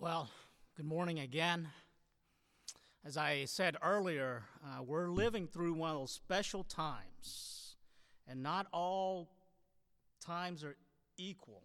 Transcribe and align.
Well, 0.00 0.30
good 0.76 0.86
morning 0.86 1.18
again. 1.18 1.66
As 3.04 3.16
I 3.16 3.46
said 3.46 3.76
earlier, 3.82 4.44
uh, 4.64 4.80
we're 4.84 5.08
living 5.08 5.48
through 5.48 5.74
one 5.74 5.90
of 5.90 5.96
those 5.96 6.12
special 6.12 6.62
times, 6.62 7.74
and 8.24 8.40
not 8.40 8.68
all 8.72 9.28
times 10.24 10.62
are 10.62 10.76
equal. 11.16 11.64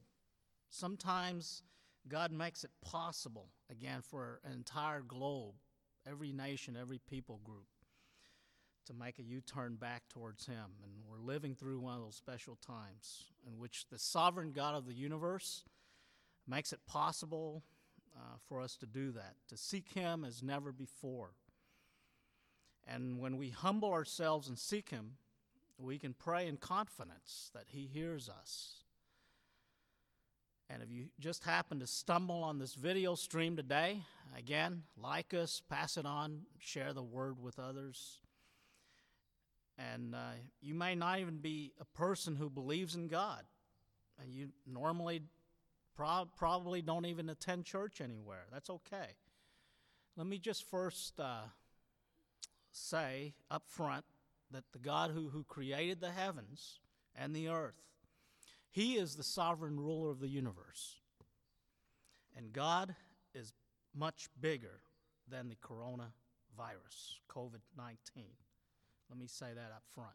Sometimes 0.72 1.62
God 2.08 2.32
makes 2.32 2.64
it 2.64 2.72
possible, 2.82 3.50
again, 3.70 4.02
for 4.02 4.40
an 4.44 4.54
entire 4.54 5.02
globe, 5.02 5.54
every 6.10 6.32
nation, 6.32 6.76
every 6.76 7.02
people 7.08 7.40
group, 7.44 7.68
to 8.88 8.96
make 8.96 9.20
a 9.20 9.24
U 9.24 9.42
turn 9.42 9.76
back 9.76 10.10
towards 10.10 10.48
Him. 10.48 10.72
And 10.82 10.92
we're 11.08 11.24
living 11.24 11.54
through 11.54 11.82
one 11.82 11.98
of 11.98 12.02
those 12.02 12.16
special 12.16 12.58
times 12.66 13.26
in 13.46 13.60
which 13.60 13.86
the 13.92 14.00
sovereign 14.00 14.54
God 14.54 14.74
of 14.74 14.88
the 14.88 14.96
universe 14.96 15.66
makes 16.48 16.74
it 16.74 16.80
possible 16.88 17.62
uh, 18.16 18.38
for 18.48 18.62
us 18.62 18.76
to 18.78 18.86
do 18.86 19.12
that, 19.12 19.36
to 19.50 19.58
seek 19.58 19.90
Him 19.90 20.24
as 20.26 20.44
never 20.44 20.72
before. 20.72 21.32
And 22.88 23.20
when 23.20 23.38
we 23.38 23.50
humble 23.50 23.92
ourselves 23.92 24.48
and 24.48 24.58
seek 24.58 24.90
Him, 24.90 25.14
we 25.78 25.98
can 25.98 26.14
pray 26.14 26.48
in 26.48 26.58
confidence 26.58 27.50
that 27.54 27.66
He 27.68 27.90
hears 27.92 28.30
us. 28.30 28.84
And 30.70 30.82
if 30.82 30.90
you 30.90 31.08
just 31.20 31.44
happen 31.44 31.80
to 31.80 31.88
stumble 31.88 32.44
on 32.44 32.58
this 32.58 32.74
video 32.74 33.16
stream 33.16 33.56
today, 33.56 34.02
again, 34.38 34.84
like 34.98 35.34
us, 35.34 35.62
pass 35.70 35.98
it 35.98 36.06
on, 36.06 36.42
share 36.60 36.94
the 36.94 37.04
word 37.04 37.40
with 37.40 37.60
others. 37.60 38.20
And 39.78 40.16
uh, 40.16 40.34
you 40.62 40.74
may 40.74 40.96
not 40.96 41.20
even 41.20 41.38
be 41.38 41.74
a 41.80 41.86
person 41.86 42.36
who 42.36 42.50
believes 42.50 42.96
in 42.96 43.08
God. 43.08 43.44
And 44.22 44.34
you 44.34 44.50
normally 44.66 45.24
Pro- 45.96 46.28
probably 46.36 46.82
don't 46.82 47.06
even 47.06 47.30
attend 47.30 47.66
church 47.66 48.02
anywhere. 48.02 48.46
That's 48.52 48.70
okay. 48.70 49.16
Let 50.16 50.28
me 50.28 50.38
just 50.38 50.70
first 50.70 51.20
uh, 51.20 51.44
say 52.72 53.34
up 53.50 53.64
front 53.68 54.06
that 54.52 54.64
the 54.72 54.80
God 54.80 55.12
who, 55.12 55.30
who 55.30 55.44
created 55.44 56.00
the 56.00 56.12
heavens 56.12 56.80
and 57.16 57.36
the 57.36 57.50
earth, 57.50 57.82
He 58.70 58.96
is 58.96 59.16
the 59.16 59.24
sovereign 59.24 59.80
ruler 59.80 60.12
of 60.12 60.20
the 60.20 60.28
universe. 60.28 61.00
And 62.36 62.54
God 62.54 62.96
is 63.34 63.54
much 63.96 64.30
bigger 64.40 64.82
than 65.30 65.50
the 65.50 65.56
coronavirus, 65.56 67.20
COVID 67.30 67.62
19. 67.78 67.98
Let 69.10 69.20
me 69.20 69.28
say 69.28 69.48
that 69.54 69.72
up 69.76 69.84
front. 69.94 70.10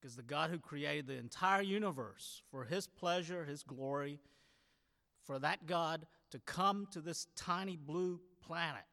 Because 0.00 0.16
the 0.16 0.22
God 0.22 0.50
who 0.50 0.58
created 0.58 1.06
the 1.06 1.14
entire 1.14 1.62
universe 1.62 2.42
for 2.50 2.64
His 2.64 2.86
pleasure, 2.86 3.44
His 3.44 3.62
glory, 3.62 4.20
for 5.26 5.38
that 5.40 5.66
God 5.66 6.06
to 6.30 6.38
come 6.38 6.86
to 6.92 7.00
this 7.00 7.26
tiny 7.36 7.76
blue 7.76 8.20
planet 8.46 8.84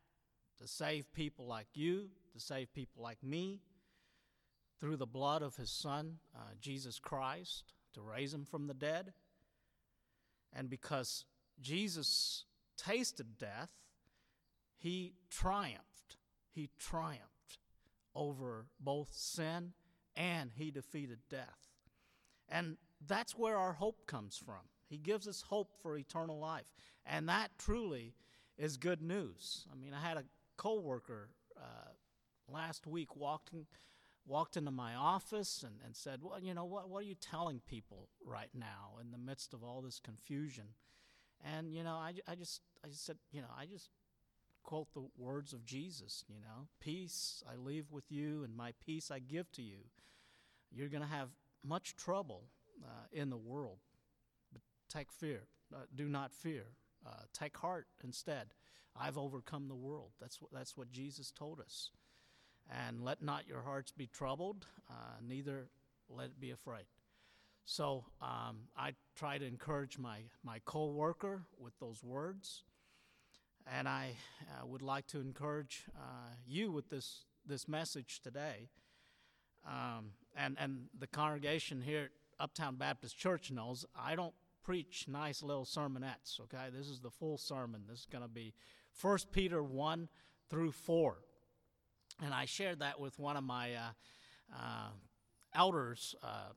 to 0.60 0.68
save 0.68 1.14
people 1.14 1.46
like 1.46 1.68
you, 1.74 2.10
to 2.34 2.40
save 2.40 2.74
people 2.74 3.04
like 3.04 3.24
me, 3.24 3.62
through 4.80 4.98
the 4.98 5.06
blood 5.06 5.42
of 5.42 5.56
his 5.56 5.70
Son, 5.70 6.18
uh, 6.36 6.40
Jesus 6.60 7.00
Christ, 7.00 7.74
to 7.94 8.02
raise 8.02 8.34
him 8.34 8.46
from 8.46 8.68
the 8.68 8.74
dead. 8.74 9.14
And 10.52 10.70
because 10.70 11.26
Jesus 11.62 12.46
tasted 12.78 13.38
death, 13.38 13.70
he 14.78 15.14
triumphed. 15.30 16.18
He 16.52 16.70
triumphed 16.78 17.60
over 18.16 18.66
both 18.80 19.14
sin 19.14 19.74
and 20.16 20.52
he 20.56 20.72
defeated 20.72 21.20
death. 21.30 21.70
And 22.50 22.78
that's 23.06 23.38
where 23.38 23.58
our 23.58 23.74
hope 23.74 24.06
comes 24.06 24.38
from. 24.38 24.62
He 24.94 25.00
gives 25.00 25.28
us 25.28 25.42
hope 25.42 25.72
for 25.82 25.98
eternal 25.98 26.40
life. 26.40 26.68
And 27.04 27.28
that 27.28 27.50
truly 27.58 28.14
is 28.60 28.78
good 28.78 29.02
news. 29.02 29.66
I 29.72 29.76
mean, 29.76 29.92
I 29.92 30.08
had 30.08 30.18
a 30.18 30.24
coworker 30.56 31.30
uh, 31.58 31.90
last 32.48 32.86
week 32.86 33.16
walked, 33.16 33.50
walked 34.28 34.56
into 34.56 34.70
my 34.70 34.94
office 34.94 35.64
and, 35.66 35.78
and 35.84 35.96
said, 35.96 36.20
Well, 36.22 36.40
you 36.40 36.54
know, 36.54 36.66
what, 36.66 36.92
what 36.92 37.00
are 37.00 37.08
you 37.08 37.16
telling 37.16 37.60
people 37.68 38.10
right 38.24 38.52
now 38.54 39.00
in 39.02 39.10
the 39.10 39.18
midst 39.18 39.56
of 39.56 39.64
all 39.64 39.82
this 39.82 40.00
confusion? 40.00 40.66
And, 41.44 41.74
you 41.74 41.84
know, 41.84 41.96
I, 41.96 42.14
I, 42.28 42.36
just, 42.36 42.62
I 42.86 42.88
just 42.90 43.04
said, 43.04 43.18
you 43.32 43.42
know, 43.42 43.48
I 43.58 43.66
just 43.66 43.90
quote 44.62 44.94
the 44.94 45.08
words 45.18 45.54
of 45.54 45.66
Jesus, 45.66 46.24
you 46.30 46.40
know, 46.40 46.68
peace 46.80 47.44
I 47.52 47.56
leave 47.56 47.92
with 47.92 48.12
you 48.12 48.44
and 48.44 48.56
my 48.56 48.74
peace 48.86 49.10
I 49.10 49.18
give 49.18 49.52
to 49.54 49.64
you. 49.64 49.80
You're 50.72 50.88
going 50.88 51.02
to 51.02 51.10
have 51.10 51.30
much 51.66 51.96
trouble 51.96 52.44
uh, 52.84 53.08
in 53.12 53.32
the 53.32 53.38
world 53.38 53.80
take 54.94 55.12
fear. 55.12 55.44
Uh, 55.74 55.80
do 55.96 56.08
not 56.08 56.34
fear. 56.34 56.66
Uh, 57.06 57.24
take 57.34 57.58
heart 57.58 57.88
instead. 58.04 58.54
I've 59.00 59.18
overcome 59.18 59.68
the 59.68 59.76
world. 59.76 60.12
That's 60.22 60.42
what, 60.42 60.52
that's 60.54 60.78
what 60.78 60.92
Jesus 60.92 61.32
told 61.32 61.60
us. 61.60 61.90
And 62.70 63.04
let 63.04 63.22
not 63.22 63.48
your 63.48 63.62
hearts 63.62 63.92
be 63.92 64.08
troubled, 64.08 64.66
uh, 64.90 65.18
neither 65.22 65.68
let 66.10 66.28
it 66.28 66.40
be 66.40 66.52
afraid. 66.52 66.86
So 67.66 68.06
um, 68.22 68.68
I 68.78 68.94
try 69.16 69.38
to 69.38 69.46
encourage 69.46 69.98
my, 69.98 70.20
my 70.44 70.60
co 70.66 70.88
worker 70.88 71.44
with 71.58 71.78
those 71.80 72.04
words. 72.04 72.64
And 73.66 73.88
I 73.88 74.12
uh, 74.42 74.66
would 74.66 74.82
like 74.82 75.08
to 75.08 75.22
encourage 75.22 75.86
uh, 75.98 76.36
you 76.46 76.72
with 76.72 76.90
this, 76.90 77.24
this 77.46 77.68
message 77.68 78.20
today. 78.22 78.70
Um, 79.66 80.12
and, 80.36 80.58
and 80.60 80.88
the 81.00 81.08
congregation 81.08 81.82
here 81.82 82.04
at 82.04 82.44
Uptown 82.44 82.76
Baptist 82.76 83.18
Church 83.18 83.52
knows 83.52 83.86
I 83.96 84.16
don't 84.16 84.34
preach 84.64 85.06
nice 85.08 85.44
little 85.44 85.66
sermonettes, 85.66 86.40
okay? 86.42 86.70
This 86.76 86.88
is 86.88 87.00
the 87.00 87.10
full 87.10 87.38
sermon. 87.38 87.84
This 87.90 88.00
is 88.00 88.06
going 88.06 88.24
to 88.24 88.30
be 88.30 88.54
1 89.02 89.18
Peter 89.32 89.62
1 89.64 90.08
through 90.50 90.72
4. 90.72 91.18
And 92.24 92.34
I 92.34 92.46
shared 92.46 92.80
that 92.80 93.00
with 93.00 93.20
one 93.20 93.38
of 93.38 93.44
my 93.44 93.74
uh, 93.74 94.56
uh, 94.56 94.90
elders 95.54 96.16
uh, 96.24 96.52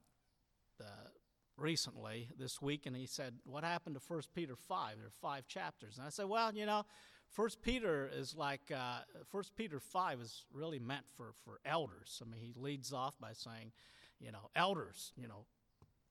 recently 1.57 2.29
this 2.39 2.61
week, 2.61 2.87
and 2.87 2.95
he 2.95 3.07
said, 3.07 3.35
What 3.45 3.65
happened 3.65 3.97
to 3.97 4.03
1 4.07 4.23
Peter 4.35 4.55
5? 4.57 4.97
There 4.99 5.07
are 5.07 5.11
five 5.11 5.47
chapters. 5.47 5.97
And 5.97 6.07
I 6.07 6.11
said, 6.11 6.27
Well, 6.27 6.55
you 6.55 6.67
know, 6.67 6.85
First 7.31 7.61
Peter 7.61 8.11
is 8.15 8.35
like 8.35 8.73
uh, 8.75 9.01
First 9.31 9.57
Peter 9.57 9.81
five 9.81 10.21
is 10.21 10.45
really 10.53 10.79
meant 10.79 11.05
for 11.17 11.33
for 11.45 11.59
elders. 11.65 12.23
I 12.23 12.31
mean, 12.31 12.41
he 12.41 12.55
leads 12.57 12.93
off 12.93 13.19
by 13.21 13.33
saying, 13.33 13.73
you 14.21 14.33
know, 14.33 14.51
elders, 14.55 15.13
you 15.17 15.29
know, 15.29 15.45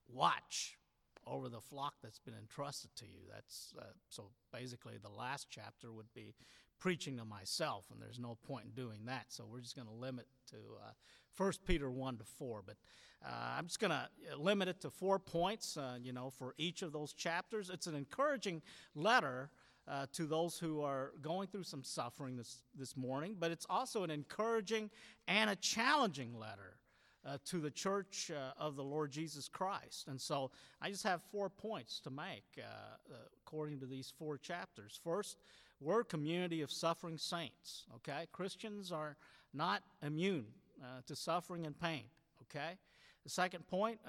watch, 0.07 0.77
over 1.27 1.49
the 1.49 1.61
flock 1.61 1.95
that's 2.03 2.19
been 2.19 2.35
entrusted 2.35 2.91
to 2.97 3.05
you. 3.05 3.21
That's 3.31 3.73
uh, 3.79 3.85
so 4.09 4.29
basically 4.53 4.93
the 5.01 5.09
last 5.09 5.47
chapter 5.49 5.91
would 5.91 6.13
be 6.13 6.35
preaching 6.79 7.17
to 7.17 7.25
myself, 7.25 7.85
and 7.91 8.01
there's 8.01 8.19
no 8.19 8.37
point 8.47 8.65
in 8.65 8.71
doing 8.71 9.05
that. 9.05 9.25
So 9.29 9.45
we're 9.49 9.61
just 9.61 9.75
going 9.75 9.87
to 9.87 9.93
limit 9.93 10.27
to 10.51 10.57
uh, 10.57 10.91
1 11.37 11.53
Peter 11.65 11.89
1 11.89 12.17
to 12.17 12.23
4. 12.23 12.63
But 12.65 12.75
uh, 13.25 13.29
I'm 13.57 13.65
just 13.65 13.79
going 13.79 13.91
to 13.91 14.07
limit 14.37 14.67
it 14.67 14.81
to 14.81 14.89
four 14.89 15.19
points, 15.19 15.77
uh, 15.77 15.97
you 16.01 16.13
know, 16.13 16.29
for 16.29 16.53
each 16.57 16.81
of 16.81 16.91
those 16.91 17.13
chapters. 17.13 17.69
It's 17.69 17.87
an 17.87 17.95
encouraging 17.95 18.61
letter. 18.93 19.49
Uh, 19.87 20.07
to 20.11 20.25
those 20.25 20.57
who 20.57 20.81
are 20.81 21.11
going 21.21 21.47
through 21.47 21.61
some 21.61 21.83
suffering 21.83 22.35
this, 22.35 22.63
this 22.75 22.97
morning, 22.97 23.35
but 23.39 23.51
it's 23.51 23.67
also 23.69 24.01
an 24.01 24.09
encouraging 24.09 24.89
and 25.27 25.47
a 25.47 25.55
challenging 25.57 26.33
letter 26.33 26.74
uh, 27.25 27.37
to 27.45 27.59
the 27.59 27.71
church 27.71 28.31
uh, 28.31 28.53
of 28.61 28.75
the 28.75 28.83
Lord 28.83 29.11
Jesus 29.11 29.47
Christ. 29.47 30.07
And 30.07 30.19
so 30.19 30.51
I 30.81 30.89
just 30.89 31.03
have 31.03 31.21
four 31.31 31.49
points 31.49 31.99
to 32.01 32.09
make 32.09 32.43
uh, 32.57 32.61
uh, 32.61 33.15
according 33.41 33.79
to 33.79 33.85
these 33.85 34.13
four 34.17 34.37
chapters. 34.37 34.99
First, 35.03 35.37
we're 35.79 36.01
a 36.01 36.05
community 36.05 36.61
of 36.61 36.71
suffering 36.71 37.17
saints, 37.17 37.85
okay? 37.95 38.27
Christians 38.31 38.91
are 38.91 39.17
not 39.53 39.83
immune 40.01 40.45
uh, 40.81 41.01
to 41.07 41.15
suffering 41.15 41.65
and 41.65 41.79
pain, 41.79 42.03
okay? 42.43 42.77
The 43.23 43.29
second 43.29 43.67
point, 43.67 43.99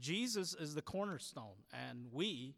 Jesus 0.00 0.54
is 0.54 0.74
the 0.74 0.80
cornerstone, 0.80 1.58
and 1.70 2.06
we, 2.10 2.54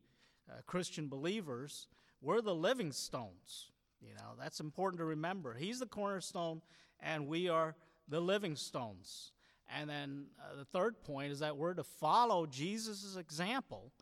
Christian 0.66 1.08
believers, 1.08 1.88
we're 2.22 2.40
the 2.40 2.54
living 2.54 2.92
stones. 2.92 3.72
You 4.00 4.14
know, 4.14 4.34
that's 4.38 4.60
important 4.60 5.00
to 5.00 5.04
remember. 5.04 5.54
He's 5.54 5.80
the 5.80 5.86
cornerstone, 5.86 6.62
and 7.00 7.26
we 7.26 7.48
are 7.48 7.74
the 8.08 8.20
living 8.20 8.54
stones. 8.54 9.32
And 9.74 9.90
then 9.90 10.26
uh, 10.40 10.56
the 10.56 10.64
third 10.64 11.02
point 11.02 11.32
is 11.32 11.40
that 11.40 11.56
we're 11.56 11.74
to 11.74 11.84
follow 11.84 12.46
Jesus' 12.46 13.16
example 13.16 13.92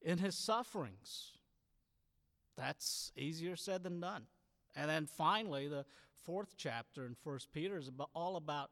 in 0.00 0.18
his 0.18 0.34
sufferings. 0.34 1.32
That's 2.56 3.12
easier 3.16 3.56
said 3.56 3.82
than 3.82 4.00
done. 4.00 4.24
And 4.74 4.88
then 4.88 5.06
finally, 5.06 5.68
the 5.68 5.84
fourth 6.24 6.54
chapter 6.56 7.04
in 7.04 7.14
First 7.14 7.52
Peter 7.52 7.76
is 7.76 7.88
about, 7.88 8.10
all 8.14 8.36
about 8.36 8.70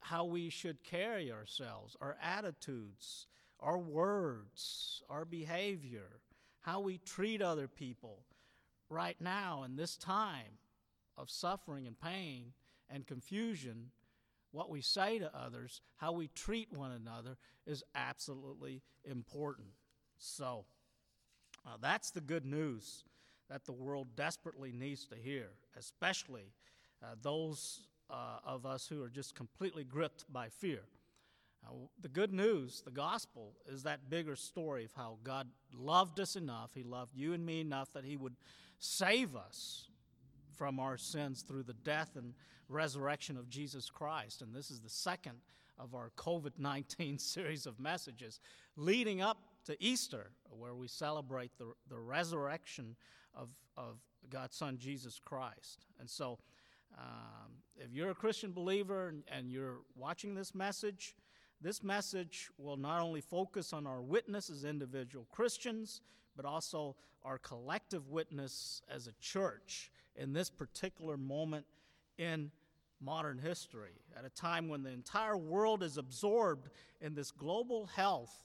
how 0.00 0.24
we 0.24 0.50
should 0.50 0.82
carry 0.82 1.30
ourselves, 1.30 1.96
our 2.00 2.16
attitudes, 2.22 3.26
our 3.60 3.78
words, 3.78 5.02
our 5.08 5.24
behavior, 5.24 6.20
how 6.60 6.80
we 6.80 6.98
treat 6.98 7.42
other 7.42 7.68
people 7.68 8.24
right 8.88 9.16
now 9.20 9.64
in 9.64 9.76
this 9.76 9.96
time 9.96 10.58
of 11.16 11.30
suffering 11.30 11.86
and 11.86 12.00
pain 12.00 12.52
and 12.88 13.06
confusion 13.06 13.90
what 14.52 14.70
we 14.70 14.80
say 14.80 15.18
to 15.18 15.30
others, 15.36 15.80
how 15.96 16.12
we 16.12 16.28
treat 16.28 16.72
one 16.72 16.92
another 16.92 17.36
is 17.66 17.84
absolutely 17.94 18.82
important. 19.04 19.68
So, 20.18 20.64
uh, 21.66 21.76
that's 21.80 22.10
the 22.10 22.20
good 22.20 22.46
news 22.46 23.04
that 23.50 23.64
the 23.64 23.72
world 23.72 24.08
desperately 24.16 24.72
needs 24.72 25.06
to 25.06 25.16
hear, 25.16 25.48
especially 25.76 26.52
uh, 27.02 27.14
those 27.22 27.80
uh, 28.10 28.38
of 28.44 28.66
us 28.66 28.86
who 28.86 29.02
are 29.02 29.10
just 29.10 29.34
completely 29.34 29.84
gripped 29.84 30.30
by 30.32 30.48
fear. 30.48 30.82
the 32.00 32.08
good 32.08 32.32
news, 32.32 32.82
the 32.82 32.90
gospel, 32.90 33.52
is 33.66 33.82
that 33.82 34.08
bigger 34.08 34.36
story 34.36 34.84
of 34.84 34.92
how 34.94 35.18
God 35.24 35.48
loved 35.74 36.20
us 36.20 36.36
enough, 36.36 36.70
He 36.74 36.82
loved 36.82 37.14
you 37.14 37.34
and 37.34 37.44
me 37.44 37.60
enough 37.60 37.92
that 37.92 38.04
He 38.04 38.16
would 38.16 38.36
save 38.78 39.36
us 39.36 39.88
from 40.56 40.80
our 40.80 40.96
sins 40.96 41.42
through 41.42 41.64
the 41.64 41.74
death 41.74 42.16
and 42.16 42.34
resurrection 42.68 43.36
of 43.36 43.48
Jesus 43.48 43.90
Christ. 43.90 44.42
And 44.42 44.54
this 44.54 44.70
is 44.70 44.80
the 44.80 44.90
second 44.90 45.38
of 45.78 45.94
our 45.94 46.10
COVID 46.16 46.52
19 46.58 47.18
series 47.18 47.66
of 47.66 47.78
messages 47.78 48.40
leading 48.76 49.20
up 49.20 49.38
to 49.66 49.76
Easter, 49.82 50.30
where 50.50 50.74
we 50.74 50.88
celebrate 50.88 51.50
the, 51.58 51.72
the 51.88 51.98
resurrection 51.98 52.96
of, 53.34 53.48
of 53.76 53.98
God's 54.30 54.56
Son, 54.56 54.78
Jesus 54.78 55.20
Christ. 55.22 55.86
And 56.00 56.08
so, 56.08 56.38
um, 56.96 57.52
if 57.76 57.92
you're 57.92 58.10
a 58.10 58.14
Christian 58.14 58.52
believer 58.52 59.08
and, 59.08 59.22
and 59.30 59.50
you're 59.50 59.80
watching 59.94 60.34
this 60.34 60.54
message, 60.54 61.14
this 61.60 61.82
message 61.82 62.48
will 62.56 62.76
not 62.76 63.00
only 63.00 63.20
focus 63.20 63.72
on 63.72 63.86
our 63.86 64.00
witness 64.00 64.48
as 64.48 64.64
individual 64.64 65.26
Christians, 65.30 66.00
but 66.36 66.44
also 66.44 66.96
our 67.24 67.38
collective 67.38 68.08
witness 68.08 68.80
as 68.90 69.06
a 69.06 69.12
church 69.20 69.90
in 70.16 70.32
this 70.32 70.48
particular 70.48 71.16
moment 71.16 71.66
in 72.18 72.50
modern 73.00 73.38
history, 73.38 73.92
at 74.16 74.24
a 74.24 74.30
time 74.30 74.68
when 74.68 74.82
the 74.82 74.90
entire 74.90 75.36
world 75.36 75.82
is 75.82 75.96
absorbed 75.96 76.68
in 77.00 77.14
this 77.14 77.30
global 77.30 77.86
health 77.86 78.44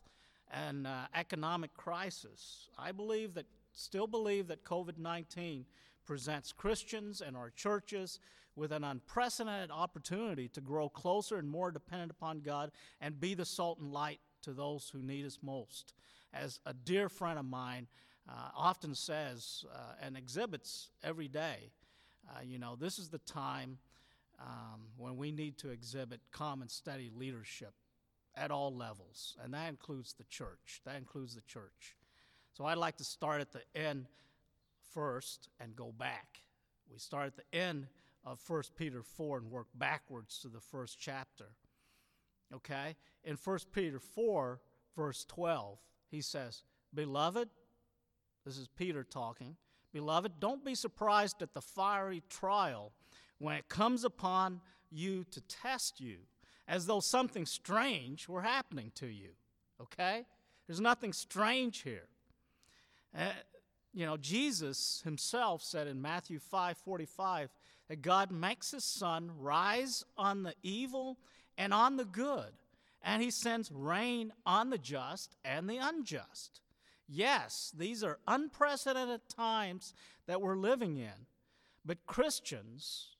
and 0.51 0.85
uh, 0.85 1.05
economic 1.15 1.73
crisis. 1.73 2.69
I 2.77 2.91
believe 2.91 3.33
that, 3.33 3.47
still 3.73 4.07
believe 4.07 4.47
that 4.47 4.63
COVID 4.63 4.97
19 4.97 5.65
presents 6.05 6.51
Christians 6.51 7.21
and 7.21 7.35
our 7.35 7.49
churches 7.49 8.19
with 8.55 8.71
an 8.71 8.83
unprecedented 8.83 9.71
opportunity 9.71 10.47
to 10.49 10.61
grow 10.61 10.89
closer 10.89 11.37
and 11.37 11.49
more 11.49 11.71
dependent 11.71 12.11
upon 12.11 12.41
God 12.41 12.71
and 13.01 13.19
be 13.19 13.33
the 13.33 13.45
salt 13.45 13.79
and 13.79 13.91
light 13.91 14.19
to 14.43 14.53
those 14.53 14.91
who 14.93 15.01
need 15.01 15.25
us 15.25 15.39
most. 15.41 15.93
As 16.33 16.59
a 16.65 16.73
dear 16.73 17.09
friend 17.09 17.39
of 17.39 17.45
mine 17.45 17.87
uh, 18.29 18.49
often 18.55 18.93
says 18.93 19.65
uh, 19.73 19.93
and 20.01 20.15
exhibits 20.15 20.89
every 21.03 21.27
day, 21.27 21.71
uh, 22.29 22.41
you 22.43 22.59
know, 22.59 22.75
this 22.75 22.99
is 22.99 23.09
the 23.09 23.19
time 23.19 23.77
um, 24.39 24.81
when 24.97 25.17
we 25.17 25.31
need 25.31 25.57
to 25.59 25.69
exhibit 25.69 26.21
calm 26.31 26.61
and 26.61 26.71
steady 26.71 27.09
leadership 27.15 27.73
at 28.35 28.51
all 28.51 28.75
levels, 28.75 29.35
and 29.43 29.53
that 29.53 29.69
includes 29.69 30.13
the 30.13 30.23
church. 30.25 30.81
That 30.85 30.95
includes 30.95 31.35
the 31.35 31.41
church. 31.41 31.95
So 32.53 32.65
I'd 32.65 32.77
like 32.77 32.97
to 32.97 33.03
start 33.03 33.41
at 33.41 33.51
the 33.51 33.61
end 33.75 34.07
first 34.93 35.49
and 35.59 35.75
go 35.75 35.91
back. 35.91 36.41
We 36.91 36.97
start 36.97 37.27
at 37.27 37.35
the 37.35 37.57
end 37.57 37.87
of 38.25 38.39
1 38.47 38.63
Peter 38.75 39.03
4 39.03 39.39
and 39.39 39.51
work 39.51 39.67
backwards 39.75 40.39
to 40.39 40.47
the 40.47 40.59
first 40.59 40.99
chapter. 40.99 41.55
Okay? 42.53 42.95
In 43.23 43.37
1 43.43 43.59
Peter 43.71 43.99
4, 43.99 44.59
verse 44.95 45.25
12, 45.25 45.79
he 46.09 46.21
says, 46.21 46.63
Beloved, 46.93 47.49
this 48.45 48.57
is 48.57 48.67
Peter 48.67 49.03
talking, 49.03 49.55
Beloved, 49.93 50.39
don't 50.39 50.65
be 50.65 50.75
surprised 50.75 51.41
at 51.41 51.53
the 51.53 51.61
fiery 51.61 52.23
trial 52.27 52.91
when 53.37 53.55
it 53.55 53.69
comes 53.69 54.03
upon 54.03 54.59
you 54.91 55.23
to 55.31 55.41
test 55.41 56.01
you, 56.01 56.17
as 56.67 56.85
though 56.87 56.99
something 56.99 57.45
strange 57.45 58.27
were 58.27 58.41
happening 58.41 58.91
to 58.95 59.07
you. 59.07 59.29
Okay? 59.79 60.25
There's 60.67 60.81
nothing 60.81 61.13
strange 61.13 61.81
here. 61.81 62.07
Uh, 63.17 63.29
you 63.93 64.05
know, 64.05 64.17
Jesus 64.17 65.01
himself 65.03 65.61
said 65.61 65.87
in 65.87 66.01
Matthew 66.01 66.39
5 66.39 66.77
45 66.77 67.49
that 67.89 68.01
God 68.01 68.31
makes 68.31 68.71
his 68.71 68.83
sun 68.83 69.29
rise 69.39 70.03
on 70.17 70.43
the 70.43 70.55
evil 70.63 71.17
and 71.57 71.73
on 71.73 71.97
the 71.97 72.05
good, 72.05 72.51
and 73.03 73.21
he 73.21 73.29
sends 73.29 73.71
rain 73.71 74.33
on 74.45 74.71
the 74.71 74.77
just 74.79 75.35
and 75.45 75.69
the 75.69 75.77
unjust. 75.77 76.61
Yes, 77.07 77.73
these 77.77 78.03
are 78.03 78.19
unprecedented 78.27 79.21
times 79.29 79.93
that 80.27 80.41
we're 80.41 80.55
living 80.55 80.97
in, 80.97 81.27
but 81.85 82.05
Christians 82.05 83.15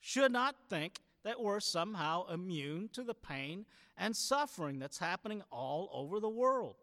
should 0.00 0.32
not 0.32 0.56
think 0.68 1.00
that 1.24 1.40
we're 1.40 1.60
somehow 1.60 2.26
immune 2.28 2.88
to 2.92 3.02
the 3.02 3.14
pain 3.14 3.66
and 3.96 4.16
suffering 4.16 4.78
that's 4.78 4.98
happening 4.98 5.42
all 5.50 5.90
over 5.92 6.20
the 6.20 6.28
world. 6.28 6.76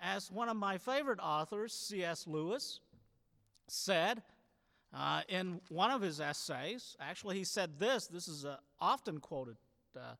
As 0.00 0.30
one 0.30 0.48
of 0.48 0.56
my 0.56 0.76
favorite 0.76 1.20
authors, 1.20 1.72
C.S. 1.72 2.26
Lewis, 2.26 2.80
said 3.68 4.22
uh, 4.92 5.22
in 5.28 5.60
one 5.68 5.90
of 5.90 6.02
his 6.02 6.20
essays, 6.20 6.96
actually, 7.00 7.38
he 7.38 7.44
said 7.44 7.78
this 7.78 8.06
this 8.06 8.28
is 8.28 8.44
a 8.44 8.58
often 8.80 9.18
quoted 9.18 9.56
uh, 9.96 10.14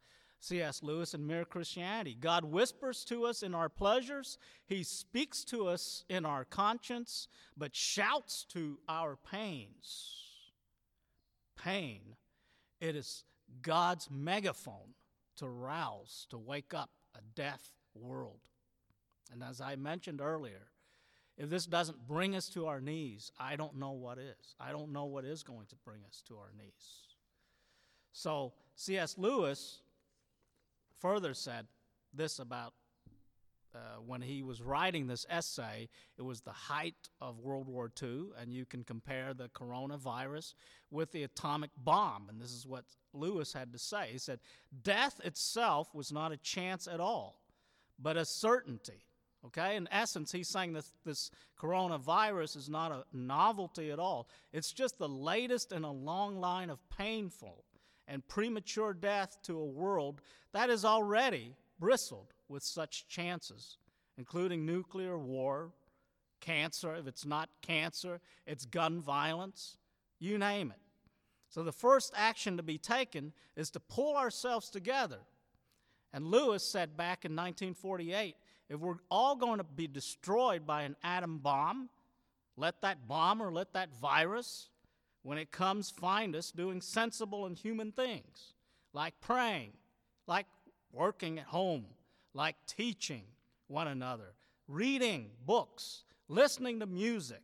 C.S. 0.44 0.82
Lewis 0.82 1.14
in 1.14 1.26
Mere 1.26 1.46
Christianity. 1.46 2.14
God 2.20 2.44
whispers 2.44 3.02
to 3.06 3.24
us 3.24 3.42
in 3.42 3.54
our 3.54 3.70
pleasures, 3.70 4.36
He 4.66 4.82
speaks 4.82 5.42
to 5.44 5.68
us 5.68 6.04
in 6.10 6.26
our 6.26 6.44
conscience, 6.44 7.28
but 7.56 7.74
shouts 7.74 8.44
to 8.50 8.78
our 8.86 9.16
pains. 9.16 10.12
Pain. 11.56 12.16
It 12.78 12.94
is 12.94 13.24
God's 13.62 14.10
megaphone 14.10 14.92
to 15.36 15.48
rouse, 15.48 16.26
to 16.28 16.36
wake 16.36 16.74
up 16.74 16.90
a 17.14 17.20
deaf 17.34 17.70
world. 17.94 18.40
And 19.32 19.42
as 19.42 19.62
I 19.62 19.76
mentioned 19.76 20.20
earlier, 20.20 20.66
if 21.38 21.48
this 21.48 21.64
doesn't 21.64 22.06
bring 22.06 22.36
us 22.36 22.50
to 22.50 22.66
our 22.66 22.82
knees, 22.82 23.32
I 23.40 23.56
don't 23.56 23.78
know 23.78 23.92
what 23.92 24.18
is. 24.18 24.56
I 24.60 24.72
don't 24.72 24.92
know 24.92 25.06
what 25.06 25.24
is 25.24 25.42
going 25.42 25.68
to 25.68 25.76
bring 25.86 26.00
us 26.06 26.22
to 26.28 26.34
our 26.36 26.52
knees. 26.54 27.14
So, 28.12 28.52
C.S. 28.76 29.16
Lewis 29.16 29.80
further 31.04 31.34
said 31.34 31.66
this 32.14 32.38
about 32.38 32.72
uh, 33.74 33.78
when 34.06 34.22
he 34.22 34.42
was 34.42 34.62
writing 34.62 35.06
this 35.06 35.26
essay, 35.28 35.86
it 36.16 36.22
was 36.22 36.40
the 36.40 36.50
height 36.50 37.10
of 37.20 37.40
World 37.40 37.68
War 37.68 37.92
II, 38.02 38.28
and 38.40 38.50
you 38.50 38.64
can 38.64 38.84
compare 38.84 39.34
the 39.34 39.50
coronavirus 39.50 40.54
with 40.90 41.12
the 41.12 41.24
atomic 41.24 41.68
bomb. 41.76 42.28
And 42.30 42.40
this 42.40 42.52
is 42.52 42.66
what 42.66 42.84
Lewis 43.12 43.52
had 43.52 43.70
to 43.74 43.78
say. 43.78 44.08
He 44.12 44.18
said, 44.18 44.38
Death 44.82 45.20
itself 45.22 45.94
was 45.94 46.10
not 46.10 46.32
a 46.32 46.38
chance 46.38 46.88
at 46.88 47.00
all, 47.00 47.42
but 47.98 48.16
a 48.16 48.24
certainty. 48.24 49.04
Okay, 49.44 49.76
in 49.76 49.86
essence, 49.92 50.32
he's 50.32 50.48
saying 50.48 50.72
that 50.72 50.86
this 51.04 51.30
coronavirus 51.60 52.56
is 52.56 52.70
not 52.70 52.92
a 52.92 53.04
novelty 53.14 53.90
at 53.90 53.98
all. 53.98 54.26
It's 54.54 54.72
just 54.72 54.96
the 54.96 55.08
latest 55.08 55.70
in 55.70 55.84
a 55.84 55.92
long 55.92 56.40
line 56.40 56.70
of 56.70 56.78
painful 56.88 57.66
and 58.06 58.26
premature 58.28 58.92
death 58.92 59.38
to 59.44 59.58
a 59.58 59.64
world 59.64 60.20
that 60.52 60.70
is 60.70 60.84
already 60.84 61.54
bristled 61.78 62.32
with 62.48 62.62
such 62.62 63.08
chances, 63.08 63.78
including 64.18 64.66
nuclear 64.66 65.18
war, 65.18 65.72
cancer, 66.40 66.94
if 66.94 67.06
it's 67.06 67.24
not 67.24 67.48
cancer, 67.62 68.20
it's 68.46 68.64
gun 68.66 69.00
violence, 69.00 69.78
you 70.18 70.38
name 70.38 70.70
it. 70.70 70.80
So 71.48 71.62
the 71.62 71.72
first 71.72 72.12
action 72.16 72.56
to 72.56 72.62
be 72.62 72.78
taken 72.78 73.32
is 73.56 73.70
to 73.70 73.80
pull 73.80 74.16
ourselves 74.16 74.70
together. 74.70 75.20
And 76.12 76.26
Lewis 76.26 76.62
said 76.62 76.96
back 76.96 77.24
in 77.24 77.32
1948 77.32 78.36
if 78.70 78.80
we're 78.80 78.96
all 79.10 79.36
going 79.36 79.58
to 79.58 79.64
be 79.64 79.86
destroyed 79.86 80.66
by 80.66 80.82
an 80.82 80.96
atom 81.02 81.38
bomb, 81.38 81.90
let 82.56 82.80
that 82.80 83.06
bomb 83.06 83.42
or 83.42 83.52
let 83.52 83.72
that 83.74 83.94
virus 84.00 84.70
when 85.24 85.38
it 85.38 85.50
comes, 85.50 85.90
find 85.90 86.36
us 86.36 86.52
doing 86.52 86.82
sensible 86.82 87.46
and 87.46 87.56
human 87.56 87.90
things, 87.90 88.52
like 88.92 89.14
praying, 89.22 89.72
like 90.26 90.46
working 90.92 91.38
at 91.38 91.46
home, 91.46 91.86
like 92.34 92.56
teaching 92.66 93.22
one 93.66 93.88
another, 93.88 94.34
reading 94.68 95.30
books, 95.46 96.04
listening 96.28 96.78
to 96.80 96.86
music, 96.86 97.42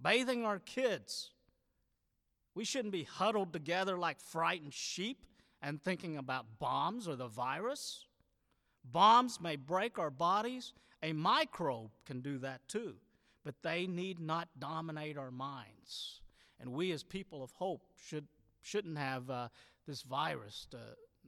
bathing 0.00 0.44
our 0.44 0.58
kids. 0.58 1.30
We 2.54 2.66
shouldn't 2.66 2.92
be 2.92 3.04
huddled 3.04 3.54
together 3.54 3.96
like 3.96 4.20
frightened 4.20 4.74
sheep 4.74 5.24
and 5.62 5.82
thinking 5.82 6.18
about 6.18 6.58
bombs 6.58 7.08
or 7.08 7.16
the 7.16 7.28
virus. 7.28 8.04
Bombs 8.84 9.40
may 9.40 9.56
break 9.56 9.98
our 9.98 10.10
bodies, 10.10 10.74
a 11.02 11.14
microbe 11.14 11.92
can 12.04 12.20
do 12.20 12.36
that 12.38 12.68
too, 12.68 12.96
but 13.42 13.54
they 13.62 13.86
need 13.86 14.20
not 14.20 14.48
dominate 14.58 15.16
our 15.16 15.30
minds. 15.30 16.20
And 16.64 16.72
we, 16.72 16.92
as 16.92 17.02
people 17.02 17.42
of 17.42 17.52
hope, 17.52 17.82
should, 18.08 18.26
shouldn't 18.62 18.96
have 18.96 19.28
uh, 19.28 19.48
this 19.86 20.00
virus 20.00 20.66
to, 20.70 20.78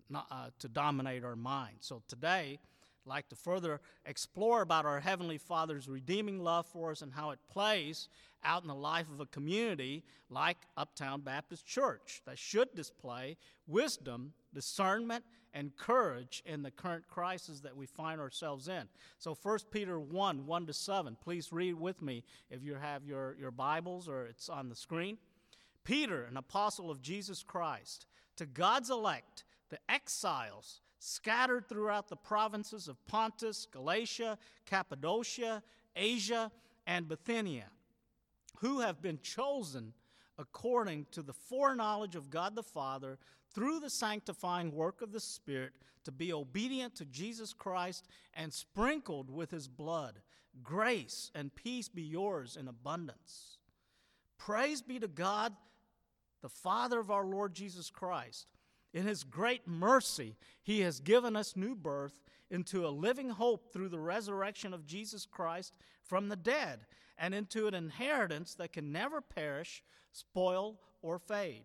not, 0.09 0.26
uh, 0.31 0.49
to 0.61 0.69
dominate 0.69 1.25
our 1.25 1.37
minds. 1.37 1.87
So 1.87 2.02
today, 2.09 2.59
I'd 2.59 3.09
like 3.09 3.28
to 3.28 3.37
further 3.37 3.83
explore 4.07 4.62
about 4.62 4.87
our 4.87 4.99
Heavenly 4.99 5.37
Father's 5.37 5.90
redeeming 5.90 6.43
love 6.43 6.64
for 6.64 6.90
us 6.90 7.02
and 7.02 7.12
how 7.12 7.33
it 7.33 7.38
plays 7.50 8.09
out 8.45 8.62
in 8.62 8.69
the 8.69 8.75
life 8.75 9.11
of 9.12 9.21
a 9.21 9.26
community 9.26 10.05
like 10.31 10.57
Uptown 10.78 11.21
Baptist 11.21 11.66
Church 11.66 12.23
that 12.25 12.38
should 12.38 12.75
display 12.75 13.37
wisdom, 13.66 14.33
discernment, 14.55 15.23
and 15.55 15.76
courage 15.76 16.43
in 16.47 16.62
the 16.62 16.71
current 16.71 17.09
crisis 17.09 17.61
that 17.61 17.76
we 17.76 17.87
find 17.87 18.21
ourselves 18.21 18.69
in. 18.69 18.85
So 19.19 19.37
1 19.41 19.59
Peter 19.71 19.99
1 19.99 20.47
1 20.47 20.67
to 20.67 20.73
7. 20.73 21.17
Please 21.23 21.53
read 21.53 21.75
with 21.75 22.03
me 22.03 22.25
if 22.50 22.62
you 22.62 22.75
have 22.75 23.05
your, 23.05 23.37
your 23.38 23.50
Bibles 23.50 24.09
or 24.09 24.26
it's 24.26 24.49
on 24.49 24.69
the 24.69 24.76
screen. 24.76 25.19
Peter, 25.85 26.25
an 26.25 26.37
apostle 26.37 26.91
of 26.91 27.00
Jesus 27.00 27.43
Christ, 27.43 28.07
to 28.37 28.45
God's 28.45 28.91
elect, 28.91 29.45
the 29.71 29.79
exiles 29.88 30.81
scattered 30.99 31.69
throughout 31.69 32.09
the 32.09 32.17
provinces 32.17 32.88
of 32.88 33.05
Pontus, 33.07 33.67
Galatia, 33.71 34.38
Cappadocia, 34.65 35.62
Asia, 35.95 36.50
and 36.87 37.09
Bithynia, 37.09 37.67
who 38.59 38.81
have 38.81 39.00
been 39.00 39.19
chosen 39.23 39.93
according 40.38 41.07
to 41.12 41.23
the 41.23 41.33
foreknowledge 41.33 42.15
of 42.15 42.31
God 42.31 42.55
the 42.55 42.62
Father 42.62 43.19
through 43.55 43.81
the 43.81 43.91
sanctifying 43.91 44.73
work 44.73 45.03
of 45.03 45.12
the 45.12 45.21
Spirit 45.21 45.73
to 46.05 46.12
be 46.12 46.33
obedient 46.33 46.95
to 46.97 47.05
Jesus 47.05 47.53
Christ 47.53 48.07
and 48.35 48.53
sprinkled 48.53 49.31
with 49.31 49.50
his 49.50 49.69
blood. 49.69 50.21
Grace 50.62 51.31
and 51.35 51.55
peace 51.55 51.88
be 51.88 52.03
yours 52.03 52.57
in 52.59 52.69
abundance. 52.69 53.59
Praise 54.38 54.83
be 54.83 54.99
to 54.99 55.09
God, 55.09 55.55
the 56.43 56.49
Father 56.49 56.99
of 56.99 57.11
our 57.11 57.25
Lord 57.25 57.55
Jesus 57.55 57.91
Christ 57.91 58.47
in 58.97 59.07
His 59.07 59.25
great 59.25 59.69
mercy, 59.69 60.37
He 60.62 60.81
has 60.81 61.00
given 61.00 61.37
us 61.37 61.55
new 61.55 61.75
birth 61.75 62.23
into 62.50 62.87
a 62.87 62.88
living 62.88 63.29
hope 63.29 63.71
through 63.71 63.91
the 63.91 63.99
resurrection 63.99 64.73
of 64.73 64.87
Jesus 64.87 65.26
Christ 65.26 65.75
from 66.03 66.29
the 66.29 66.37
dead, 66.37 66.87
and 67.19 67.35
into 67.35 67.67
an 67.67 67.75
inheritance 67.75 68.55
that 68.55 68.73
can 68.73 68.93
never 68.93 69.21
perish, 69.21 69.83
spoil, 70.12 70.81
or 71.03 71.19
fade. 71.19 71.65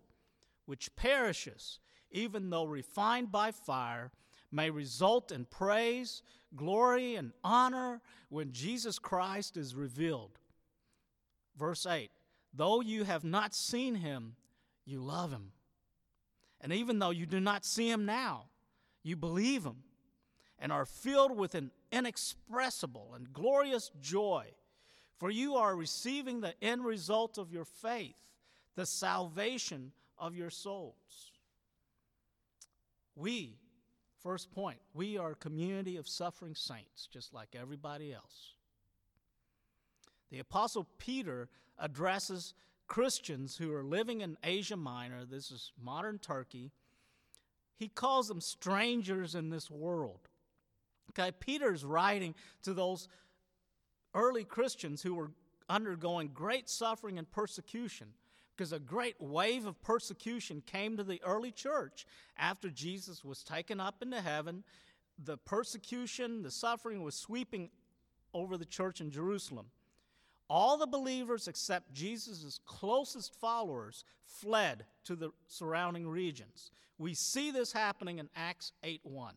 which 0.71 0.95
perishes, 0.95 1.79
even 2.11 2.49
though 2.49 2.63
refined 2.63 3.29
by 3.29 3.51
fire, 3.51 4.09
may 4.53 4.69
result 4.69 5.29
in 5.29 5.43
praise, 5.43 6.23
glory, 6.55 7.15
and 7.15 7.33
honor 7.43 7.99
when 8.29 8.53
Jesus 8.53 8.97
Christ 8.97 9.57
is 9.57 9.75
revealed. 9.75 10.39
Verse 11.57 11.85
8 11.85 12.09
Though 12.53 12.79
you 12.79 13.03
have 13.03 13.25
not 13.25 13.53
seen 13.53 13.95
him, 13.95 14.37
you 14.85 15.01
love 15.01 15.31
him. 15.31 15.51
And 16.61 16.71
even 16.71 16.99
though 16.99 17.09
you 17.09 17.25
do 17.25 17.41
not 17.41 17.65
see 17.65 17.91
him 17.91 18.05
now, 18.05 18.45
you 19.03 19.17
believe 19.17 19.65
him 19.65 19.83
and 20.57 20.71
are 20.71 20.85
filled 20.85 21.35
with 21.35 21.53
an 21.53 21.71
inexpressible 21.91 23.11
and 23.13 23.33
glorious 23.33 23.91
joy, 24.01 24.45
for 25.17 25.29
you 25.29 25.55
are 25.55 25.75
receiving 25.75 26.39
the 26.39 26.53
end 26.63 26.85
result 26.85 27.37
of 27.37 27.51
your 27.51 27.65
faith, 27.65 28.15
the 28.77 28.85
salvation 28.85 29.91
of 30.21 30.35
your 30.35 30.51
souls. 30.51 31.31
We, 33.15 33.57
first 34.23 34.51
point, 34.51 34.77
we 34.93 35.17
are 35.17 35.31
a 35.31 35.35
community 35.35 35.97
of 35.97 36.07
suffering 36.07 36.55
saints, 36.55 37.09
just 37.11 37.33
like 37.33 37.55
everybody 37.59 38.13
else. 38.13 38.53
The 40.29 40.39
Apostle 40.39 40.87
Peter 40.97 41.49
addresses 41.77 42.53
Christians 42.87 43.57
who 43.57 43.73
are 43.73 43.83
living 43.83 44.21
in 44.21 44.37
Asia 44.43 44.77
Minor, 44.77 45.25
this 45.25 45.51
is 45.51 45.73
modern 45.81 46.19
Turkey, 46.19 46.71
he 47.77 47.87
calls 47.89 48.27
them 48.27 48.41
strangers 48.41 49.33
in 49.33 49.49
this 49.49 49.71
world. 49.71 50.29
Okay, 51.09 51.31
Peter's 51.39 51.83
writing 51.83 52.35
to 52.61 52.73
those 52.73 53.07
early 54.13 54.43
Christians 54.43 55.01
who 55.01 55.15
were 55.15 55.31
undergoing 55.67 56.29
great 56.33 56.69
suffering 56.69 57.17
and 57.17 57.29
persecution 57.31 58.07
because 58.55 58.73
a 58.73 58.79
great 58.79 59.15
wave 59.19 59.65
of 59.65 59.81
persecution 59.81 60.61
came 60.65 60.97
to 60.97 61.03
the 61.03 61.21
early 61.23 61.51
church 61.51 62.05
after 62.37 62.69
Jesus 62.69 63.23
was 63.23 63.43
taken 63.43 63.79
up 63.79 64.01
into 64.01 64.21
heaven. 64.21 64.63
The 65.23 65.37
persecution, 65.37 66.43
the 66.43 66.51
suffering 66.51 67.03
was 67.03 67.15
sweeping 67.15 67.69
over 68.33 68.57
the 68.57 68.65
church 68.65 69.01
in 69.01 69.11
Jerusalem 69.11 69.67
all 70.51 70.77
the 70.77 70.85
believers 70.85 71.47
except 71.47 71.93
Jesus' 71.93 72.59
closest 72.65 73.33
followers 73.39 74.03
fled 74.25 74.85
to 75.05 75.15
the 75.15 75.31
surrounding 75.47 76.05
regions. 76.05 76.71
We 76.97 77.13
see 77.13 77.51
this 77.51 77.71
happening 77.71 78.19
in 78.19 78.27
Acts 78.35 78.73
8 78.83 78.99
1, 79.03 79.33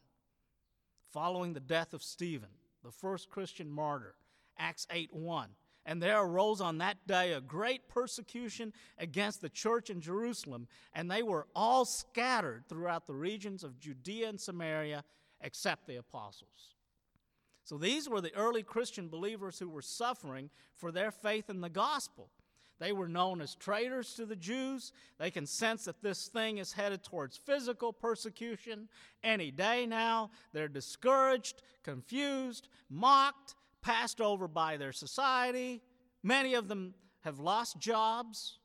following 1.13 1.53
the 1.53 1.61
death 1.61 1.95
of 1.95 2.03
Stephen, 2.03 2.49
the 2.83 2.91
first 2.91 3.31
Christian 3.31 3.71
martyr. 3.71 4.17
Acts 4.59 4.89
8 4.91 5.15
1. 5.15 5.51
And 5.87 6.03
there 6.03 6.21
arose 6.21 6.61
on 6.61 6.79
that 6.79 6.97
day 7.07 7.33
a 7.33 7.41
great 7.41 7.89
persecution 7.89 8.73
against 8.99 9.43
the 9.43 9.51
church 9.51 9.91
in 9.91 10.01
Jerusalem, 10.01 10.67
and 10.95 11.11
they 11.11 11.23
were 11.23 11.47
all 11.55 11.85
scattered 11.85 12.65
throughout 12.69 13.07
the 13.07 13.15
regions 13.15 13.63
of 13.63 13.79
Judea 13.79 14.29
and 14.29 14.41
Samaria, 14.41 15.05
except 15.43 15.87
the 15.87 15.97
apostles. 15.97 16.75
So 17.65 17.79
these 17.79 18.09
were 18.09 18.21
the 18.21 18.35
early 18.35 18.63
Christian 18.63 19.09
believers 19.09 19.59
who 19.59 19.69
were 19.69 19.83
suffering 19.83 20.51
for 20.75 20.91
their 20.93 21.11
faith 21.11 21.51
in 21.51 21.61
the 21.61 21.71
gospel. 21.71 22.29
They 22.79 22.93
were 22.93 23.09
known 23.09 23.41
as 23.41 23.55
traitors 23.55 24.15
to 24.15 24.27
the 24.27 24.37
Jews. 24.37 24.93
They 25.19 25.31
can 25.31 25.47
sense 25.47 25.85
that 25.85 26.03
this 26.03 26.29
thing 26.29 26.59
is 26.59 26.73
headed 26.73 27.05
towards 27.05 27.37
physical 27.37 27.93
persecution 27.93 28.89
any 29.23 29.51
day 29.51 29.87
now. 29.87 30.31
They're 30.53 30.69
discouraged, 30.69 31.63
confused, 31.83 32.69
mocked, 32.91 33.55
passed 33.85 34.21
over 34.21 34.49
by 34.49 34.77
their 34.77 34.93
society. 34.93 35.83
Many 36.23 36.55
of 36.55 36.69
them 36.69 36.95
have 37.21 37.39
lost 37.39 37.79
jobs. 37.79 38.59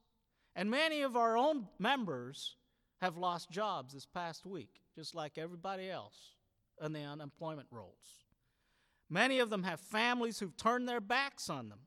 And 0.55 0.71
many 0.71 1.01
of 1.01 1.15
our 1.15 1.37
own 1.37 1.67
members 1.77 2.55
have 3.01 3.17
lost 3.17 3.51
jobs 3.51 3.93
this 3.93 4.05
past 4.05 4.45
week, 4.45 4.81
just 4.95 5.13
like 5.13 5.37
everybody 5.37 5.89
else 5.89 6.33
in 6.83 6.93
the 6.93 7.01
unemployment 7.01 7.67
rolls. 7.69 8.25
Many 9.09 9.39
of 9.39 9.49
them 9.49 9.63
have 9.63 9.79
families 9.79 10.39
who've 10.39 10.55
turned 10.55 10.87
their 10.87 11.01
backs 11.01 11.49
on 11.49 11.69
them. 11.69 11.79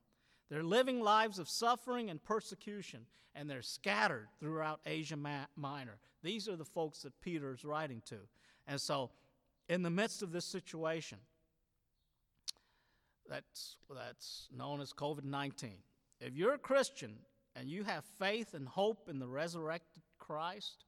They're 0.49 0.63
living 0.63 1.01
lives 1.01 1.39
of 1.39 1.49
suffering 1.49 2.09
and 2.09 2.23
persecution, 2.23 3.05
and 3.33 3.49
they're 3.49 3.61
scattered 3.61 4.27
throughout 4.39 4.81
Asia 4.85 5.17
Minor. 5.55 5.97
These 6.21 6.47
are 6.47 6.55
the 6.55 6.65
folks 6.65 7.01
that 7.01 7.19
Peter 7.21 7.51
is 7.53 7.65
writing 7.65 8.01
to. 8.05 8.17
And 8.67 8.79
so, 8.79 9.11
in 9.69 9.81
the 9.81 9.89
midst 9.89 10.21
of 10.21 10.31
this 10.31 10.45
situation, 10.45 11.17
that's, 13.33 13.77
that's 13.89 14.47
known 14.55 14.79
as 14.79 14.93
COVID 14.93 15.23
19, 15.23 15.71
if 16.19 16.35
you're 16.35 16.53
a 16.53 16.59
Christian 16.59 17.15
and 17.55 17.67
you 17.67 17.83
have 17.83 18.05
faith 18.19 18.53
and 18.53 18.67
hope 18.67 19.09
in 19.09 19.17
the 19.17 19.27
resurrected 19.27 20.03
Christ, 20.19 20.85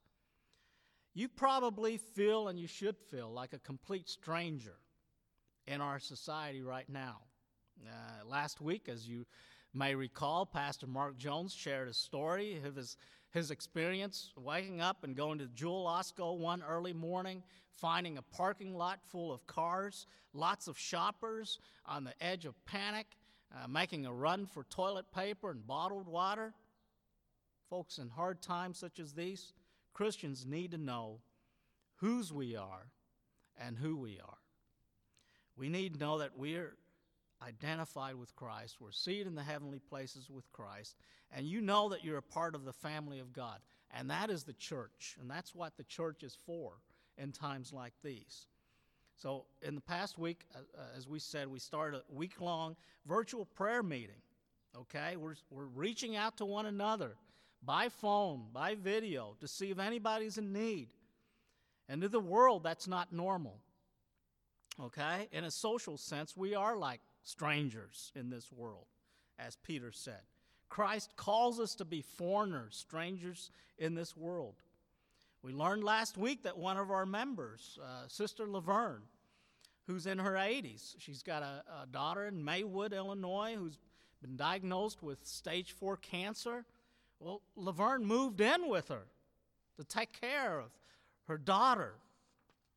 you 1.15 1.27
probably 1.27 1.97
feel 1.97 2.49
and 2.49 2.59
you 2.59 2.67
should 2.67 2.97
feel 3.09 3.31
like 3.31 3.53
a 3.53 3.59
complete 3.59 4.07
stranger 4.07 4.75
in 5.65 5.81
our 5.81 5.97
society 5.97 6.61
right 6.61 6.87
now. 6.87 7.17
Uh, 7.83 8.25
last 8.27 8.61
week, 8.61 8.89
as 8.89 9.07
you 9.07 9.25
may 9.73 9.95
recall, 9.95 10.45
Pastor 10.45 10.85
Mark 10.85 11.17
Jones 11.17 11.51
shared 11.51 11.87
a 11.87 11.93
story 11.93 12.61
of 12.63 12.75
his, 12.75 12.95
his 13.35 13.51
experience 13.51 14.31
waking 14.37 14.79
up 14.79 15.03
and 15.03 15.13
going 15.13 15.37
to 15.37 15.47
Jewel 15.47 15.85
Osco 15.85 16.37
one 16.37 16.63
early 16.67 16.93
morning, 16.93 17.43
finding 17.69 18.17
a 18.17 18.21
parking 18.21 18.73
lot 18.73 18.99
full 19.11 19.29
of 19.29 19.45
cars, 19.45 20.07
lots 20.33 20.69
of 20.69 20.79
shoppers 20.79 21.59
on 21.85 22.05
the 22.05 22.13
edge 22.21 22.45
of 22.45 22.55
panic, 22.65 23.05
uh, 23.53 23.67
making 23.67 24.05
a 24.05 24.13
run 24.13 24.45
for 24.45 24.63
toilet 24.63 25.11
paper 25.13 25.51
and 25.51 25.67
bottled 25.67 26.07
water. 26.07 26.53
Folks, 27.69 27.97
in 27.97 28.07
hard 28.07 28.41
times 28.41 28.77
such 28.79 28.99
as 28.99 29.11
these, 29.11 29.51
Christians 29.93 30.45
need 30.45 30.71
to 30.71 30.77
know 30.77 31.19
whose 31.97 32.31
we 32.31 32.55
are 32.55 32.87
and 33.57 33.77
who 33.77 33.97
we 33.97 34.17
are. 34.25 34.37
We 35.57 35.67
need 35.67 35.95
to 35.95 35.99
know 35.99 36.19
that 36.19 36.37
we're 36.37 36.77
identified 37.41 38.15
with 38.15 38.35
Christ. 38.35 38.77
We're 38.79 38.91
seated 38.91 39.27
in 39.27 39.35
the 39.35 39.43
heavenly 39.43 39.79
places 39.79 40.29
with 40.29 40.51
Christ. 40.51 40.95
And 41.31 41.45
you 41.45 41.61
know 41.61 41.89
that 41.89 42.03
you're 42.03 42.17
a 42.17 42.21
part 42.21 42.55
of 42.55 42.65
the 42.65 42.73
family 42.73 43.19
of 43.19 43.33
God. 43.33 43.59
And 43.91 44.09
that 44.09 44.29
is 44.29 44.43
the 44.43 44.53
church. 44.53 45.17
And 45.19 45.29
that's 45.29 45.55
what 45.55 45.77
the 45.77 45.83
church 45.83 46.23
is 46.23 46.37
for 46.45 46.73
in 47.17 47.31
times 47.31 47.71
like 47.71 47.93
these. 48.03 48.47
So, 49.17 49.45
in 49.61 49.75
the 49.75 49.81
past 49.81 50.17
week, 50.17 50.45
uh, 50.53 50.59
uh, 50.77 50.97
as 50.97 51.07
we 51.07 51.19
said, 51.19 51.47
we 51.47 51.59
started 51.59 52.01
a 52.01 52.13
week 52.13 52.41
long 52.41 52.75
virtual 53.05 53.45
prayer 53.45 53.81
meeting. 53.81 54.21
Okay? 54.77 55.15
We're, 55.15 55.35
we're 55.49 55.65
reaching 55.65 56.17
out 56.17 56.37
to 56.37 56.45
one 56.45 56.65
another 56.65 57.15
by 57.63 57.87
phone, 57.87 58.47
by 58.53 58.75
video, 58.75 59.35
to 59.39 59.47
see 59.47 59.71
if 59.71 59.79
anybody's 59.79 60.37
in 60.37 60.51
need. 60.51 60.89
And 61.87 62.01
to 62.01 62.09
the 62.09 62.19
world, 62.19 62.63
that's 62.63 62.87
not 62.87 63.13
normal. 63.13 63.59
Okay? 64.81 65.29
In 65.31 65.45
a 65.45 65.51
social 65.51 65.97
sense, 65.97 66.35
we 66.35 66.53
are 66.53 66.75
like 66.75 66.99
strangers 67.25 68.13
in 68.15 68.29
this 68.29 68.51
world, 68.51 68.85
as 69.37 69.57
Peter 69.57 69.91
said. 69.91 70.21
Christ 70.69 71.11
calls 71.17 71.59
us 71.59 71.75
to 71.75 71.85
be 71.85 72.01
foreigners, 72.01 72.75
strangers 72.75 73.51
in 73.77 73.95
this 73.95 74.15
world. 74.15 74.55
We 75.43 75.51
learned 75.51 75.83
last 75.83 76.17
week 76.17 76.43
that 76.43 76.57
one 76.57 76.77
of 76.77 76.89
our 76.89 77.05
members, 77.05 77.77
uh, 77.83 78.07
Sister 78.07 78.47
Laverne, 78.47 79.03
who's 79.85 80.07
in 80.07 80.17
her 80.17 80.33
80s, 80.33 80.95
she's 80.97 81.21
got 81.21 81.43
a, 81.43 81.63
a 81.83 81.87
daughter 81.87 82.25
in 82.25 82.43
Maywood, 82.43 82.93
Illinois, 82.93 83.55
who's 83.55 83.77
been 84.21 84.37
diagnosed 84.37 85.03
with 85.03 85.25
stage 85.25 85.71
four 85.73 85.97
cancer. 85.97 86.65
Well, 87.19 87.41
Laverne 87.55 88.05
moved 88.05 88.41
in 88.41 88.69
with 88.69 88.87
her 88.87 89.05
to 89.77 89.83
take 89.83 90.19
care 90.19 90.59
of 90.59 90.71
her 91.27 91.37
daughter 91.37 91.93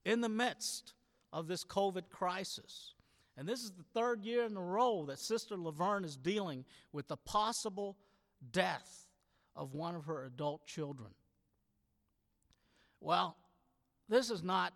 in 0.04 0.20
the 0.20 0.28
midst 0.28 0.94
of 1.32 1.48
this 1.48 1.64
COVID 1.64 2.10
crisis. 2.10 2.94
And 3.38 3.48
this 3.48 3.62
is 3.62 3.70
the 3.70 3.84
third 3.94 4.24
year 4.24 4.46
in 4.46 4.56
a 4.56 4.60
row 4.60 5.04
that 5.06 5.20
Sister 5.20 5.56
Laverne 5.56 6.04
is 6.04 6.16
dealing 6.16 6.64
with 6.92 7.06
the 7.06 7.16
possible 7.16 7.96
death 8.50 9.06
of 9.54 9.74
one 9.74 9.94
of 9.94 10.06
her 10.06 10.24
adult 10.24 10.66
children. 10.66 11.10
Well, 13.00 13.36
this 14.08 14.28
is 14.28 14.42
not 14.42 14.72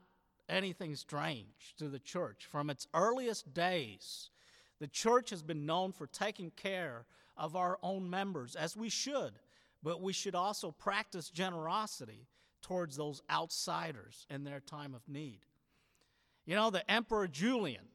anything 0.48 0.94
strange 0.94 1.74
to 1.78 1.88
the 1.88 1.98
church. 1.98 2.46
From 2.48 2.70
its 2.70 2.86
earliest 2.94 3.52
days, 3.52 4.30
the 4.78 4.86
church 4.86 5.30
has 5.30 5.42
been 5.42 5.66
known 5.66 5.90
for 5.90 6.06
taking 6.06 6.52
care 6.52 7.06
of 7.36 7.56
our 7.56 7.80
own 7.82 8.08
members, 8.08 8.54
as 8.54 8.76
we 8.76 8.88
should, 8.88 9.32
but 9.82 10.00
we 10.00 10.12
should 10.12 10.36
also 10.36 10.70
practice 10.70 11.30
generosity 11.30 12.28
towards 12.60 12.96
those 12.96 13.22
outsiders 13.28 14.24
in 14.30 14.44
their 14.44 14.60
time 14.60 14.94
of 14.94 15.08
need. 15.08 15.40
You 16.46 16.54
know, 16.54 16.70
the 16.70 16.88
Emperor 16.88 17.26
Julian 17.26 17.88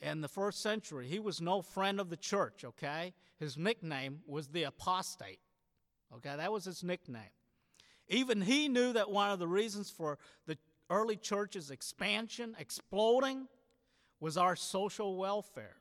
in 0.00 0.20
the 0.20 0.28
first 0.28 0.62
century, 0.62 1.06
he 1.06 1.18
was 1.18 1.40
no 1.40 1.62
friend 1.62 2.00
of 2.00 2.10
the 2.10 2.16
church, 2.16 2.64
okay? 2.64 3.14
His 3.38 3.56
nickname 3.56 4.20
was 4.26 4.48
the 4.48 4.64
apostate, 4.64 5.40
okay? 6.14 6.34
That 6.36 6.52
was 6.52 6.64
his 6.64 6.84
nickname. 6.84 7.22
Even 8.08 8.40
he 8.40 8.68
knew 8.68 8.92
that 8.92 9.10
one 9.10 9.30
of 9.30 9.38
the 9.38 9.48
reasons 9.48 9.90
for 9.90 10.18
the 10.46 10.58
early 10.90 11.16
church's 11.16 11.70
expansion, 11.70 12.54
exploding, 12.58 13.48
was 14.20 14.36
our 14.36 14.56
social 14.56 15.16
welfare. 15.16 15.76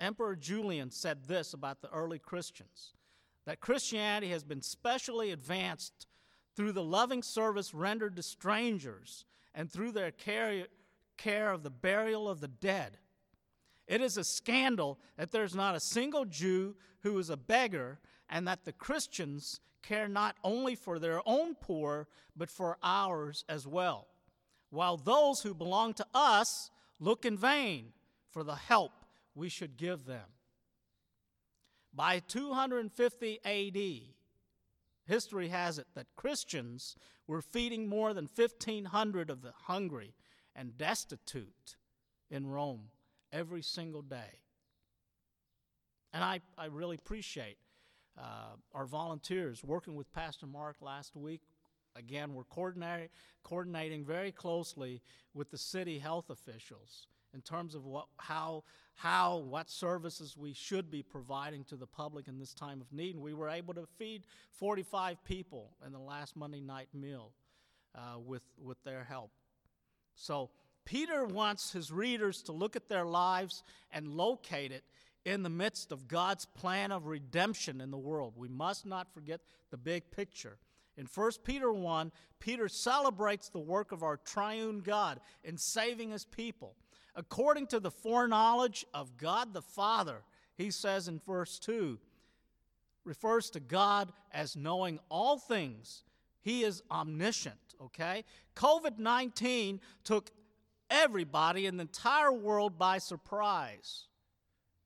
Emperor 0.00 0.36
Julian 0.36 0.90
said 0.90 1.24
this 1.26 1.54
about 1.54 1.80
the 1.80 1.90
early 1.90 2.18
Christians 2.18 2.94
that 3.44 3.60
Christianity 3.60 4.30
has 4.30 4.44
been 4.44 4.62
specially 4.62 5.30
advanced 5.30 6.06
through 6.54 6.72
the 6.72 6.82
loving 6.82 7.22
service 7.22 7.74
rendered 7.74 8.16
to 8.16 8.22
strangers 8.22 9.24
and 9.54 9.70
through 9.70 9.92
their 9.92 10.10
care, 10.10 10.66
care 11.16 11.52
of 11.52 11.62
the 11.62 11.70
burial 11.70 12.28
of 12.28 12.40
the 12.40 12.48
dead. 12.48 12.98
It 13.86 14.00
is 14.00 14.16
a 14.16 14.24
scandal 14.24 14.98
that 15.16 15.32
there's 15.32 15.54
not 15.54 15.74
a 15.74 15.80
single 15.80 16.24
Jew 16.24 16.76
who 17.02 17.18
is 17.18 17.30
a 17.30 17.36
beggar 17.36 17.98
and 18.28 18.46
that 18.48 18.64
the 18.64 18.72
Christians 18.72 19.60
care 19.82 20.08
not 20.08 20.36
only 20.44 20.74
for 20.74 20.98
their 20.98 21.20
own 21.26 21.54
poor, 21.54 22.08
but 22.36 22.50
for 22.50 22.78
ours 22.82 23.44
as 23.48 23.66
well, 23.66 24.06
while 24.70 24.96
those 24.96 25.42
who 25.42 25.54
belong 25.54 25.92
to 25.94 26.06
us 26.14 26.70
look 27.00 27.24
in 27.24 27.36
vain 27.36 27.92
for 28.30 28.44
the 28.44 28.54
help 28.54 28.92
we 29.34 29.48
should 29.48 29.76
give 29.76 30.06
them. 30.06 30.28
By 31.94 32.20
250 32.20 33.40
AD, 33.44 34.14
history 35.04 35.48
has 35.48 35.78
it 35.78 35.86
that 35.94 36.16
Christians 36.16 36.96
were 37.26 37.42
feeding 37.42 37.88
more 37.88 38.14
than 38.14 38.28
1,500 38.34 39.28
of 39.28 39.42
the 39.42 39.52
hungry 39.64 40.14
and 40.54 40.76
destitute 40.76 41.76
in 42.30 42.46
Rome 42.46 42.88
every 43.32 43.62
single 43.62 44.02
day. 44.02 44.40
And 46.12 46.22
I, 46.22 46.40
I 46.58 46.66
really 46.66 46.96
appreciate 46.96 47.56
uh, 48.18 48.56
our 48.74 48.84
volunteers 48.84 49.64
working 49.64 49.94
with 49.94 50.12
Pastor 50.12 50.46
Mark 50.46 50.76
last 50.80 51.16
week. 51.16 51.40
Again, 51.96 52.34
we're 52.34 52.44
coordinating, 52.44 53.08
coordinating 53.42 54.04
very 54.04 54.32
closely 54.32 55.02
with 55.34 55.50
the 55.50 55.58
city 55.58 55.98
health 55.98 56.30
officials 56.30 57.06
in 57.34 57.40
terms 57.40 57.74
of 57.74 57.86
what, 57.86 58.06
how, 58.18 58.64
how, 58.94 59.38
what 59.38 59.70
services 59.70 60.36
we 60.36 60.52
should 60.52 60.90
be 60.90 61.02
providing 61.02 61.64
to 61.64 61.76
the 61.76 61.86
public 61.86 62.28
in 62.28 62.38
this 62.38 62.52
time 62.52 62.80
of 62.80 62.92
need. 62.92 63.14
And 63.14 63.24
we 63.24 63.34
were 63.34 63.48
able 63.48 63.74
to 63.74 63.86
feed 63.98 64.24
45 64.50 65.22
people 65.24 65.70
in 65.86 65.92
the 65.92 65.98
last 65.98 66.36
Monday 66.36 66.60
night 66.60 66.88
meal 66.92 67.32
uh, 67.94 68.18
with, 68.18 68.42
with 68.62 68.82
their 68.84 69.04
help. 69.04 69.30
So, 70.22 70.50
Peter 70.84 71.24
wants 71.24 71.72
his 71.72 71.90
readers 71.90 72.42
to 72.42 72.52
look 72.52 72.76
at 72.76 72.88
their 72.88 73.04
lives 73.04 73.64
and 73.90 74.14
locate 74.14 74.70
it 74.70 74.84
in 75.24 75.42
the 75.42 75.50
midst 75.50 75.90
of 75.90 76.06
God's 76.06 76.44
plan 76.44 76.92
of 76.92 77.06
redemption 77.06 77.80
in 77.80 77.90
the 77.90 77.98
world. 77.98 78.34
We 78.36 78.46
must 78.46 78.86
not 78.86 79.12
forget 79.12 79.40
the 79.72 79.76
big 79.76 80.12
picture. 80.12 80.58
In 80.96 81.08
1 81.12 81.30
Peter 81.42 81.72
1, 81.72 82.12
Peter 82.38 82.68
celebrates 82.68 83.48
the 83.48 83.58
work 83.58 83.90
of 83.90 84.04
our 84.04 84.16
triune 84.16 84.78
God 84.78 85.18
in 85.42 85.56
saving 85.56 86.12
his 86.12 86.24
people. 86.24 86.76
According 87.16 87.66
to 87.68 87.80
the 87.80 87.90
foreknowledge 87.90 88.86
of 88.94 89.16
God 89.16 89.52
the 89.52 89.60
Father, 89.60 90.22
he 90.54 90.70
says 90.70 91.08
in 91.08 91.18
verse 91.18 91.58
2, 91.58 91.98
refers 93.04 93.50
to 93.50 93.60
God 93.60 94.12
as 94.32 94.54
knowing 94.54 95.00
all 95.08 95.36
things. 95.36 96.04
He 96.42 96.64
is 96.64 96.82
omniscient, 96.90 97.74
okay? 97.80 98.24
COVID 98.54 98.98
19 98.98 99.80
took 100.04 100.30
everybody 100.90 101.66
in 101.66 101.76
the 101.76 101.82
entire 101.82 102.32
world 102.32 102.78
by 102.78 102.98
surprise, 102.98 104.04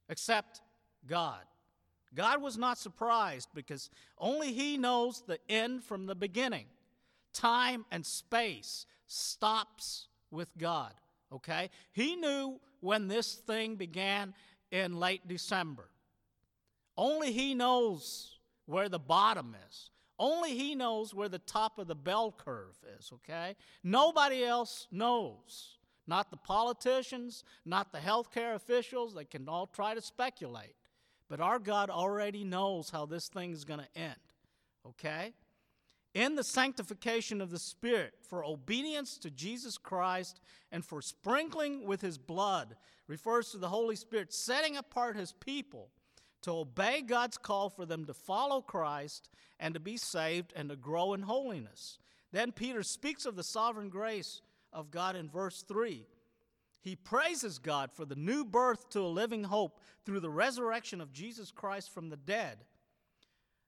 except 0.08 0.60
God. 1.06 1.40
God 2.14 2.40
was 2.40 2.56
not 2.56 2.78
surprised 2.78 3.48
because 3.54 3.90
only 4.18 4.52
He 4.52 4.78
knows 4.78 5.22
the 5.26 5.38
end 5.48 5.82
from 5.82 6.06
the 6.06 6.14
beginning. 6.14 6.66
Time 7.32 7.84
and 7.90 8.06
space 8.06 8.86
stops 9.06 10.06
with 10.30 10.56
God 10.56 10.92
okay? 11.32 11.70
He 11.92 12.16
knew 12.16 12.60
when 12.80 13.08
this 13.08 13.34
thing 13.34 13.76
began 13.76 14.34
in 14.70 14.98
late 14.98 15.26
December. 15.26 15.88
Only 16.96 17.32
he 17.32 17.54
knows 17.54 18.38
where 18.66 18.88
the 18.88 18.98
bottom 18.98 19.54
is. 19.68 19.90
Only 20.18 20.56
he 20.56 20.74
knows 20.74 21.12
where 21.12 21.28
the 21.28 21.38
top 21.38 21.78
of 21.78 21.88
the 21.88 21.94
bell 21.94 22.34
curve 22.36 22.76
is, 22.98 23.10
okay? 23.12 23.56
Nobody 23.84 24.44
else 24.44 24.86
knows. 24.90 25.76
Not 26.06 26.30
the 26.30 26.36
politicians, 26.36 27.44
not 27.64 27.92
the 27.92 27.98
healthcare 27.98 28.54
officials. 28.54 29.14
They 29.14 29.24
can 29.24 29.48
all 29.48 29.66
try 29.66 29.94
to 29.94 30.00
speculate. 30.00 30.76
But 31.28 31.40
our 31.40 31.58
God 31.58 31.90
already 31.90 32.44
knows 32.44 32.90
how 32.90 33.06
this 33.06 33.28
thing 33.28 33.52
is 33.52 33.64
going 33.64 33.80
to 33.80 34.00
end, 34.00 34.14
okay? 34.86 35.34
in 36.16 36.34
the 36.34 36.42
sanctification 36.42 37.42
of 37.42 37.50
the 37.50 37.58
Spirit 37.58 38.14
for 38.26 38.42
obedience 38.42 39.18
to 39.18 39.30
Jesus 39.30 39.76
Christ 39.76 40.40
and 40.72 40.82
for 40.82 41.02
sprinkling 41.02 41.84
with 41.84 42.00
his 42.00 42.16
blood 42.16 42.74
refers 43.06 43.50
to 43.50 43.58
the 43.58 43.68
Holy 43.68 43.96
Spirit 43.96 44.32
setting 44.32 44.78
apart 44.78 45.14
his 45.14 45.32
people 45.32 45.90
to 46.42 46.52
obey 46.52 47.02
God's 47.02 47.38
call 47.38 47.68
for 47.68 47.86
them 47.86 48.04
to 48.06 48.14
follow 48.14 48.60
Christ 48.60 49.28
and 49.58 49.74
to 49.74 49.80
be 49.80 49.96
saved 49.96 50.52
and 50.54 50.68
to 50.68 50.76
grow 50.76 51.14
in 51.14 51.22
holiness. 51.22 51.98
Then 52.32 52.52
Peter 52.52 52.82
speaks 52.82 53.26
of 53.26 53.36
the 53.36 53.42
sovereign 53.42 53.88
grace 53.88 54.42
of 54.72 54.90
God 54.90 55.16
in 55.16 55.28
verse 55.28 55.64
3. 55.66 56.06
He 56.82 56.96
praises 56.96 57.58
God 57.58 57.90
for 57.92 58.04
the 58.04 58.14
new 58.14 58.44
birth 58.44 58.90
to 58.90 59.00
a 59.00 59.08
living 59.08 59.44
hope 59.44 59.80
through 60.04 60.20
the 60.20 60.30
resurrection 60.30 61.00
of 61.00 61.12
Jesus 61.12 61.50
Christ 61.50 61.92
from 61.92 62.10
the 62.10 62.16
dead 62.16 62.58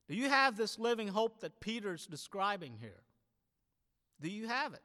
do 0.08 0.16
you 0.16 0.30
have 0.30 0.56
this 0.56 0.78
living 0.78 1.08
hope 1.08 1.40
that 1.40 1.60
Peter's 1.60 2.06
describing 2.06 2.76
here? 2.80 3.02
Do 4.20 4.30
you 4.30 4.48
have 4.48 4.72
it? 4.72 4.82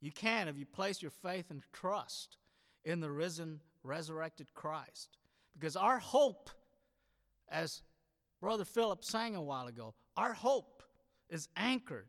You 0.00 0.12
can 0.12 0.48
if 0.48 0.58
you 0.58 0.66
place 0.66 1.00
your 1.00 1.10
faith 1.10 1.50
and 1.50 1.62
trust 1.72 2.36
in 2.84 3.00
the 3.00 3.10
risen, 3.10 3.60
resurrected 3.82 4.52
Christ. 4.52 5.16
Because 5.54 5.76
our 5.76 5.98
hope, 5.98 6.50
as 7.48 7.82
Brother 8.40 8.64
Philip 8.64 9.04
sang 9.04 9.36
a 9.36 9.42
while 9.42 9.66
ago, 9.66 9.94
our 10.16 10.32
hope 10.32 10.82
is 11.28 11.48
anchored 11.56 12.08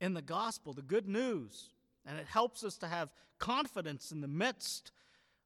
in 0.00 0.14
the 0.14 0.22
gospel, 0.22 0.72
the 0.72 0.82
good 0.82 1.08
news, 1.08 1.70
and 2.04 2.18
it 2.18 2.26
helps 2.26 2.64
us 2.64 2.76
to 2.78 2.86
have 2.86 3.12
confidence 3.38 4.12
in 4.12 4.20
the 4.20 4.28
midst 4.28 4.92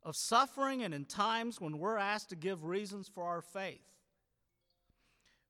of 0.03 0.17
suffering 0.17 0.83
and 0.83 0.95
in 0.95 1.05
times 1.05 1.61
when 1.61 1.79
we're 1.79 1.97
asked 1.97 2.29
to 2.31 2.37
give 2.37 2.65
reasons 2.65 3.09
for 3.09 3.25
our 3.25 3.43
faith. 3.43 3.81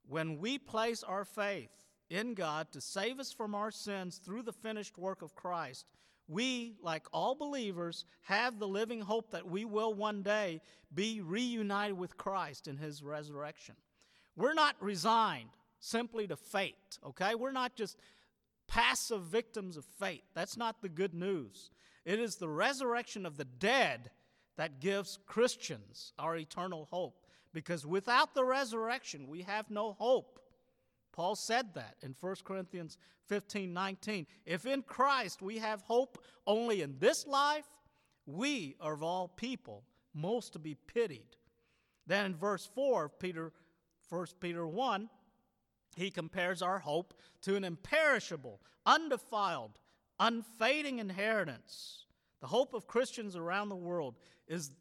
When 0.07 0.39
we 0.39 0.59
place 0.59 1.03
our 1.03 1.25
faith 1.25 1.71
in 2.11 2.35
God 2.35 2.71
to 2.73 2.81
save 2.81 3.19
us 3.19 3.33
from 3.33 3.55
our 3.55 3.71
sins 3.71 4.19
through 4.19 4.43
the 4.43 4.53
finished 4.53 4.99
work 4.99 5.23
of 5.23 5.35
Christ, 5.35 5.87
we, 6.29 6.77
like 6.83 7.07
all 7.13 7.35
believers, 7.35 8.05
have 8.23 8.59
the 8.59 8.69
living 8.69 9.01
hope 9.01 9.31
that 9.33 9.49
we 9.49 9.65
will 9.65 9.93
one 9.93 10.23
day 10.23 10.61
be 10.95 11.21
reunited 11.21 11.99
with 11.99 12.17
Christ 12.17 12.67
in 12.67 12.77
his 12.77 13.03
resurrection. 13.03 13.75
We're 14.37 14.55
not 14.55 14.77
resigned 14.81 15.51
simply 15.81 16.27
to 16.29 16.37
fate, 16.37 16.99
okay? 17.05 17.35
We're 17.35 17.53
not 17.53 17.77
just 17.77 17.99
passive 18.67 19.23
victims 19.23 19.77
of 19.77 19.85
fate. 19.85 20.25
That's 20.35 20.57
not 20.57 20.81
the 20.81 20.89
good 20.89 21.15
news. 21.15 21.71
It 22.05 22.19
is 22.19 22.37
the 22.37 22.49
resurrection 22.49 23.27
of 23.27 23.37
the 23.37 23.45
dead 23.45 24.11
that 24.57 24.81
gives 24.81 25.19
Christians 25.27 26.13
our 26.19 26.37
eternal 26.37 26.89
hope. 26.91 27.27
Because 27.53 27.87
without 27.87 28.35
the 28.35 28.45
resurrection, 28.45 29.29
we 29.29 29.43
have 29.43 29.71
no 29.71 29.93
hope. 29.93 30.41
Paul 31.15 31.37
said 31.37 31.75
that 31.75 31.95
in 32.03 32.17
1 32.21 32.35
Corinthians 32.45 32.99
15 33.29 33.73
19. 33.73 34.27
If 34.45 34.67
in 34.67 34.83
Christ 34.83 35.41
we 35.41 35.59
have 35.59 35.81
hope 35.83 36.19
only 36.45 36.83
in 36.83 36.97
this 36.99 37.25
life, 37.25 37.69
we 38.27 38.75
are 38.81 38.95
of 38.95 39.03
all 39.05 39.29
people 39.29 39.85
most 40.13 40.55
to 40.55 40.59
be 40.59 40.75
pitied. 40.75 41.37
Then 42.05 42.27
in 42.27 42.35
verse 42.35 42.69
4 42.75 43.05
of 43.05 43.19
Peter, 43.21 43.53
1 44.11 44.27
Peter 44.41 44.67
1, 44.67 45.09
he 45.97 46.11
compares 46.11 46.63
our 46.63 46.81
hope 46.81 47.15
to 47.43 47.55
an 47.55 47.63
imperishable, 47.63 48.61
undefiled, 48.85 49.79
unfading 50.19 50.99
inheritance. 50.99 52.07
The 52.41 52.49
hope 52.49 52.75
of 52.75 52.89
Christians 52.89 53.37
around 53.37 53.69
the 53.69 53.77
world 53.77 54.17
is 54.49 54.73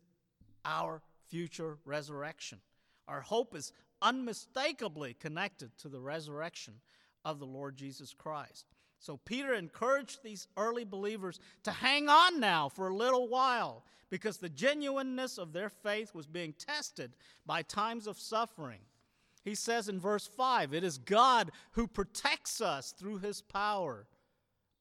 our 0.65 1.04
future 1.28 1.78
resurrection. 1.86 2.60
Our 3.08 3.22
hope 3.22 3.56
is 3.56 3.72
unmistakably 4.04 5.16
connected 5.20 5.76
to 5.80 5.89
the 5.89 6.00
resurrection 6.00 6.76
of 7.26 7.39
the 7.39 7.46
Lord 7.46 7.76
Jesus 7.76 8.13
Christ. 8.13 8.66
So 9.00 9.18
Peter 9.18 9.54
encouraged 9.54 10.20
these 10.24 10.48
early 10.56 10.84
believers 10.84 11.39
to 11.63 11.72
hang 11.72 12.08
on 12.08 12.39
now 12.39 12.70
for 12.70 12.88
a 12.88 12.96
little 12.96 13.28
while 13.28 13.84
because 14.10 14.38
the 14.38 14.50
genuineness 14.50 15.38
of 15.38 15.54
their 15.54 15.70
faith 15.70 16.13
was 16.13 16.28
being 16.28 16.54
tested 16.54 17.16
by 17.46 17.63
times 17.63 18.08
of 18.08 18.20
suffering. 18.20 18.80
He 19.44 19.56
says 19.56 19.89
in 19.89 20.00
verse 20.00 20.28
5 20.38 20.74
it 20.74 20.84
is 20.84 20.98
God 20.98 21.52
who 21.72 21.88
protects 21.88 22.62
us 22.62 22.94
through 22.98 23.18
his 23.18 23.42
power 23.42 24.08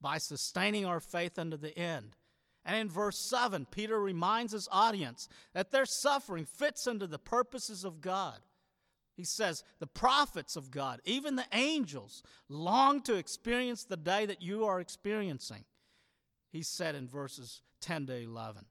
by 0.00 0.18
sustaining 0.18 0.84
our 0.84 1.00
faith 1.00 1.38
unto 1.38 1.56
the 1.56 1.76
end. 1.76 2.16
And 2.64 2.76
in 2.76 2.88
verse 2.88 3.28
7, 3.28 3.66
Peter 3.70 3.98
reminds 3.98 4.52
his 4.52 4.68
audience 4.70 5.28
that 5.52 5.72
their 5.72 5.86
suffering 5.86 6.44
fits 6.44 6.86
into 6.86 7.06
the 7.06 7.18
purposes 7.18 7.84
of 7.84 8.00
God. 8.00 8.38
He 9.14 9.24
says, 9.24 9.62
The 9.78 9.86
prophets 9.86 10.56
of 10.56 10.70
God, 10.70 11.00
even 11.04 11.36
the 11.36 11.46
angels, 11.52 12.22
long 12.48 13.02
to 13.02 13.14
experience 13.14 13.84
the 13.84 13.96
day 13.96 14.26
that 14.26 14.42
you 14.42 14.64
are 14.64 14.80
experiencing. 14.80 15.64
He 16.50 16.62
said 16.62 16.94
in 16.94 17.08
verses 17.08 17.62
10 17.80 18.06
to 18.06 18.16
11. 18.16 18.64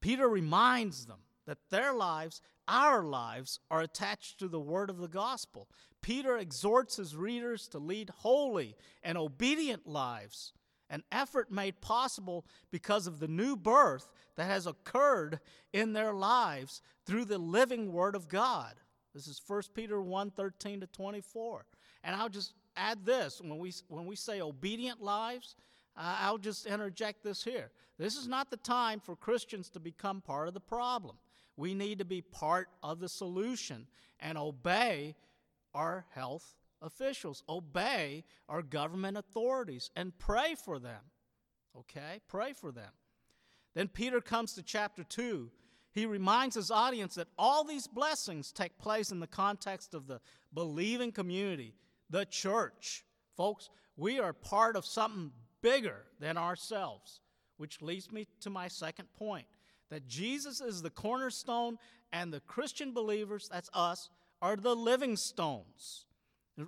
Peter 0.00 0.28
reminds 0.28 1.06
them 1.06 1.18
that 1.46 1.70
their 1.70 1.92
lives, 1.92 2.40
our 2.68 3.02
lives, 3.02 3.58
are 3.70 3.80
attached 3.80 4.38
to 4.38 4.48
the 4.48 4.60
word 4.60 4.90
of 4.90 4.98
the 4.98 5.08
gospel. 5.08 5.68
Peter 6.02 6.36
exhorts 6.36 6.96
his 6.96 7.16
readers 7.16 7.66
to 7.68 7.78
lead 7.78 8.10
holy 8.18 8.76
and 9.02 9.16
obedient 9.16 9.86
lives, 9.86 10.52
an 10.90 11.02
effort 11.10 11.50
made 11.50 11.80
possible 11.80 12.46
because 12.70 13.06
of 13.06 13.18
the 13.18 13.28
new 13.28 13.56
birth 13.56 14.12
that 14.36 14.44
has 14.44 14.66
occurred 14.66 15.40
in 15.72 15.92
their 15.92 16.12
lives 16.12 16.82
through 17.04 17.24
the 17.24 17.38
living 17.38 17.92
word 17.92 18.14
of 18.14 18.28
God. 18.28 18.74
This 19.14 19.26
is 19.26 19.40
1 19.46 19.62
Peter 19.74 20.00
1 20.00 20.30
13 20.30 20.80
to 20.80 20.86
24. 20.86 21.64
And 22.04 22.14
I'll 22.14 22.28
just 22.28 22.54
add 22.76 23.04
this 23.04 23.40
when 23.40 23.58
we, 23.58 23.72
when 23.88 24.06
we 24.06 24.16
say 24.16 24.40
obedient 24.40 25.02
lives, 25.02 25.56
uh, 25.96 26.16
I'll 26.20 26.38
just 26.38 26.66
interject 26.66 27.24
this 27.24 27.42
here. 27.42 27.70
This 27.98 28.16
is 28.16 28.28
not 28.28 28.50
the 28.50 28.56
time 28.56 29.00
for 29.00 29.16
Christians 29.16 29.68
to 29.70 29.80
become 29.80 30.20
part 30.20 30.46
of 30.46 30.54
the 30.54 30.60
problem. 30.60 31.16
We 31.56 31.74
need 31.74 31.98
to 31.98 32.04
be 32.04 32.22
part 32.22 32.68
of 32.82 33.00
the 33.00 33.08
solution 33.08 33.88
and 34.20 34.38
obey 34.38 35.16
our 35.74 36.06
health 36.14 36.54
officials, 36.80 37.42
obey 37.48 38.24
our 38.48 38.62
government 38.62 39.16
authorities, 39.16 39.90
and 39.96 40.16
pray 40.18 40.54
for 40.54 40.78
them. 40.78 41.00
Okay? 41.76 42.20
Pray 42.28 42.52
for 42.52 42.70
them. 42.70 42.90
Then 43.74 43.88
Peter 43.88 44.20
comes 44.20 44.54
to 44.54 44.62
chapter 44.62 45.02
2 45.02 45.50
he 45.98 46.06
reminds 46.06 46.54
his 46.54 46.70
audience 46.70 47.16
that 47.16 47.28
all 47.36 47.64
these 47.64 47.86
blessings 47.86 48.52
take 48.52 48.78
place 48.78 49.10
in 49.10 49.20
the 49.20 49.26
context 49.26 49.94
of 49.94 50.06
the 50.06 50.20
believing 50.54 51.12
community, 51.12 51.74
the 52.08 52.24
church. 52.24 53.04
Folks, 53.36 53.68
we 53.96 54.20
are 54.20 54.32
part 54.32 54.76
of 54.76 54.86
something 54.86 55.32
bigger 55.60 56.04
than 56.20 56.38
ourselves, 56.38 57.20
which 57.56 57.82
leads 57.82 58.12
me 58.12 58.26
to 58.40 58.50
my 58.50 58.68
second 58.68 59.12
point 59.14 59.46
that 59.90 60.06
Jesus 60.06 60.60
is 60.60 60.82
the 60.82 60.90
cornerstone 60.90 61.78
and 62.12 62.32
the 62.32 62.40
Christian 62.40 62.92
believers, 62.92 63.48
that's 63.50 63.70
us, 63.74 64.10
are 64.40 64.56
the 64.56 64.76
living 64.76 65.16
stones. 65.16 66.06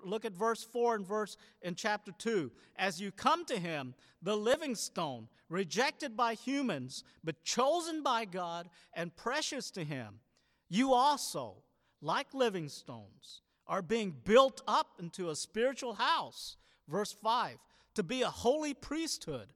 Look 0.04 0.24
at 0.24 0.32
verse 0.32 0.62
4 0.62 0.96
and 0.96 1.06
verse 1.06 1.36
in 1.62 1.74
chapter 1.74 2.12
2. 2.12 2.50
As 2.76 3.00
you 3.00 3.10
come 3.10 3.44
to 3.46 3.58
him, 3.58 3.94
the 4.22 4.36
living 4.36 4.74
stone, 4.74 5.28
rejected 5.48 6.16
by 6.16 6.34
humans, 6.34 7.04
but 7.24 7.42
chosen 7.42 8.02
by 8.02 8.24
God 8.24 8.68
and 8.94 9.14
precious 9.16 9.70
to 9.72 9.84
him, 9.84 10.20
you 10.68 10.92
also, 10.92 11.56
like 12.00 12.32
living 12.32 12.68
stones, 12.68 13.42
are 13.66 13.82
being 13.82 14.14
built 14.24 14.62
up 14.68 14.94
into 15.00 15.30
a 15.30 15.36
spiritual 15.36 15.94
house. 15.94 16.56
Verse 16.88 17.12
5 17.12 17.58
to 17.94 18.02
be 18.02 18.22
a 18.22 18.30
holy 18.30 18.74
priesthood, 18.74 19.48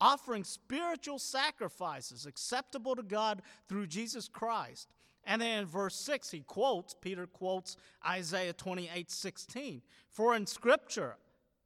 offering 0.00 0.44
spiritual 0.44 1.18
sacrifices 1.18 2.26
acceptable 2.26 2.96
to 2.96 3.02
God 3.02 3.42
through 3.68 3.86
Jesus 3.86 4.28
Christ. 4.28 4.88
And 5.24 5.40
then 5.40 5.60
in 5.60 5.66
verse 5.66 5.94
6, 5.96 6.30
he 6.30 6.40
quotes, 6.40 6.94
Peter 6.94 7.26
quotes 7.26 7.76
Isaiah 8.06 8.52
28 8.52 9.10
16. 9.10 9.82
For 10.10 10.34
in 10.34 10.46
Scripture 10.46 11.16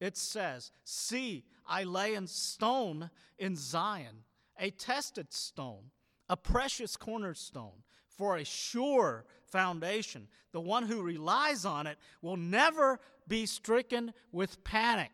it 0.01 0.17
says, 0.17 0.73
See, 0.85 1.45
I 1.67 1.85
lay 1.85 2.15
in 2.15 2.27
stone 2.27 3.11
in 3.39 3.57
Zion, 3.57 4.25
a 4.59 4.71
tested 4.71 5.33
stone, 5.33 5.91
a 6.29 6.37
precious 6.37 6.97
cornerstone, 6.97 7.83
for 8.09 8.37
a 8.37 8.45
sure 8.45 9.25
foundation. 9.47 10.29
The 10.53 10.61
one 10.61 10.85
who 10.85 11.03
relies 11.03 11.65
on 11.65 11.87
it 11.87 11.99
will 12.23 12.37
never 12.37 13.01
be 13.29 13.47
stricken 13.47 14.13
with 14.33 14.63
panic. 14.65 15.11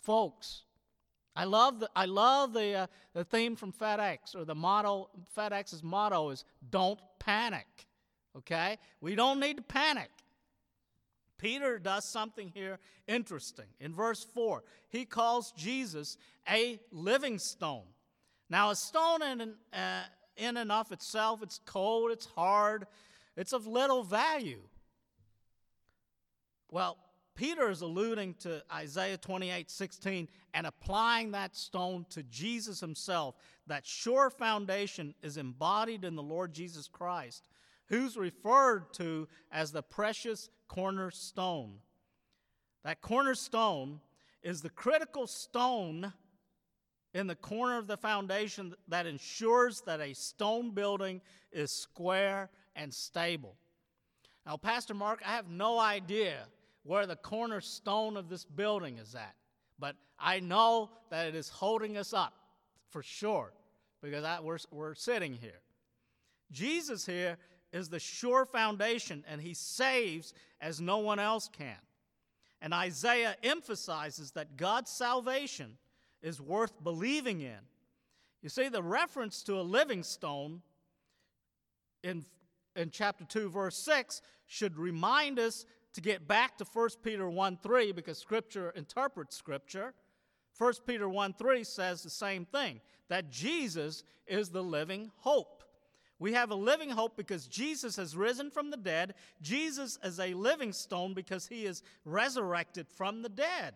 Folks, 0.00 0.62
I 1.36 1.44
love 1.44 1.80
the, 1.80 1.90
I 1.94 2.06
love 2.06 2.52
the, 2.52 2.74
uh, 2.74 2.86
the 3.14 3.24
theme 3.24 3.56
from 3.56 3.72
FedEx, 3.72 4.34
or 4.34 4.44
the 4.44 4.54
motto, 4.54 5.10
FedEx's 5.36 5.82
motto 5.82 6.30
is 6.30 6.44
don't 6.70 7.00
panic. 7.18 7.66
Okay? 8.36 8.78
We 9.00 9.14
don't 9.14 9.40
need 9.40 9.56
to 9.56 9.62
panic. 9.62 10.10
Peter 11.38 11.78
does 11.78 12.04
something 12.04 12.50
here 12.52 12.78
interesting. 13.08 13.64
In 13.80 13.94
verse 13.94 14.26
4, 14.34 14.62
he 14.88 15.06
calls 15.06 15.52
Jesus 15.56 16.18
a 16.48 16.78
living 16.92 17.38
stone. 17.38 17.86
Now, 18.50 18.70
a 18.70 18.76
stone 18.76 19.22
in, 19.22 19.40
uh, 19.72 20.02
in 20.36 20.56
and 20.56 20.70
of 20.70 20.92
itself, 20.92 21.42
it's 21.42 21.60
cold, 21.64 22.10
it's 22.10 22.26
hard, 22.26 22.86
it's 23.36 23.52
of 23.52 23.66
little 23.66 24.02
value. 24.02 24.60
Well, 26.70 26.98
Peter 27.34 27.70
is 27.70 27.80
alluding 27.80 28.34
to 28.34 28.62
Isaiah 28.72 29.16
28 29.16 29.70
16 29.70 30.28
and 30.52 30.66
applying 30.66 31.30
that 31.30 31.56
stone 31.56 32.04
to 32.10 32.22
Jesus 32.24 32.80
himself. 32.80 33.36
That 33.66 33.86
sure 33.86 34.30
foundation 34.30 35.14
is 35.22 35.36
embodied 35.36 36.04
in 36.04 36.16
the 36.16 36.22
Lord 36.22 36.52
Jesus 36.52 36.88
Christ, 36.88 37.44
who's 37.86 38.16
referred 38.16 38.92
to 38.94 39.28
as 39.50 39.72
the 39.72 39.82
precious 39.82 40.50
cornerstone. 40.68 41.78
That 42.84 43.00
cornerstone 43.00 44.00
is 44.42 44.62
the 44.62 44.70
critical 44.70 45.26
stone 45.26 46.12
in 47.12 47.26
the 47.26 47.34
corner 47.34 47.78
of 47.78 47.86
the 47.86 47.96
foundation 47.96 48.74
that 48.88 49.06
ensures 49.06 49.82
that 49.82 50.00
a 50.00 50.14
stone 50.14 50.70
building 50.70 51.20
is 51.52 51.72
square 51.72 52.50
and 52.76 52.92
stable. 52.92 53.56
Now, 54.46 54.56
Pastor 54.56 54.94
Mark, 54.94 55.20
I 55.24 55.32
have 55.32 55.48
no 55.48 55.78
idea 55.78 56.46
where 56.82 57.06
the 57.06 57.16
cornerstone 57.16 58.16
of 58.16 58.28
this 58.28 58.44
building 58.44 58.98
is 58.98 59.14
at. 59.14 59.34
But 59.78 59.96
I 60.18 60.40
know 60.40 60.90
that 61.10 61.26
it 61.26 61.34
is 61.34 61.48
holding 61.48 61.96
us 61.96 62.12
up 62.12 62.34
for 62.90 63.02
sure 63.02 63.52
because 64.02 64.24
I, 64.24 64.40
we're, 64.40 64.58
we're 64.70 64.94
sitting 64.94 65.34
here. 65.34 65.60
Jesus 66.50 67.06
here 67.06 67.36
is 67.72 67.88
the 67.88 67.98
sure 67.98 68.44
foundation, 68.44 69.24
and 69.28 69.40
he 69.40 69.54
saves 69.54 70.34
as 70.60 70.80
no 70.80 70.98
one 70.98 71.18
else 71.18 71.48
can. 71.48 71.76
And 72.60 72.74
Isaiah 72.74 73.36
emphasizes 73.42 74.32
that 74.32 74.56
God's 74.56 74.90
salvation 74.90 75.78
is 76.22 76.40
worth 76.40 76.72
believing 76.82 77.40
in. 77.40 77.58
You 78.42 78.48
see, 78.48 78.68
the 78.68 78.82
reference 78.82 79.42
to 79.44 79.60
a 79.60 79.62
living 79.62 80.02
stone 80.02 80.62
in, 82.02 82.24
in 82.74 82.90
chapter 82.90 83.24
2, 83.24 83.50
verse 83.50 83.76
6, 83.76 84.20
should 84.46 84.76
remind 84.76 85.38
us 85.38 85.64
to 85.94 86.00
get 86.00 86.28
back 86.28 86.56
to 86.58 86.64
1 86.64 86.88
Peter 87.02 87.28
1 87.28 87.58
3 87.62 87.92
because 87.92 88.18
Scripture 88.18 88.70
interprets 88.70 89.36
Scripture. 89.36 89.94
1 90.58 90.72
Peter 90.86 91.08
1 91.08 91.34
3 91.34 91.64
says 91.64 92.02
the 92.02 92.10
same 92.10 92.44
thing 92.44 92.80
that 93.08 93.30
Jesus 93.30 94.04
is 94.26 94.50
the 94.50 94.62
living 94.62 95.10
hope. 95.18 95.64
We 96.18 96.34
have 96.34 96.50
a 96.50 96.54
living 96.54 96.90
hope 96.90 97.16
because 97.16 97.46
Jesus 97.46 97.96
has 97.96 98.14
risen 98.14 98.50
from 98.50 98.70
the 98.70 98.76
dead. 98.76 99.14
Jesus 99.40 99.98
is 100.04 100.20
a 100.20 100.34
living 100.34 100.72
stone 100.72 101.14
because 101.14 101.46
he 101.46 101.64
is 101.64 101.82
resurrected 102.04 102.86
from 102.88 103.22
the 103.22 103.30
dead. 103.30 103.74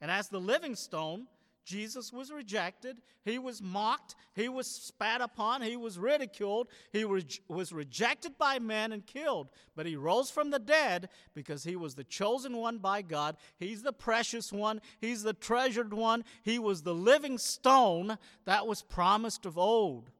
And 0.00 0.10
as 0.10 0.28
the 0.28 0.38
living 0.40 0.76
stone, 0.76 1.26
Jesus 1.66 2.12
was 2.12 2.30
rejected. 2.30 2.98
He 3.24 3.40
was 3.40 3.60
mocked. 3.60 4.14
He 4.34 4.48
was 4.48 4.68
spat 4.68 5.20
upon. 5.20 5.62
He 5.62 5.76
was 5.76 5.98
ridiculed. 5.98 6.68
He 6.92 7.04
was, 7.04 7.72
rejected 7.72 8.38
by 8.38 8.60
men 8.60 8.92
and 8.92 9.04
killed. 9.04 9.48
But 9.74 9.84
he 9.84 9.96
rose 9.96 10.30
from 10.30 10.50
the 10.50 10.60
dead 10.60 11.08
because 11.34 11.64
he 11.64 11.74
was 11.74 11.96
the 11.96 12.04
chosen 12.04 12.56
one 12.56 12.78
by 12.78 13.02
God. 13.02 13.36
He's 13.58 13.82
the 13.82 13.92
precious 13.92 14.52
one. 14.52 14.80
He's 15.00 15.24
the 15.24 15.32
treasured 15.32 15.92
one. 15.92 16.24
He 16.42 16.60
was 16.60 16.82
the 16.82 16.94
living 16.94 17.36
stone 17.36 18.16
that 18.44 18.66
was 18.68 18.82
promised 18.82 19.44
of 19.44 19.58
old. 19.58 20.10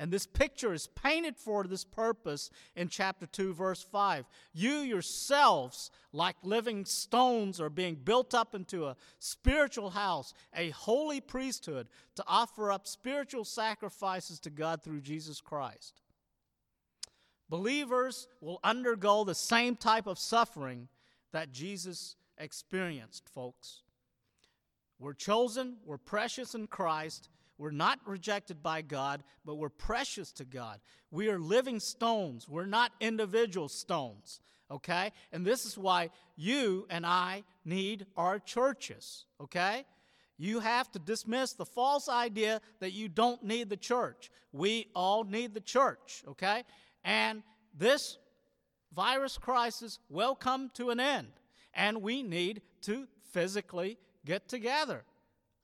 And 0.00 0.10
this 0.10 0.24
picture 0.24 0.72
is 0.72 0.86
painted 0.86 1.36
for 1.36 1.64
this 1.64 1.84
purpose 1.84 2.48
in 2.74 2.88
chapter 2.88 3.26
2, 3.26 3.52
verse 3.52 3.82
5. 3.82 4.24
You 4.54 4.76
yourselves, 4.76 5.90
like 6.14 6.36
living 6.42 6.86
stones, 6.86 7.60
are 7.60 7.68
being 7.68 7.96
built 7.96 8.32
up 8.32 8.54
into 8.54 8.86
a 8.86 8.96
spiritual 9.18 9.90
house, 9.90 10.32
a 10.56 10.70
holy 10.70 11.20
priesthood, 11.20 11.86
to 12.14 12.24
offer 12.26 12.72
up 12.72 12.86
spiritual 12.86 13.44
sacrifices 13.44 14.40
to 14.40 14.48
God 14.48 14.82
through 14.82 15.02
Jesus 15.02 15.42
Christ. 15.42 16.00
Believers 17.50 18.26
will 18.40 18.58
undergo 18.64 19.24
the 19.24 19.34
same 19.34 19.76
type 19.76 20.06
of 20.06 20.18
suffering 20.18 20.88
that 21.32 21.52
Jesus 21.52 22.16
experienced, 22.38 23.28
folks. 23.28 23.82
We're 24.98 25.12
chosen, 25.12 25.76
we're 25.84 25.98
precious 25.98 26.54
in 26.54 26.68
Christ 26.68 27.28
we're 27.60 27.70
not 27.70 28.00
rejected 28.06 28.62
by 28.62 28.80
God, 28.80 29.22
but 29.44 29.56
we're 29.56 29.68
precious 29.68 30.32
to 30.32 30.46
God. 30.46 30.80
We 31.10 31.28
are 31.28 31.38
living 31.38 31.78
stones. 31.78 32.48
We're 32.48 32.64
not 32.64 32.90
individual 33.00 33.68
stones, 33.68 34.40
okay? 34.70 35.12
And 35.30 35.44
this 35.44 35.66
is 35.66 35.76
why 35.76 36.08
you 36.36 36.86
and 36.88 37.04
I 37.04 37.44
need 37.66 38.06
our 38.16 38.38
churches, 38.38 39.26
okay? 39.42 39.84
You 40.38 40.60
have 40.60 40.90
to 40.92 40.98
dismiss 40.98 41.52
the 41.52 41.66
false 41.66 42.08
idea 42.08 42.62
that 42.78 42.92
you 42.92 43.08
don't 43.08 43.44
need 43.44 43.68
the 43.68 43.76
church. 43.76 44.30
We 44.52 44.86
all 44.94 45.24
need 45.24 45.52
the 45.52 45.60
church, 45.60 46.24
okay? 46.28 46.64
And 47.04 47.42
this 47.76 48.16
virus 48.94 49.36
crisis 49.36 49.98
will 50.08 50.34
come 50.34 50.70
to 50.76 50.88
an 50.88 50.98
end, 50.98 51.28
and 51.74 52.00
we 52.00 52.22
need 52.22 52.62
to 52.84 53.06
physically 53.34 53.98
get 54.24 54.48
together. 54.48 55.04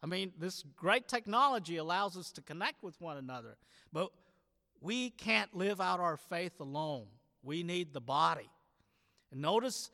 I 0.06 0.08
mean, 0.08 0.32
this 0.38 0.62
great 0.76 1.08
technology 1.08 1.78
allows 1.78 2.16
us 2.16 2.30
to 2.32 2.40
connect 2.40 2.84
with 2.84 3.00
one 3.00 3.16
another, 3.16 3.56
but 3.92 4.12
we 4.80 5.10
can't 5.10 5.52
live 5.52 5.80
out 5.80 5.98
our 5.98 6.16
faith 6.16 6.60
alone. 6.60 7.06
We 7.42 7.64
need 7.64 7.92
the 7.92 8.00
body. 8.00 8.48
And 9.32 9.42
notice 9.42 9.90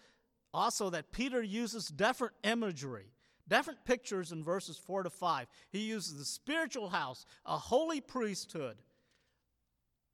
also 0.52 0.90
that 0.90 1.12
Peter 1.12 1.42
uses 1.42 1.88
different 1.88 2.34
imagery, 2.44 3.06
different 3.48 3.86
pictures 3.86 4.32
in 4.32 4.44
verses 4.44 4.76
4 4.76 5.04
to 5.04 5.08
5. 5.08 5.46
He 5.70 5.78
uses 5.78 6.18
the 6.18 6.26
spiritual 6.26 6.90
house, 6.90 7.24
a 7.46 7.56
holy 7.56 8.02
priesthood, 8.02 8.76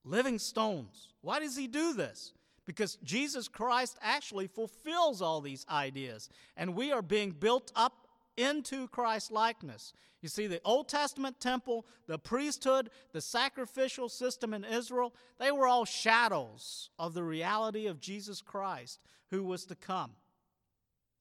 living 0.05 0.39
stones. 0.39 1.09
Why 1.23 1.41
does 1.41 1.57
he 1.57 1.67
do 1.67 1.93
this? 1.93 2.35
Because 2.67 2.99
Jesus 3.03 3.49
Christ 3.49 3.99
actually 4.01 4.47
fulfills 4.47 5.21
all 5.21 5.41
these 5.41 5.67
ideas, 5.69 6.29
and 6.57 6.77
we 6.77 6.93
are 6.93 7.03
being 7.03 7.33
built 7.33 7.73
up 7.75 8.08
into 8.39 8.89
Christ 8.89 9.33
likeness. 9.33 9.93
You 10.23 10.29
see, 10.29 10.47
the 10.47 10.61
Old 10.65 10.89
Testament 10.89 11.41
temple, 11.41 11.87
the 12.07 12.19
priesthood, 12.19 12.91
the 13.13 13.21
sacrificial 13.21 14.09
system 14.09 14.55
in 14.55 14.65
Israel, 14.65 15.15
they 15.39 15.51
were 15.51 15.67
all 15.67 15.85
shadows 15.85 16.91
of 16.99 17.15
the 17.15 17.23
reality 17.23 17.87
of 17.87 18.01
Jesus 18.01 18.41
Christ 18.41 19.01
who 19.31 19.45
was 19.45 19.65
to 19.67 19.75
come. 19.75 20.13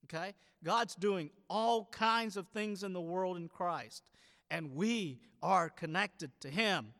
Okay? 0.06 0.34
God's 0.64 0.96
doing 0.96 1.30
all 1.50 1.86
kinds 1.92 2.38
of 2.38 2.48
things 2.48 2.84
in 2.84 2.94
the 2.94 3.02
world 3.02 3.38
in 3.38 3.48
Christ, 3.48 4.04
and 4.50 4.74
we 4.74 5.20
are 5.44 5.70
connected 5.70 6.32
to 6.42 6.50
Him. 6.50 6.94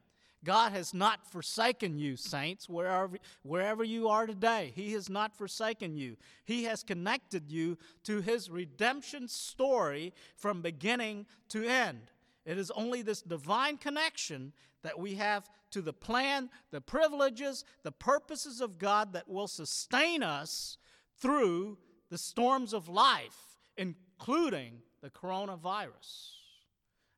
God 0.48 0.72
has 0.72 0.94
not 0.94 1.30
forsaken 1.30 2.00
you, 2.00 2.16
saints, 2.16 2.70
wherever, 2.70 3.18
wherever 3.44 3.84
you 3.84 4.08
are 4.08 4.26
today. 4.26 4.72
He 4.74 4.94
has 4.94 5.10
not 5.10 5.36
forsaken 5.36 5.98
you. 5.98 6.16
He 6.46 6.64
has 6.64 6.84
connected 6.84 7.52
you 7.52 7.78
to 8.06 8.22
His 8.22 8.50
redemption 8.50 9.28
story 9.28 10.14
from 10.38 10.62
beginning 10.62 11.26
to 11.50 11.66
end. 11.66 12.00
It 12.46 12.58
is 12.58 12.72
only 12.72 13.02
this 13.02 13.22
divine 13.22 13.76
connection 13.76 14.54
that 14.84 14.98
we 14.98 15.16
have 15.16 15.50
to 15.72 15.82
the 15.82 15.92
plan, 15.92 16.50
the 16.72 16.80
privileges, 16.80 17.66
the 17.84 17.92
purposes 17.92 18.62
of 18.62 18.80
God 18.80 19.12
that 19.12 19.28
will 19.28 19.50
sustain 19.50 20.24
us 20.24 20.78
through 21.20 21.78
the 22.10 22.18
storms 22.18 22.72
of 22.72 22.88
life, 22.88 23.60
including 23.76 24.76
the 25.02 25.10
coronavirus. 25.10 26.30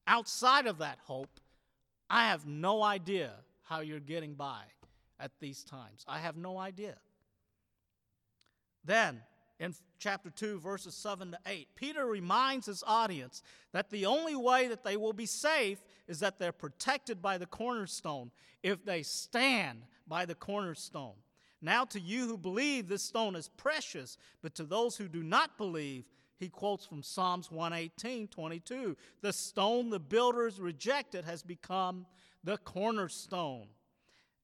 Outside 0.07 0.65
of 0.65 0.79
that 0.79 0.97
hope, 1.03 1.39
I 2.09 2.27
have 2.27 2.45
no 2.45 2.81
idea 2.81 3.33
how 3.63 3.81
you're 3.81 3.99
getting 3.99 4.33
by 4.33 4.61
at 5.19 5.31
these 5.39 5.63
times. 5.63 6.03
I 6.07 6.19
have 6.19 6.37
no 6.37 6.57
idea. 6.57 6.95
Then, 8.83 9.21
in 9.59 9.75
chapter 9.99 10.29
2, 10.29 10.59
verses 10.59 10.95
7 10.95 11.31
to 11.31 11.39
8, 11.45 11.67
Peter 11.75 12.05
reminds 12.05 12.65
his 12.65 12.83
audience 12.87 13.43
that 13.73 13.89
the 13.89 14.05
only 14.05 14.35
way 14.35 14.67
that 14.69 14.83
they 14.83 14.97
will 14.97 15.13
be 15.13 15.25
safe 15.25 15.79
is 16.07 16.19
that 16.21 16.39
they're 16.39 16.51
protected 16.51 17.21
by 17.21 17.37
the 17.37 17.45
cornerstone 17.45 18.31
if 18.63 18.83
they 18.85 19.03
stand 19.03 19.83
by 20.07 20.25
the 20.25 20.35
cornerstone. 20.35 21.15
Now, 21.61 21.83
to 21.85 21.99
you 21.99 22.25
who 22.25 22.37
believe, 22.37 22.87
this 22.87 23.03
stone 23.03 23.35
is 23.35 23.49
precious, 23.49 24.17
but 24.41 24.55
to 24.55 24.63
those 24.63 24.95
who 24.95 25.09
do 25.09 25.21
not 25.21 25.57
believe, 25.57 26.05
he 26.39 26.47
quotes 26.47 26.85
from 26.85 27.03
Psalms 27.03 27.51
118 27.51 28.29
22. 28.29 28.95
The 29.21 29.33
stone 29.33 29.89
the 29.89 29.99
builders 29.99 30.59
rejected 30.59 31.25
has 31.25 31.43
become 31.43 32.05
the 32.43 32.57
cornerstone. 32.57 33.67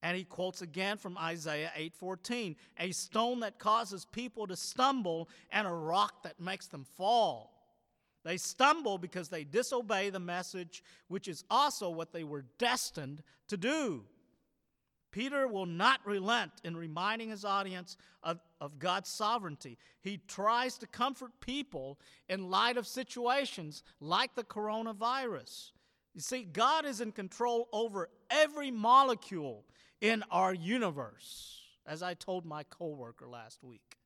And 0.02 0.16
he 0.16 0.24
quotes 0.24 0.60
again 0.60 0.98
from 0.98 1.16
Isaiah 1.16 1.72
8:14, 1.74 2.56
a 2.78 2.92
stone 2.92 3.40
that 3.40 3.58
causes 3.58 4.04
people 4.04 4.46
to 4.46 4.56
stumble 4.56 5.28
and 5.50 5.66
a 5.66 5.72
rock 5.72 6.22
that 6.22 6.38
makes 6.38 6.66
them 6.66 6.84
fall. 6.84 7.52
They 8.22 8.36
stumble 8.36 8.98
because 8.98 9.28
they 9.28 9.44
disobey 9.44 10.10
the 10.10 10.20
message, 10.20 10.82
which 11.08 11.28
is 11.28 11.44
also 11.50 11.88
what 11.88 12.12
they 12.12 12.24
were 12.24 12.44
destined 12.58 13.22
to 13.48 13.56
do. 13.56 14.04
Peter 15.16 15.48
will 15.48 15.64
not 15.64 16.04
relent 16.04 16.52
in 16.62 16.76
reminding 16.76 17.30
his 17.30 17.42
audience 17.42 17.96
of, 18.22 18.38
of, 18.60 18.78
God's 18.78 19.08
sovereignty. 19.08 19.78
He 20.02 20.18
tries 20.28 20.76
to 20.76 20.86
comfort 20.86 21.30
people 21.40 21.98
in 22.28 22.50
light 22.50 22.76
of 22.76 22.86
situations 22.86 23.82
like 23.98 24.34
the 24.34 24.44
coronavirus. 24.44 25.70
You 26.12 26.20
see, 26.20 26.44
God 26.44 26.84
is 26.84 27.00
in 27.00 27.12
control 27.12 27.70
over 27.72 28.10
every 28.28 28.70
molecule 28.70 29.64
in 30.02 30.22
our 30.30 30.52
universe, 30.52 31.62
as 31.86 32.02
I 32.02 32.12
told 32.12 32.44
my 32.44 32.64
coworker 32.64 33.26
last 33.26 33.64
week. 33.64 33.96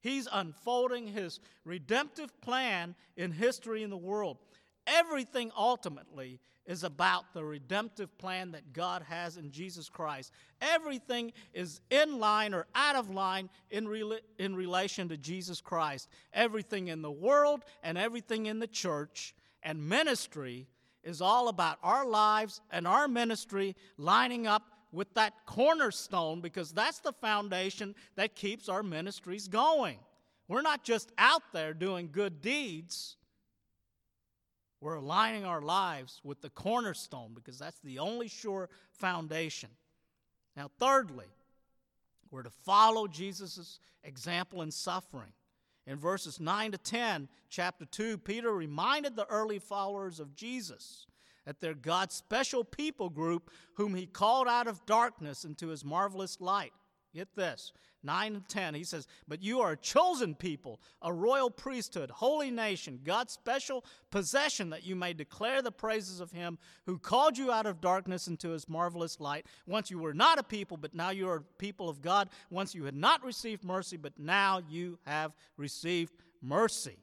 He's 0.00 0.26
unfolding 0.32 1.06
his 1.08 1.40
redemptive 1.66 2.40
plan 2.40 2.94
in 3.18 3.32
history 3.32 3.82
in 3.82 3.90
the 3.90 3.98
world. 3.98 4.38
Everything 4.86 5.52
ultimately 5.54 6.40
is 6.66 6.84
about 6.84 7.34
the 7.34 7.44
redemptive 7.44 8.16
plan 8.18 8.52
that 8.52 8.72
God 8.72 9.02
has 9.02 9.36
in 9.36 9.50
Jesus 9.50 9.88
Christ. 9.88 10.32
Everything 10.60 11.32
is 11.52 11.80
in 11.90 12.18
line 12.18 12.54
or 12.54 12.66
out 12.74 12.96
of 12.96 13.10
line 13.10 13.50
in, 13.70 13.86
re- 13.86 14.20
in 14.38 14.56
relation 14.56 15.08
to 15.08 15.16
Jesus 15.16 15.60
Christ. 15.60 16.08
Everything 16.32 16.88
in 16.88 17.02
the 17.02 17.10
world 17.10 17.64
and 17.82 17.98
everything 17.98 18.46
in 18.46 18.58
the 18.58 18.66
church 18.66 19.34
and 19.62 19.88
ministry 19.88 20.66
is 21.02 21.20
all 21.20 21.48
about 21.48 21.78
our 21.82 22.06
lives 22.06 22.60
and 22.70 22.86
our 22.86 23.08
ministry 23.08 23.76
lining 23.98 24.46
up 24.46 24.62
with 24.90 25.12
that 25.14 25.34
cornerstone 25.44 26.40
because 26.40 26.72
that's 26.72 27.00
the 27.00 27.12
foundation 27.12 27.94
that 28.16 28.34
keeps 28.34 28.68
our 28.68 28.82
ministries 28.82 29.48
going. 29.48 29.98
We're 30.48 30.62
not 30.62 30.84
just 30.84 31.10
out 31.18 31.42
there 31.52 31.74
doing 31.74 32.10
good 32.12 32.40
deeds 32.40 33.16
we're 34.84 34.96
aligning 34.96 35.46
our 35.46 35.62
lives 35.62 36.20
with 36.24 36.42
the 36.42 36.50
cornerstone 36.50 37.30
because 37.34 37.58
that's 37.58 37.80
the 37.80 37.98
only 37.98 38.28
sure 38.28 38.68
foundation. 38.92 39.70
Now, 40.58 40.70
thirdly, 40.78 41.24
we're 42.30 42.42
to 42.42 42.50
follow 42.50 43.06
Jesus' 43.06 43.80
example 44.02 44.60
in 44.60 44.70
suffering. 44.70 45.32
In 45.86 45.96
verses 45.96 46.38
9 46.38 46.72
to 46.72 46.78
10, 46.78 47.28
chapter 47.48 47.86
2, 47.86 48.18
Peter 48.18 48.52
reminded 48.52 49.16
the 49.16 49.26
early 49.30 49.58
followers 49.58 50.20
of 50.20 50.36
Jesus 50.36 51.06
that 51.46 51.62
they're 51.62 51.72
God's 51.72 52.14
special 52.14 52.62
people 52.62 53.08
group 53.08 53.50
whom 53.76 53.94
he 53.94 54.04
called 54.04 54.48
out 54.48 54.68
of 54.68 54.84
darkness 54.84 55.46
into 55.46 55.68
his 55.68 55.82
marvelous 55.82 56.42
light. 56.42 56.74
Get 57.14 57.36
this 57.36 57.72
9 58.02 58.34
and 58.34 58.48
10, 58.48 58.74
he 58.74 58.84
says, 58.84 59.06
But 59.26 59.42
you 59.42 59.60
are 59.60 59.72
a 59.72 59.76
chosen 59.76 60.34
people, 60.34 60.80
a 61.00 61.12
royal 61.12 61.48
priesthood, 61.48 62.10
holy 62.10 62.50
nation, 62.50 63.00
God's 63.02 63.32
special 63.32 63.84
possession, 64.10 64.70
that 64.70 64.84
you 64.84 64.94
may 64.94 65.14
declare 65.14 65.62
the 65.62 65.72
praises 65.72 66.20
of 66.20 66.32
him 66.32 66.58
who 66.86 66.98
called 66.98 67.38
you 67.38 67.50
out 67.50 67.66
of 67.66 67.80
darkness 67.80 68.26
into 68.26 68.50
his 68.50 68.68
marvelous 68.68 69.20
light. 69.20 69.46
Once 69.66 69.90
you 69.90 69.98
were 69.98 70.12
not 70.12 70.38
a 70.38 70.42
people, 70.42 70.76
but 70.76 70.94
now 70.94 71.10
you 71.10 71.28
are 71.28 71.44
people 71.58 71.88
of 71.88 72.02
God. 72.02 72.28
Once 72.50 72.74
you 72.74 72.84
had 72.84 72.96
not 72.96 73.24
received 73.24 73.64
mercy, 73.64 73.96
but 73.96 74.18
now 74.18 74.60
you 74.68 74.98
have 75.06 75.32
received 75.56 76.12
mercy. 76.42 76.98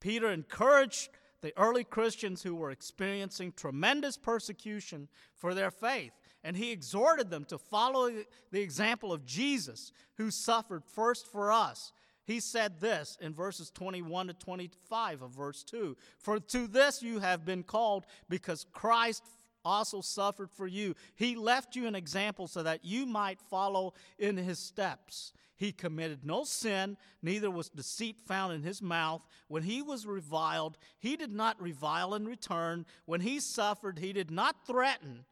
Peter 0.00 0.30
encouraged 0.30 1.10
the 1.42 1.56
early 1.56 1.84
Christians 1.84 2.42
who 2.42 2.54
were 2.54 2.70
experiencing 2.70 3.52
tremendous 3.52 4.16
persecution 4.16 5.08
for 5.36 5.54
their 5.54 5.70
faith. 5.70 6.12
And 6.42 6.56
he 6.56 6.72
exhorted 6.72 7.30
them 7.30 7.44
to 7.46 7.58
follow 7.58 8.10
the 8.50 8.60
example 8.60 9.12
of 9.12 9.24
Jesus, 9.24 9.92
who 10.16 10.30
suffered 10.30 10.84
first 10.84 11.26
for 11.26 11.52
us. 11.52 11.92
He 12.24 12.40
said 12.40 12.80
this 12.80 13.18
in 13.20 13.34
verses 13.34 13.70
21 13.70 14.28
to 14.28 14.34
25 14.34 15.22
of 15.22 15.30
verse 15.32 15.64
2 15.64 15.96
For 16.18 16.38
to 16.38 16.66
this 16.66 17.02
you 17.02 17.18
have 17.18 17.44
been 17.44 17.62
called, 17.62 18.06
because 18.28 18.66
Christ 18.72 19.24
also 19.64 20.00
suffered 20.00 20.50
for 20.50 20.66
you. 20.66 20.94
He 21.14 21.34
left 21.34 21.76
you 21.76 21.86
an 21.86 21.94
example 21.94 22.46
so 22.46 22.62
that 22.62 22.84
you 22.84 23.06
might 23.06 23.40
follow 23.40 23.94
in 24.18 24.36
his 24.36 24.58
steps. 24.58 25.32
He 25.56 25.72
committed 25.72 26.24
no 26.24 26.44
sin, 26.44 26.96
neither 27.20 27.50
was 27.50 27.68
deceit 27.68 28.16
found 28.26 28.54
in 28.54 28.62
his 28.62 28.80
mouth. 28.80 29.20
When 29.48 29.62
he 29.62 29.82
was 29.82 30.06
reviled, 30.06 30.78
he 30.98 31.16
did 31.16 31.32
not 31.32 31.60
revile 31.60 32.14
in 32.14 32.24
return. 32.24 32.86
When 33.04 33.20
he 33.20 33.40
suffered, 33.40 33.98
he 33.98 34.14
did 34.14 34.30
not 34.30 34.66
threaten, 34.66 35.26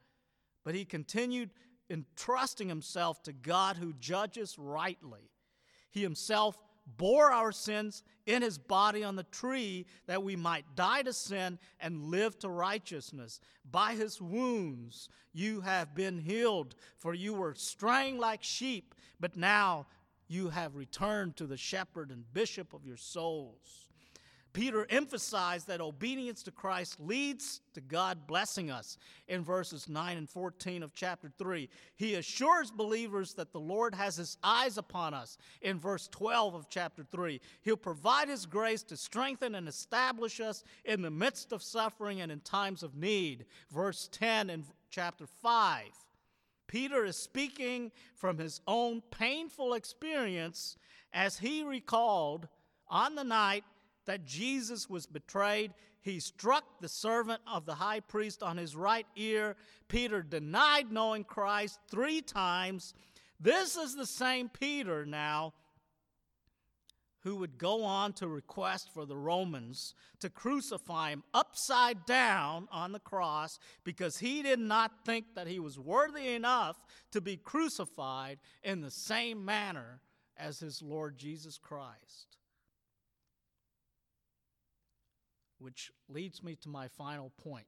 but 0.69 0.75
he 0.75 0.85
continued 0.85 1.49
entrusting 1.89 2.69
himself 2.69 3.23
to 3.23 3.33
God 3.33 3.79
who 3.79 3.95
judges 3.95 4.59
rightly. 4.59 5.31
He 5.89 6.03
himself 6.03 6.59
bore 6.99 7.33
our 7.33 7.53
sins 7.53 8.03
in 8.27 8.43
his 8.43 8.59
body 8.59 9.03
on 9.03 9.17
the 9.17 9.23
tree 9.23 9.87
that 10.09 10.23
we 10.23 10.37
might 10.37 10.77
die 10.77 11.01
to 11.05 11.15
sin 11.15 11.59
and 11.81 12.11
live 12.11 12.39
to 12.41 12.51
righteousness. 12.51 13.41
By 13.71 13.95
his 13.95 14.21
wounds 14.21 15.09
you 15.33 15.63
have 15.63 15.95
been 15.95 16.19
healed, 16.19 16.75
for 16.99 17.15
you 17.15 17.33
were 17.33 17.55
straying 17.55 18.19
like 18.19 18.45
sheep, 18.45 18.95
but 19.19 19.39
now 19.39 19.87
you 20.27 20.51
have 20.51 20.77
returned 20.77 21.37
to 21.37 21.47
the 21.47 21.57
shepherd 21.57 22.11
and 22.11 22.31
bishop 22.35 22.75
of 22.75 22.85
your 22.85 22.99
souls. 22.99 23.88
Peter 24.59 24.89
emphasized 24.91 25.69
that 25.69 25.81
obedience 25.81 26.43
to 26.43 26.51
Christ 26.51 26.99
leads 26.99 27.61
to 27.75 27.81
God 27.81 28.27
blessing 28.27 28.73
us 28.73 28.99
in 29.29 29.45
verses 29.45 29.89
9 29.89 30.17
and 30.17 30.29
14 30.29 30.83
of 30.83 30.93
chapter 30.97 31.31
3. 31.39 31.69
He 31.95 32.17
assures 32.17 32.73
believers 32.73 33.35
that 33.35 33.53
the 33.53 33.61
Lord 33.61 33.95
has 33.95 34.17
his 34.17 34.37
eyes 34.43 34.77
upon 34.77 35.15
us 35.15 35.39
in 35.63 35.79
verse 35.79 36.09
12 36.09 36.57
of 36.57 36.69
chapter 36.69 37.05
3. 37.05 37.41
He'll 37.63 37.77
provide 37.77 38.29
his 38.29 38.47
grace 38.47 38.83
to 38.83 38.97
strengthen 38.97 39.55
and 39.55 39.69
establish 39.69 40.41
us 40.41 40.65
in 40.85 41.03
the 41.03 41.11
midst 41.11 41.53
of 41.53 41.63
suffering 41.63 42.21
and 42.21 42.33
in 42.33 42.41
times 42.41 42.83
of 42.83 42.97
need. 42.97 43.47
Verse 43.71 44.09
10 44.11 44.51
in 44.51 44.65
chapter 44.91 45.29
5. 45.41 45.85
Peter 46.67 47.05
is 47.05 47.17
speaking 47.17 47.93
from 48.17 48.39
his 48.39 48.61
own 48.67 49.03
painful 49.13 49.75
experience 49.75 50.77
as 51.13 51.39
he 51.39 51.63
recalled 51.63 52.49
on 52.89 53.15
the 53.15 53.23
night 53.23 53.63
that 54.09 54.25
Jesus 54.25 54.89
was 54.89 55.05
betrayed. 55.05 55.75
He 56.01 56.19
struck 56.19 56.65
the 56.81 56.89
servant 56.89 57.43
of 57.47 57.67
the 57.67 57.75
high 57.75 58.01
priest 58.01 58.43
on 58.43 58.57
his 58.57 58.75
right 58.75 59.07
ear. 59.17 59.55
Peter 59.87 60.23
denied 60.23 60.91
knowing 60.91 61.25
Christ 61.25 61.79
three 61.91 62.23
times. 62.23 62.95
This 63.39 63.77
is 63.77 63.95
the 63.95 64.07
same 64.07 64.49
Peter 64.49 65.05
now 65.05 65.53
who 67.21 67.37
would 67.37 67.59
go 67.59 67.85
on 67.85 68.15
to 68.15 68.29
request 68.29 68.89
for 68.95 69.05
the 69.05 69.17
Romans 69.17 69.95
to 70.21 70.31
crucify 70.31 71.11
him 71.11 71.23
upside 71.35 72.07
down 72.07 72.67
on 72.73 72.93
the 72.93 73.01
cross 73.01 73.59
because 73.85 74.17
he 74.17 74.41
did 74.41 74.59
not 74.59 75.05
think 75.05 75.27
that 75.35 75.49
he 75.49 75.59
was 75.59 75.79
worthy 75.79 76.29
enough 76.29 76.79
to 77.13 77.21
be 77.21 77.37
crucified 77.37 78.39
in 78.63 78.81
the 78.81 78.91
same 78.91 79.45
manner 79.45 80.01
as 80.39 80.61
his 80.61 80.81
Lord 80.81 81.19
Jesus 81.19 81.59
Christ. 81.59 82.38
Which 85.59 85.91
leads 86.09 86.43
me 86.43 86.57
to 86.63 86.69
my 86.69 86.89
final 86.89 87.31
point. 87.43 87.67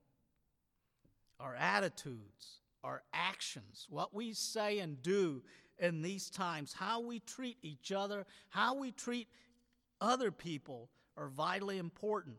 Our 1.38 1.54
attitudes, 1.54 2.60
our 2.84 3.02
actions, 3.12 3.86
what 3.88 4.14
we 4.14 4.32
say 4.32 4.78
and 4.78 5.02
do 5.02 5.42
in 5.78 6.02
these 6.02 6.30
times. 6.30 6.72
How 6.72 7.00
we 7.00 7.20
treat 7.20 7.56
each 7.62 7.92
other, 7.92 8.26
how 8.50 8.74
we 8.74 8.92
treat 8.92 9.28
other 10.00 10.30
people 10.30 10.88
are 11.16 11.28
vitally 11.28 11.78
important. 11.78 12.36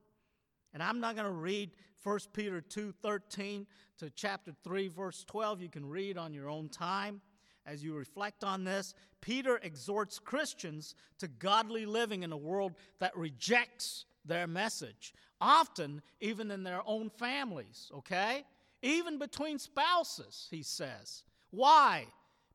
And 0.74 0.82
I'm 0.82 1.00
not 1.00 1.16
going 1.16 1.28
to 1.28 1.34
read 1.34 1.72
1 2.04 2.20
Peter 2.34 2.62
2:13 2.62 3.66
to 3.98 4.10
chapter 4.10 4.54
3 4.64 4.88
verse 4.88 5.24
12. 5.26 5.62
You 5.62 5.70
can 5.70 5.86
read 5.86 6.18
on 6.18 6.34
your 6.34 6.50
own 6.50 6.70
time 6.70 7.22
as 7.66 7.84
you 7.84 7.94
reflect 7.94 8.44
on 8.44 8.64
this. 8.64 8.94
Peter 9.20 9.60
exhorts 9.62 10.18
Christians 10.18 10.96
to 11.20 11.28
godly 11.28 11.86
living 11.86 12.24
in 12.24 12.32
a 12.32 12.38
world 12.38 12.74
that 13.00 13.16
rejects 13.16 14.06
their 14.32 14.48
message, 14.48 15.14
often 15.40 16.02
even 16.20 16.52
in 16.52 16.64
their 16.64 16.82
own 16.86 17.10
families, 17.10 17.92
okay? 17.94 18.44
Even 18.82 19.20
between 19.20 19.60
spouses, 19.60 20.48
he 20.50 20.64
says. 20.64 21.24
Why? 21.52 22.08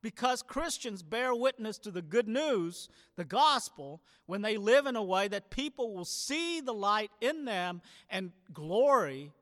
because 0.06 0.40
Christians 0.40 1.02
bear 1.02 1.34
witness 1.34 1.78
to 1.78 1.90
the 1.90 2.00
good 2.00 2.28
news, 2.28 2.88
the 3.16 3.24
gospel, 3.24 4.00
when 4.26 4.40
they 4.40 4.56
live 4.56 4.86
in 4.86 4.94
a 4.94 5.02
way 5.02 5.26
that 5.26 5.50
people 5.50 5.92
will 5.92 6.04
see 6.04 6.60
the 6.60 6.72
light 6.72 7.10
in 7.20 7.44
them 7.44 7.82
and 8.08 8.30
glory, 8.52 9.32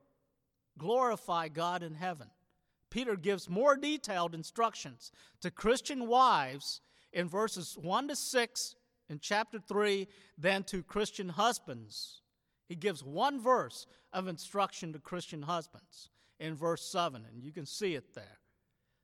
glorify 0.78 1.48
God 1.48 1.82
in 1.82 1.92
heaven. 1.92 2.28
Peter 2.88 3.14
gives 3.14 3.50
more 3.50 3.76
detailed 3.76 4.34
instructions 4.34 5.12
to 5.42 5.50
Christian 5.50 6.06
wives 6.06 6.80
in 7.12 7.28
verses 7.28 7.76
1 7.78 8.08
to 8.08 8.16
6 8.16 8.74
in 9.10 9.18
chapter 9.18 9.58
3 9.58 10.08
than 10.38 10.62
to 10.64 10.82
Christian 10.82 11.28
husbands. 11.28 12.22
He 12.68 12.74
gives 12.74 13.04
one 13.04 13.40
verse 13.40 13.86
of 14.12 14.28
instruction 14.28 14.92
to 14.92 14.98
Christian 14.98 15.42
husbands 15.42 16.10
in 16.40 16.54
verse 16.54 16.82
7, 16.82 17.24
and 17.30 17.42
you 17.42 17.52
can 17.52 17.66
see 17.66 17.94
it 17.94 18.14
there. 18.14 18.38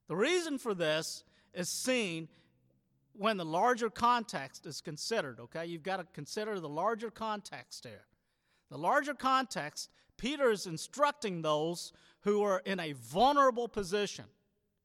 The 0.08 0.16
reason 0.16 0.58
for 0.58 0.74
this 0.74 1.24
is 1.54 1.68
seen 1.68 2.28
when 3.12 3.36
the 3.36 3.44
larger 3.44 3.90
context 3.90 4.66
is 4.66 4.80
considered, 4.80 5.40
okay? 5.40 5.66
You've 5.66 5.82
got 5.82 5.98
to 5.98 6.06
consider 6.12 6.58
the 6.58 6.68
larger 6.68 7.10
context 7.10 7.84
here. 7.84 8.06
The 8.70 8.78
larger 8.78 9.14
context, 9.14 9.90
Peter 10.16 10.50
is 10.50 10.66
instructing 10.66 11.42
those 11.42 11.92
who 12.22 12.42
are 12.42 12.62
in 12.64 12.80
a 12.80 12.92
vulnerable 12.92 13.68
position 13.68 14.26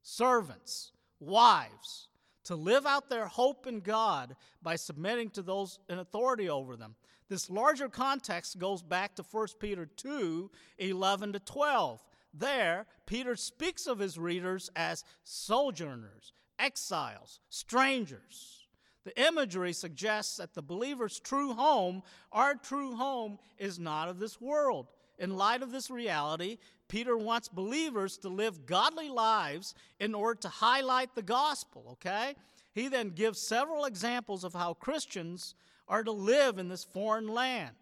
servants, 0.02 0.92
wives 1.18 2.08
to 2.44 2.54
live 2.54 2.86
out 2.86 3.10
their 3.10 3.26
hope 3.26 3.66
in 3.66 3.80
God 3.80 4.36
by 4.62 4.76
submitting 4.76 5.30
to 5.30 5.42
those 5.42 5.80
in 5.88 5.98
authority 5.98 6.48
over 6.48 6.76
them. 6.76 6.94
This 7.28 7.50
larger 7.50 7.88
context 7.88 8.58
goes 8.58 8.82
back 8.82 9.16
to 9.16 9.24
1 9.24 9.46
Peter 9.58 9.86
2 9.86 10.50
11 10.78 11.32
to 11.32 11.40
12. 11.40 12.04
There, 12.32 12.86
Peter 13.06 13.34
speaks 13.34 13.86
of 13.86 13.98
his 13.98 14.18
readers 14.18 14.70
as 14.76 15.04
sojourners, 15.24 16.32
exiles, 16.58 17.40
strangers. 17.48 18.66
The 19.04 19.26
imagery 19.26 19.72
suggests 19.72 20.36
that 20.36 20.54
the 20.54 20.62
believer's 20.62 21.20
true 21.20 21.54
home, 21.54 22.02
our 22.32 22.54
true 22.54 22.94
home, 22.96 23.38
is 23.56 23.78
not 23.78 24.08
of 24.08 24.18
this 24.18 24.40
world. 24.40 24.88
In 25.18 25.36
light 25.36 25.62
of 25.62 25.70
this 25.70 25.90
reality, 25.90 26.58
Peter 26.88 27.16
wants 27.16 27.48
believers 27.48 28.18
to 28.18 28.28
live 28.28 28.66
godly 28.66 29.08
lives 29.08 29.74
in 29.98 30.14
order 30.14 30.40
to 30.40 30.48
highlight 30.48 31.14
the 31.14 31.22
gospel, 31.22 31.84
okay? 31.92 32.34
He 32.74 32.88
then 32.88 33.10
gives 33.10 33.40
several 33.40 33.86
examples 33.86 34.44
of 34.44 34.52
how 34.52 34.74
Christians 34.74 35.54
are 35.88 36.04
to 36.04 36.12
live 36.12 36.58
in 36.58 36.68
this 36.68 36.84
foreign 36.84 37.28
land. 37.28 37.74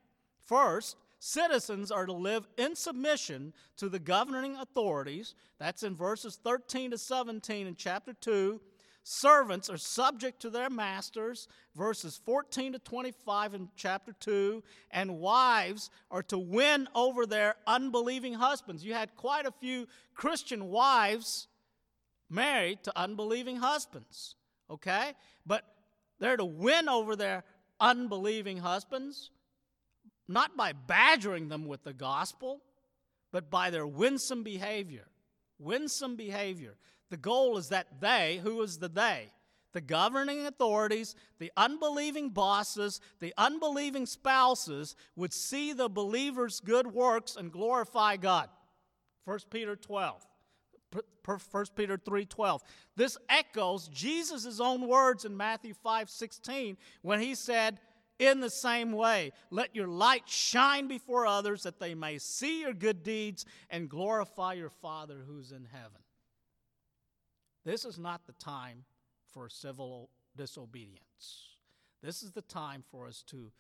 First, 0.46 0.96
citizens 1.18 1.90
are 1.90 2.06
to 2.06 2.12
live 2.12 2.46
in 2.58 2.76
submission 2.76 3.54
to 3.78 3.88
the 3.88 3.98
governing 3.98 4.56
authorities. 4.56 5.34
That's 5.58 5.82
in 5.82 5.94
verses 5.94 6.38
13 6.42 6.90
to 6.90 6.98
17 6.98 7.66
in 7.66 7.76
chapter 7.76 8.12
2. 8.12 8.60
Servants 9.06 9.68
are 9.68 9.76
subject 9.76 10.40
to 10.40 10.50
their 10.50 10.70
masters, 10.70 11.46
verses 11.76 12.18
14 12.24 12.72
to 12.72 12.78
25 12.78 13.54
in 13.54 13.68
chapter 13.76 14.14
2. 14.18 14.62
And 14.90 15.18
wives 15.18 15.90
are 16.10 16.22
to 16.24 16.38
win 16.38 16.88
over 16.94 17.26
their 17.26 17.56
unbelieving 17.66 18.34
husbands. 18.34 18.84
You 18.84 18.94
had 18.94 19.14
quite 19.14 19.46
a 19.46 19.52
few 19.52 19.86
Christian 20.14 20.70
wives 20.70 21.48
married 22.30 22.82
to 22.84 22.98
unbelieving 22.98 23.56
husbands, 23.56 24.36
okay? 24.70 25.12
But 25.44 25.64
they're 26.18 26.38
to 26.38 26.44
win 26.44 26.88
over 26.88 27.16
their 27.16 27.44
unbelieving 27.80 28.58
husbands 28.58 29.30
not 30.26 30.56
by 30.56 30.72
badgering 30.72 31.48
them 31.48 31.66
with 31.66 31.84
the 31.84 31.92
gospel, 31.92 32.62
but 33.30 33.50
by 33.50 33.70
their 33.70 33.86
winsome 33.86 34.42
behavior. 34.42 35.06
Winsome 35.58 36.16
behavior. 36.16 36.76
The 37.10 37.16
goal 37.16 37.58
is 37.58 37.68
that 37.68 38.00
they, 38.00 38.40
who 38.42 38.62
is 38.62 38.78
the 38.78 38.88
they? 38.88 39.28
the 39.74 39.80
governing 39.80 40.46
authorities, 40.46 41.14
the 41.38 41.52
unbelieving 41.56 42.30
bosses, 42.30 43.00
the 43.20 43.34
unbelieving 43.36 44.06
spouses 44.06 44.96
would 45.16 45.32
see 45.32 45.72
the 45.72 45.88
believer's 45.88 46.60
good 46.60 46.86
works 46.86 47.36
and 47.36 47.52
glorify 47.52 48.16
God. 48.16 48.48
1 49.24 49.38
Peter 49.50 49.76
12. 49.76 50.24
1 51.24 51.74
Peter 51.74 51.96
3:12. 51.96 52.62
This 52.96 53.16
echoes 53.28 53.88
Jesus' 53.88 54.60
own 54.60 54.86
words 54.86 55.24
in 55.24 55.36
Matthew 55.36 55.74
5:16 55.74 56.76
when 57.02 57.20
he 57.20 57.34
said, 57.34 57.80
"In 58.18 58.40
the 58.40 58.50
same 58.50 58.92
way, 58.92 59.32
let 59.50 59.74
your 59.74 59.88
light 59.88 60.28
shine 60.28 60.86
before 60.86 61.26
others 61.26 61.62
that 61.62 61.80
they 61.80 61.94
may 61.94 62.18
see 62.18 62.60
your 62.60 62.74
good 62.74 63.02
deeds 63.02 63.44
and 63.70 63.90
glorify 63.90 64.52
your 64.52 64.70
Father 64.70 65.24
who's 65.24 65.52
in 65.52 65.64
heaven." 65.66 66.02
This 67.64 67.84
is 67.84 67.98
not 67.98 68.26
the 68.26 68.34
time 68.34 68.84
for 69.26 69.48
civil 69.48 70.10
disobedience. 70.36 71.56
This 72.02 72.22
is 72.22 72.32
the 72.32 72.42
time 72.42 72.82
for 72.82 73.06
us 73.06 73.22
to 73.24 73.50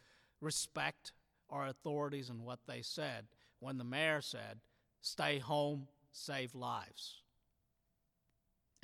respect 0.40 1.12
our 1.48 1.66
authorities 1.66 2.28
and 2.28 2.44
what 2.44 2.66
they 2.66 2.82
said 2.82 3.26
when 3.58 3.78
the 3.78 3.84
mayor 3.84 4.20
said, 4.20 4.60
Stay 5.00 5.38
home, 5.38 5.88
save 6.12 6.54
lives. 6.54 7.23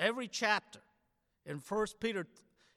Every 0.01 0.29
chapter 0.29 0.81
in 1.45 1.59
1 1.59 1.87
Peter 2.01 2.27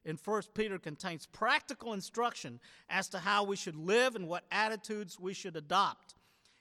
in 0.05 0.17
1 0.17 0.41
Peter 0.53 0.77
contains 0.77 1.25
practical 1.25 1.93
instruction 1.93 2.59
as 2.89 3.07
to 3.07 3.19
how 3.19 3.45
we 3.45 3.55
should 3.55 3.77
live 3.77 4.15
and 4.15 4.27
what 4.27 4.43
attitudes 4.51 5.17
we 5.17 5.33
should 5.33 5.55
adopt. 5.55 6.15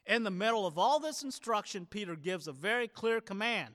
In 0.07 0.23
the 0.23 0.31
middle 0.31 0.65
of 0.65 0.79
all 0.79 1.01
this 1.01 1.25
instruction, 1.25 1.85
Peter 1.91 2.15
gives 2.15 2.47
a 2.47 2.53
very 2.53 2.87
clear 2.87 3.21
command 3.21 3.75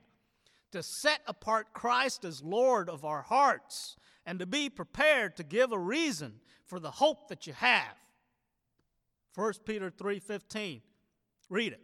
to 0.71 0.81
set 0.81 1.19
apart 1.27 1.73
Christ 1.73 2.23
as 2.23 2.41
Lord 2.41 2.89
of 2.89 3.03
our 3.03 3.21
hearts 3.21 3.97
and 4.25 4.39
to 4.39 4.45
be 4.45 4.69
prepared 4.69 5.35
to 5.35 5.43
give 5.43 5.73
a 5.73 5.79
reason 5.79 6.39
for 6.65 6.79
the 6.79 6.91
hope 6.91 7.27
that 7.27 7.45
you 7.45 7.51
have. 7.51 7.97
1 9.35 9.65
Peter 9.65 9.91
3:15. 9.91 10.81
Read 11.49 11.73
it. 11.73 11.83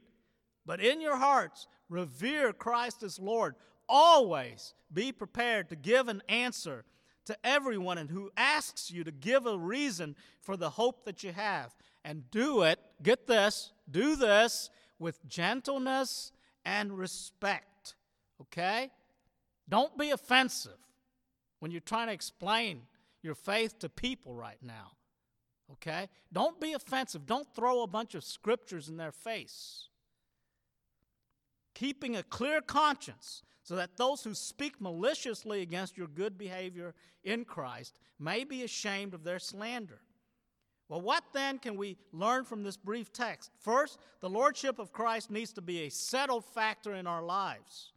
But 0.65 0.79
in 0.79 1.01
your 1.01 1.17
hearts 1.17 1.67
revere 1.89 2.53
Christ 2.53 3.03
as 3.03 3.19
Lord. 3.19 3.55
Always 3.93 4.73
be 4.91 5.11
prepared 5.11 5.69
to 5.69 5.75
give 5.75 6.07
an 6.07 6.23
answer 6.27 6.83
to 7.25 7.37
everyone 7.45 7.97
and 7.97 8.09
who 8.09 8.31
asks 8.35 8.91
you 8.91 9.03
to 9.05 9.11
give 9.11 9.45
a 9.45 9.57
reason 9.57 10.15
for 10.41 10.57
the 10.57 10.71
hope 10.71 11.05
that 11.05 11.23
you 11.23 11.31
have. 11.31 11.73
And 12.03 12.29
do 12.31 12.63
it, 12.63 12.79
get 13.01 13.27
this, 13.27 13.71
do 13.89 14.15
this 14.17 14.69
with 14.99 15.25
gentleness 15.29 16.31
and 16.65 16.97
respect 16.97 17.67
Okay? 18.43 18.91
Don't 19.69 19.97
be 19.97 20.11
offensive 20.11 20.77
when 21.59 21.71
you're 21.71 21.81
trying 21.81 22.07
to 22.07 22.13
explain 22.13 22.81
your 23.21 23.35
faith 23.35 23.79
to 23.79 23.89
people 23.89 24.35
right 24.35 24.61
now. 24.61 24.91
Okay? 25.71 26.09
Don't 26.31 26.59
be 26.59 26.73
offensive. 26.73 27.25
Don't 27.25 27.47
throw 27.55 27.83
a 27.83 27.87
bunch 27.87 28.15
of 28.15 28.23
scriptures 28.23 28.89
in 28.89 28.97
their 28.97 29.11
face. 29.11 29.87
Keeping 31.73 32.15
a 32.15 32.23
clear 32.23 32.61
conscience 32.61 33.41
so 33.63 33.75
that 33.75 33.97
those 33.97 34.23
who 34.23 34.33
speak 34.33 34.79
maliciously 34.81 35.61
against 35.61 35.97
your 35.97 36.07
good 36.07 36.37
behavior 36.37 36.93
in 37.23 37.45
Christ 37.45 37.97
may 38.19 38.43
be 38.43 38.63
ashamed 38.63 39.13
of 39.13 39.23
their 39.23 39.39
slander. 39.39 40.01
Well, 40.89 41.01
what 41.01 41.23
then 41.33 41.59
can 41.59 41.77
we 41.77 41.97
learn 42.11 42.43
from 42.43 42.63
this 42.63 42.77
brief 42.77 43.11
text? 43.13 43.51
First, 43.59 43.99
the 44.19 44.29
Lordship 44.29 44.79
of 44.79 44.91
Christ 44.91 45.31
needs 45.31 45.53
to 45.53 45.61
be 45.61 45.81
a 45.81 45.89
settled 45.89 46.45
factor 46.45 46.93
in 46.93 47.07
our 47.07 47.23
lives. 47.23 47.93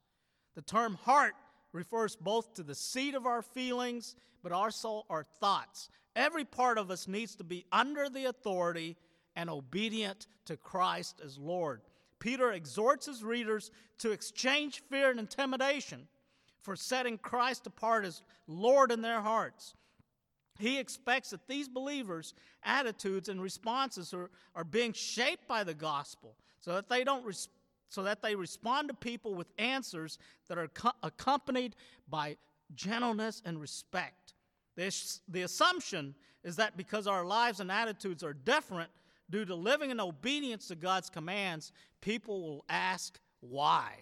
The 0.54 0.62
term 0.62 0.94
heart 0.94 1.34
refers 1.72 2.16
both 2.16 2.54
to 2.54 2.62
the 2.62 2.74
seat 2.74 3.14
of 3.14 3.26
our 3.26 3.42
feelings, 3.42 4.16
but 4.42 4.52
also 4.52 5.04
our 5.10 5.24
thoughts. 5.40 5.90
Every 6.14 6.44
part 6.44 6.78
of 6.78 6.90
us 6.90 7.06
needs 7.06 7.34
to 7.36 7.44
be 7.44 7.66
under 7.70 8.08
the 8.08 8.26
authority 8.26 8.96
and 9.34 9.50
obedient 9.50 10.26
to 10.46 10.56
Christ 10.56 11.20
as 11.22 11.36
Lord. 11.36 11.82
Peter 12.18 12.52
exhorts 12.52 13.06
his 13.06 13.22
readers 13.22 13.70
to 13.98 14.12
exchange 14.12 14.82
fear 14.88 15.10
and 15.10 15.20
intimidation 15.20 16.08
for 16.62 16.76
setting 16.76 17.18
Christ 17.18 17.66
apart 17.66 18.04
as 18.04 18.22
Lord 18.46 18.90
in 18.90 19.02
their 19.02 19.20
hearts. 19.20 19.74
He 20.58 20.78
expects 20.78 21.30
that 21.30 21.46
these 21.46 21.68
believers' 21.68 22.34
attitudes 22.62 23.28
and 23.28 23.40
responses 23.40 24.14
are, 24.14 24.30
are 24.54 24.64
being 24.64 24.92
shaped 24.92 25.46
by 25.46 25.64
the 25.64 25.74
gospel 25.74 26.34
so 26.60 26.74
that 26.74 26.88
they 26.88 27.04
don't 27.04 27.24
res- 27.24 27.48
so 27.88 28.02
that 28.02 28.20
they 28.20 28.34
respond 28.34 28.88
to 28.88 28.94
people 28.94 29.34
with 29.34 29.46
answers 29.58 30.18
that 30.48 30.58
are 30.58 30.68
co- 30.68 30.90
accompanied 31.02 31.76
by 32.08 32.36
gentleness 32.74 33.42
and 33.44 33.60
respect. 33.60 34.34
The, 34.74 34.92
the 35.28 35.42
assumption 35.42 36.14
is 36.42 36.56
that 36.56 36.76
because 36.76 37.06
our 37.06 37.24
lives 37.24 37.60
and 37.60 37.70
attitudes 37.70 38.24
are 38.24 38.32
different 38.32 38.90
due 39.30 39.44
to 39.44 39.54
living 39.54 39.90
in 39.90 40.00
obedience 40.00 40.68
to 40.68 40.76
God's 40.76 41.10
commands, 41.10 41.72
people 42.00 42.42
will 42.42 42.64
ask 42.68 43.18
why. 43.40 43.92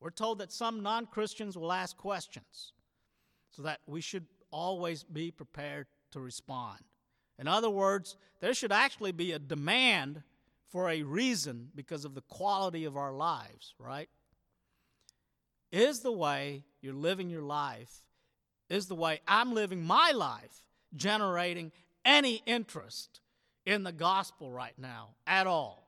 We're 0.00 0.10
told 0.10 0.38
that 0.38 0.52
some 0.52 0.82
non 0.82 1.06
Christians 1.06 1.56
will 1.56 1.72
ask 1.72 1.96
questions, 1.96 2.72
so 3.50 3.62
that 3.62 3.80
we 3.86 4.00
should 4.00 4.26
always 4.50 5.02
be 5.02 5.30
prepared 5.30 5.86
to 6.12 6.20
respond. 6.20 6.80
In 7.38 7.46
other 7.46 7.70
words, 7.70 8.16
there 8.40 8.54
should 8.54 8.72
actually 8.72 9.12
be 9.12 9.32
a 9.32 9.38
demand 9.38 10.22
for 10.70 10.88
a 10.88 11.02
reason 11.02 11.68
because 11.74 12.04
of 12.04 12.14
the 12.14 12.22
quality 12.22 12.84
of 12.84 12.96
our 12.96 13.12
lives, 13.12 13.74
right? 13.78 14.08
Is 15.72 16.00
the 16.00 16.12
way 16.12 16.64
you're 16.80 16.94
living 16.94 17.30
your 17.30 17.42
life, 17.42 18.02
is 18.68 18.86
the 18.86 18.94
way 18.94 19.20
I'm 19.26 19.52
living 19.52 19.82
my 19.82 20.12
life 20.14 20.64
generating 20.94 21.72
any 22.04 22.42
interest 22.46 23.20
in 23.70 23.84
the 23.84 23.92
gospel 23.92 24.50
right 24.50 24.74
now 24.76 25.10
at 25.28 25.46
all? 25.46 25.86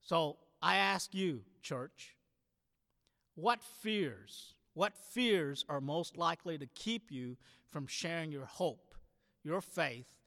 So 0.00 0.38
I 0.60 0.76
ask 0.76 1.14
you, 1.14 1.42
church, 1.62 2.16
what 3.36 3.62
fears, 3.62 4.54
what 4.74 4.96
fears 4.96 5.64
are 5.68 5.80
most 5.80 6.16
likely 6.18 6.58
to 6.58 6.66
keep 6.66 7.12
you 7.12 7.36
from 7.70 7.86
sharing 7.86 8.32
your 8.32 8.44
hope, 8.44 8.96
your 9.44 9.60
faith, 9.60 10.18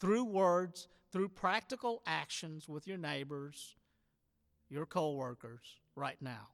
through 0.00 0.24
words 0.24 0.88
through 1.12 1.28
practical 1.28 2.02
actions 2.04 2.68
with 2.68 2.88
your 2.88 2.98
neighbors, 2.98 3.76
your 4.68 4.84
coworkers 4.84 5.78
right 5.94 6.20
now? 6.20 6.48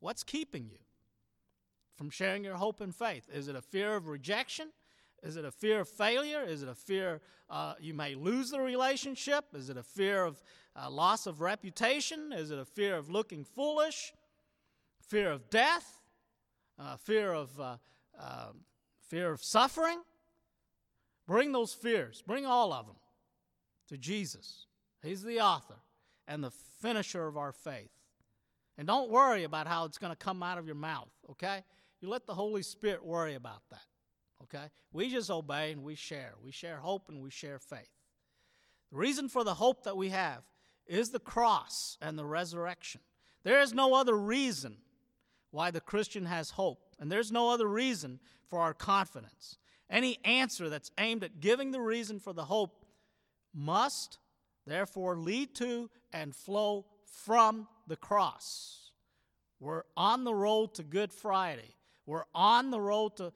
What's 0.00 0.22
keeping 0.22 0.68
you 0.68 0.78
from 1.94 2.10
sharing 2.10 2.44
your 2.44 2.56
hope 2.56 2.82
and 2.82 2.94
faith? 2.94 3.30
Is 3.32 3.48
it 3.48 3.56
a 3.56 3.62
fear 3.62 3.96
of 3.96 4.08
rejection? 4.08 4.68
Is 5.22 5.36
it 5.36 5.44
a 5.44 5.50
fear 5.50 5.80
of 5.80 5.88
failure? 5.88 6.42
Is 6.42 6.62
it 6.62 6.68
a 6.68 6.74
fear 6.74 7.20
uh, 7.48 7.74
you 7.80 7.94
may 7.94 8.14
lose 8.14 8.50
the 8.50 8.60
relationship? 8.60 9.44
Is 9.54 9.68
it 9.68 9.76
a 9.76 9.82
fear 9.82 10.24
of 10.24 10.42
uh, 10.74 10.90
loss 10.90 11.26
of 11.26 11.40
reputation? 11.40 12.32
Is 12.32 12.50
it 12.50 12.58
a 12.58 12.64
fear 12.64 12.96
of 12.96 13.08
looking 13.08 13.44
foolish? 13.44 14.12
Fear 15.08 15.30
of 15.30 15.50
death? 15.50 16.00
Uh, 16.78 16.96
fear 16.96 17.32
of 17.32 17.60
uh, 17.60 17.76
um, 18.18 18.64
fear 19.08 19.30
of 19.30 19.42
suffering? 19.42 20.00
Bring 21.26 21.52
those 21.52 21.72
fears. 21.72 22.22
Bring 22.26 22.46
all 22.46 22.72
of 22.72 22.86
them 22.86 22.96
to 23.88 23.98
Jesus. 23.98 24.66
He's 25.02 25.22
the 25.22 25.40
author 25.40 25.76
and 26.26 26.42
the 26.42 26.50
finisher 26.50 27.26
of 27.26 27.36
our 27.36 27.52
faith. 27.52 27.90
And 28.78 28.86
don't 28.86 29.10
worry 29.10 29.44
about 29.44 29.66
how 29.66 29.84
it's 29.84 29.98
going 29.98 30.12
to 30.12 30.16
come 30.16 30.42
out 30.42 30.58
of 30.58 30.66
your 30.66 30.74
mouth, 30.74 31.10
okay? 31.30 31.62
You 32.00 32.08
let 32.08 32.26
the 32.26 32.34
Holy 32.34 32.62
Spirit 32.62 33.04
worry 33.04 33.34
about 33.34 33.62
that, 33.70 33.84
okay? 34.44 34.66
We 34.92 35.10
just 35.10 35.30
obey 35.30 35.72
and 35.72 35.82
we 35.82 35.94
share. 35.94 36.34
We 36.42 36.50
share 36.50 36.76
hope 36.76 37.08
and 37.08 37.22
we 37.22 37.30
share 37.30 37.58
faith. 37.58 37.90
The 38.90 38.98
reason 38.98 39.28
for 39.28 39.44
the 39.44 39.54
hope 39.54 39.84
that 39.84 39.96
we 39.96 40.10
have 40.10 40.42
is 40.86 41.10
the 41.10 41.18
cross 41.18 41.96
and 42.00 42.18
the 42.18 42.24
resurrection. 42.24 43.00
There 43.44 43.60
is 43.60 43.72
no 43.72 43.94
other 43.94 44.16
reason 44.16 44.76
why 45.50 45.70
the 45.70 45.80
Christian 45.80 46.26
has 46.26 46.50
hope, 46.50 46.80
and 46.98 47.10
there's 47.10 47.32
no 47.32 47.50
other 47.50 47.66
reason 47.66 48.20
for 48.48 48.60
our 48.60 48.74
confidence. 48.74 49.58
Any 49.90 50.18
answer 50.24 50.68
that's 50.68 50.90
aimed 50.98 51.24
at 51.24 51.40
giving 51.40 51.70
the 51.70 51.80
reason 51.80 52.18
for 52.18 52.32
the 52.32 52.44
hope 52.44 52.84
must 53.54 54.18
therefore 54.66 55.16
lead 55.16 55.54
to 55.56 55.90
and 56.12 56.34
flow 56.34 56.86
from 57.04 57.68
the 57.86 57.96
cross. 57.96 58.90
We're 59.60 59.82
on 59.96 60.24
the 60.24 60.34
road 60.34 60.74
to 60.74 60.82
Good 60.82 61.12
Friday. 61.12 61.76
We're 62.06 62.24
on 62.34 62.70
the 62.70 62.80
road 62.80 63.16
to 63.18 63.32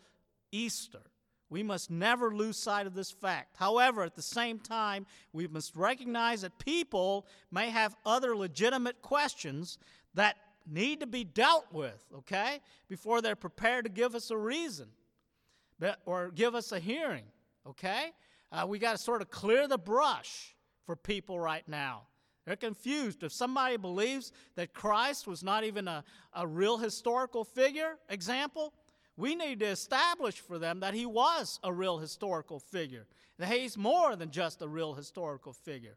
Easter. 0.56 1.02
We 1.48 1.62
must 1.62 1.90
never 1.90 2.34
lose 2.34 2.56
sight 2.56 2.86
of 2.86 2.94
this 2.94 3.10
fact. 3.10 3.56
However, 3.56 4.02
at 4.02 4.16
the 4.16 4.22
same 4.22 4.58
time, 4.58 5.06
we 5.32 5.46
must 5.46 5.76
recognize 5.76 6.42
that 6.42 6.58
people 6.58 7.26
may 7.52 7.70
have 7.70 7.94
other 8.04 8.34
legitimate 8.36 9.00
questions 9.00 9.78
that 10.14 10.36
need 10.68 11.00
to 11.00 11.06
be 11.06 11.22
dealt 11.22 11.66
with, 11.72 12.04
okay, 12.12 12.60
before 12.88 13.22
they're 13.22 13.36
prepared 13.36 13.84
to 13.84 13.90
give 13.90 14.16
us 14.16 14.30
a 14.32 14.36
reason 14.36 14.88
or 16.04 16.30
give 16.30 16.56
us 16.56 16.72
a 16.72 16.80
hearing, 16.80 17.24
okay? 17.64 18.10
Uh, 18.50 18.66
we 18.66 18.78
got 18.78 18.92
to 18.92 18.98
sort 18.98 19.22
of 19.22 19.30
clear 19.30 19.68
the 19.68 19.78
brush 19.78 20.56
for 20.84 20.96
people 20.96 21.38
right 21.38 21.66
now. 21.68 22.02
They're 22.44 22.56
confused. 22.56 23.22
If 23.22 23.32
somebody 23.32 23.76
believes 23.76 24.32
that 24.54 24.72
Christ 24.72 25.26
was 25.26 25.42
not 25.42 25.64
even 25.64 25.86
a, 25.88 26.02
a 26.32 26.46
real 26.46 26.78
historical 26.78 27.44
figure, 27.44 27.98
example, 28.08 28.72
we 29.16 29.34
need 29.34 29.60
to 29.60 29.66
establish 29.66 30.40
for 30.40 30.58
them 30.58 30.80
that 30.80 30.94
he 30.94 31.06
was 31.06 31.58
a 31.62 31.72
real 31.72 31.98
historical 31.98 32.60
figure, 32.60 33.06
that 33.38 33.48
he's 33.48 33.76
more 33.76 34.16
than 34.16 34.30
just 34.30 34.62
a 34.62 34.68
real 34.68 34.94
historical 34.94 35.52
figure. 35.52 35.96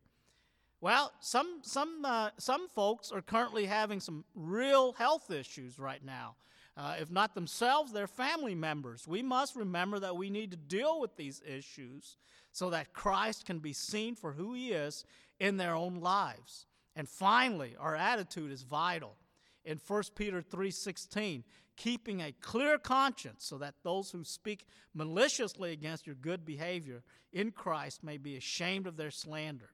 Well, 0.82 1.12
some, 1.20 1.60
some, 1.64 2.06
uh, 2.06 2.30
some 2.38 2.70
folks 2.70 3.12
are 3.12 3.22
currently 3.22 3.66
having 3.66 4.00
some 4.00 4.24
real 4.34 4.94
health 4.94 5.30
issues 5.30 5.78
right 5.78 6.04
now. 6.04 6.36
Uh, 6.78 6.96
if 7.02 7.12
not 7.12 7.36
themselves, 7.36 7.92
their 7.92 8.08
family 8.08 8.56
members. 8.56 9.06
We 9.06 9.22
must 9.22 9.58
remember 9.58 10.00
that 10.00 10.16
we 10.16 10.30
need 10.30 10.52
to 10.52 10.58
deal 10.58 11.02
with 11.02 11.18
these 11.18 11.42
issues 11.46 12.16
so 12.54 12.70
that 12.70 12.94
Christ 12.94 13.46
can 13.46 13.60
be 13.60 13.74
seen 13.74 14.16
for 14.16 14.32
who 14.32 14.54
he 14.54 14.72
is 14.72 15.04
in 15.42 15.58
their 15.58 15.76
own 15.76 16.00
lives. 16.00 16.68
And 16.96 17.10
finally, 17.10 17.76
our 17.78 17.96
attitude 17.96 18.52
is 18.52 18.64
vital. 18.64 19.18
In 19.66 19.78
1 19.86 20.04
Peter 20.16 20.42
3:16, 20.42 21.44
keeping 21.80 22.22
a 22.22 22.34
clear 22.42 22.78
conscience 22.78 23.46
so 23.46 23.58
that 23.58 23.74
those 23.84 24.12
who 24.12 24.24
speak 24.24 24.66
maliciously 24.94 25.72
against 25.72 26.06
your 26.06 26.16
good 26.16 26.46
behavior 26.46 27.02
in 27.32 27.52
Christ 27.52 28.04
may 28.04 28.18
be 28.18 28.36
ashamed 28.36 28.86
of 28.86 28.98
their 28.98 29.12
slander. 29.12 29.70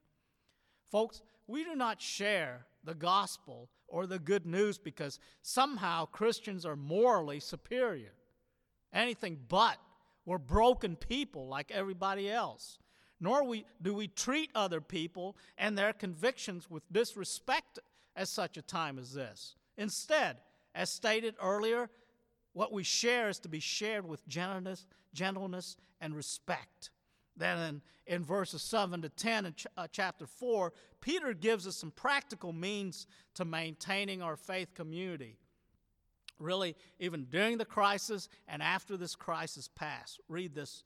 Folks, 0.92 1.24
we 1.48 1.64
do 1.64 1.76
not 1.76 2.00
share 2.00 2.68
the 2.84 2.94
gospel 2.94 3.70
or 3.88 4.06
the 4.06 4.20
good 4.20 4.46
news 4.46 4.78
because 4.78 5.20
somehow 5.42 6.06
Christians 6.06 6.64
are 6.64 6.76
morally 6.76 7.40
superior. 7.40 8.14
Anything 8.94 9.40
but. 9.50 9.78
We're 10.28 10.38
broken 10.38 10.96
people 10.96 11.48
like 11.48 11.72
everybody 11.72 12.32
else. 12.32 12.78
Nor 13.20 13.48
we, 13.48 13.66
do 13.82 13.94
we 13.96 14.08
treat 14.08 14.52
other 14.54 14.82
people 14.82 15.38
and 15.58 15.78
their 15.78 15.94
convictions 15.94 16.70
with 16.70 16.84
disrespect 16.92 17.80
at 18.16 18.28
such 18.28 18.58
a 18.58 18.62
time 18.62 19.00
as 19.00 19.14
this. 19.14 19.56
Instead, 19.78 20.38
as 20.76 20.92
stated 20.92 21.36
earlier, 21.42 21.90
what 22.54 22.72
we 22.72 22.84
share 22.84 23.30
is 23.30 23.40
to 23.40 23.50
be 23.50 23.60
shared 23.60 24.08
with 24.08 24.28
gentleness, 24.28 24.86
gentleness 25.14 25.78
and 26.02 26.16
respect. 26.16 26.92
Then 27.38 27.82
in, 28.08 28.16
in 28.16 28.24
verses 28.24 28.62
7 28.62 29.02
to 29.02 29.10
10 29.10 29.46
in 29.46 29.54
ch- 29.54 29.68
uh, 29.76 29.88
chapter 29.92 30.28
4, 30.28 30.74
Peter 31.02 31.34
gives 31.34 31.66
us 31.66 31.76
some 31.76 31.92
practical 31.92 32.54
means 32.54 33.08
to 33.36 33.46
maintaining 33.46 34.22
our 34.22 34.36
faith 34.36 34.74
community. 34.74 35.38
Really, 36.40 36.76
even 37.00 37.26
during 37.26 37.58
the 37.58 37.66
crisis 37.66 38.28
and 38.48 38.62
after 38.62 38.98
this 38.98 39.16
crisis 39.16 39.70
passed. 39.74 40.20
Read 40.28 40.54
this. 40.54 40.84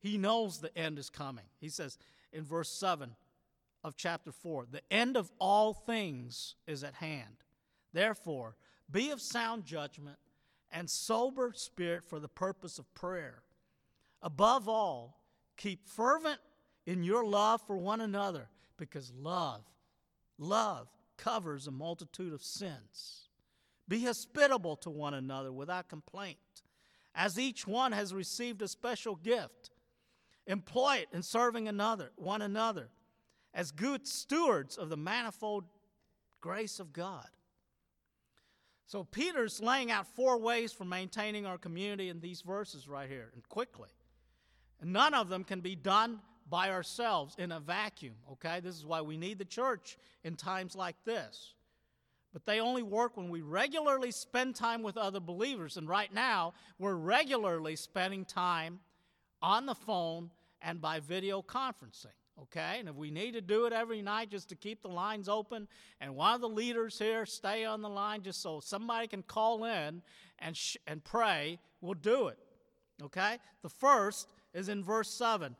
He 0.00 0.18
knows 0.18 0.58
the 0.58 0.76
end 0.76 0.98
is 0.98 1.08
coming. 1.08 1.44
He 1.58 1.70
says 1.70 1.98
in 2.32 2.44
verse 2.44 2.68
7 2.68 3.14
of 3.84 3.96
chapter 3.96 4.32
4 4.32 4.66
the 4.70 4.82
end 4.90 5.16
of 5.16 5.30
all 5.38 5.72
things 5.72 6.56
is 6.66 6.84
at 6.84 6.94
hand. 6.94 7.44
Therefore, 7.92 8.56
be 8.90 9.10
of 9.10 9.20
sound 9.20 9.64
judgment 9.64 10.18
and 10.70 10.88
sober 10.88 11.52
spirit 11.54 12.04
for 12.04 12.18
the 12.18 12.28
purpose 12.28 12.78
of 12.78 12.92
prayer. 12.94 13.42
Above 14.22 14.68
all, 14.68 15.20
keep 15.56 15.86
fervent 15.86 16.40
in 16.86 17.04
your 17.04 17.24
love 17.24 17.60
for 17.66 17.76
one 17.76 18.00
another 18.00 18.48
because 18.76 19.12
love, 19.16 19.62
love 20.38 20.88
covers 21.16 21.66
a 21.66 21.70
multitude 21.70 22.32
of 22.32 22.42
sins. 22.42 23.28
Be 23.88 24.04
hospitable 24.04 24.76
to 24.76 24.90
one 24.90 25.14
another 25.14 25.52
without 25.52 25.88
complaint. 25.88 26.38
As 27.14 27.38
each 27.38 27.66
one 27.66 27.92
has 27.92 28.14
received 28.14 28.62
a 28.62 28.68
special 28.68 29.16
gift, 29.16 29.70
employ 30.46 30.96
it 31.02 31.08
in 31.12 31.22
serving 31.22 31.68
another, 31.68 32.10
one 32.16 32.42
another, 32.42 32.88
as 33.52 33.70
good 33.70 34.06
stewards 34.06 34.76
of 34.76 34.88
the 34.88 34.96
manifold 34.96 35.64
grace 36.40 36.80
of 36.80 36.92
God. 36.92 37.28
So 38.92 39.04
Peter's 39.04 39.62
laying 39.62 39.90
out 39.90 40.06
four 40.06 40.36
ways 40.36 40.70
for 40.70 40.84
maintaining 40.84 41.46
our 41.46 41.56
community 41.56 42.10
in 42.10 42.20
these 42.20 42.42
verses 42.42 42.86
right 42.86 43.08
here, 43.08 43.30
and 43.32 43.42
quickly. 43.48 43.88
And 44.82 44.92
none 44.92 45.14
of 45.14 45.30
them 45.30 45.44
can 45.44 45.60
be 45.60 45.74
done 45.74 46.20
by 46.50 46.68
ourselves 46.68 47.34
in 47.38 47.52
a 47.52 47.58
vacuum, 47.58 48.16
okay? 48.32 48.60
This 48.60 48.76
is 48.76 48.84
why 48.84 49.00
we 49.00 49.16
need 49.16 49.38
the 49.38 49.46
church 49.46 49.96
in 50.24 50.36
times 50.36 50.76
like 50.76 50.96
this. 51.06 51.54
But 52.34 52.44
they 52.44 52.60
only 52.60 52.82
work 52.82 53.16
when 53.16 53.30
we 53.30 53.40
regularly 53.40 54.10
spend 54.10 54.56
time 54.56 54.82
with 54.82 54.98
other 54.98 55.20
believers. 55.20 55.78
And 55.78 55.88
right 55.88 56.12
now, 56.12 56.52
we're 56.78 56.92
regularly 56.92 57.76
spending 57.76 58.26
time 58.26 58.78
on 59.40 59.64
the 59.64 59.74
phone 59.74 60.30
and 60.60 60.82
by 60.82 61.00
video 61.00 61.40
conferencing 61.40 62.08
okay? 62.40 62.76
And 62.78 62.88
if 62.88 62.94
we 62.94 63.10
need 63.10 63.32
to 63.32 63.40
do 63.40 63.66
it 63.66 63.72
every 63.72 64.02
night 64.02 64.30
just 64.30 64.48
to 64.50 64.56
keep 64.56 64.82
the 64.82 64.88
lines 64.88 65.28
open, 65.28 65.68
and 66.00 66.14
one 66.14 66.34
of 66.34 66.40
the 66.40 66.48
leaders 66.48 66.98
here 66.98 67.26
stay 67.26 67.64
on 67.64 67.82
the 67.82 67.88
line 67.88 68.22
just 68.22 68.42
so 68.42 68.60
somebody 68.60 69.06
can 69.06 69.22
call 69.22 69.64
in 69.64 70.02
and, 70.38 70.56
sh- 70.56 70.76
and 70.86 71.02
pray, 71.04 71.58
we'll 71.80 71.94
do 71.94 72.28
it, 72.28 72.38
okay? 73.02 73.38
The 73.62 73.68
first 73.68 74.28
is 74.54 74.68
in 74.68 74.82
verse 74.82 75.10
7 75.10 75.56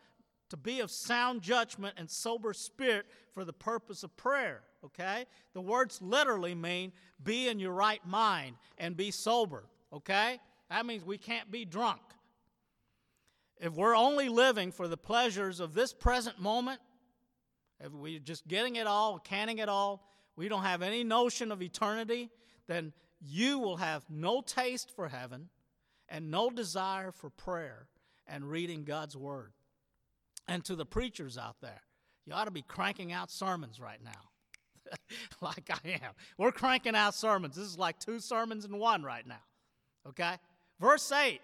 to 0.51 0.57
be 0.59 0.81
of 0.81 0.91
sound 0.91 1.41
judgment 1.41 1.95
and 1.97 2.11
sober 2.11 2.53
spirit 2.53 3.07
for 3.33 3.45
the 3.45 3.53
purpose 3.55 4.03
of 4.03 4.15
prayer, 4.19 4.61
okay? 4.85 5.25
The 5.55 5.63
words 5.63 6.01
literally 6.03 6.55
mean 6.55 6.93
be 7.25 7.49
in 7.49 7.59
your 7.59 7.73
right 7.73 8.07
mind 8.07 8.57
and 8.77 8.97
be 8.97 9.11
sober, 9.11 9.65
okay? 9.93 10.39
That 10.69 10.85
means 10.85 11.05
we 11.05 11.17
can't 11.17 11.51
be 11.51 11.65
drunk. 11.65 12.01
If 13.63 13.75
we're 13.75 13.95
only 13.95 14.29
living 14.29 14.73
for 14.73 14.89
the 14.89 14.97
pleasures 14.97 15.61
of 15.61 15.73
this 15.73 15.93
present 15.93 16.41
moment, 16.41 16.81
if 17.79 17.93
we're 17.93 18.19
just 18.19 18.49
getting 18.49 18.75
it 18.75 18.89
all, 18.89 19.21
canning 19.21 19.59
it 19.59 19.69
all, 19.69 20.05
we 20.35 20.49
don't 20.49 20.65
have 20.65 20.83
any 20.83 21.05
notion 21.05 21.53
of 21.53 21.63
eternity, 21.63 22.29
then 22.67 22.93
you 23.21 23.61
will 23.61 23.77
have 23.77 24.05
no 24.11 24.41
taste 24.41 24.91
for 24.97 25.07
heaven 25.07 25.49
and 26.09 26.29
no 26.29 26.51
desire 26.51 27.13
for 27.13 27.31
prayer 27.31 27.87
and 28.27 28.51
reading 28.51 28.83
God's 28.83 29.17
Word. 29.17 29.53
And 30.49 30.65
to 30.65 30.75
the 30.75 30.85
preachers 30.85 31.39
out 31.39 31.61
there, 31.63 31.83
you 32.27 32.33
ought 32.33 32.47
to 32.47 32.51
be 32.51 32.63
cranking 32.63 33.13
out 33.13 33.31
sermons 33.31 33.79
right 33.79 34.03
now. 34.03 34.97
like 35.41 35.71
I 35.71 36.01
am. 36.05 36.13
We're 36.37 36.51
cranking 36.51 36.97
out 36.97 37.15
sermons. 37.15 37.55
This 37.55 37.67
is 37.67 37.79
like 37.79 38.01
two 38.01 38.19
sermons 38.19 38.65
in 38.65 38.77
one 38.77 39.05
right 39.05 39.27
now. 39.27 39.45
Okay? 40.09 40.35
Verse 40.81 41.13
8 41.13 41.41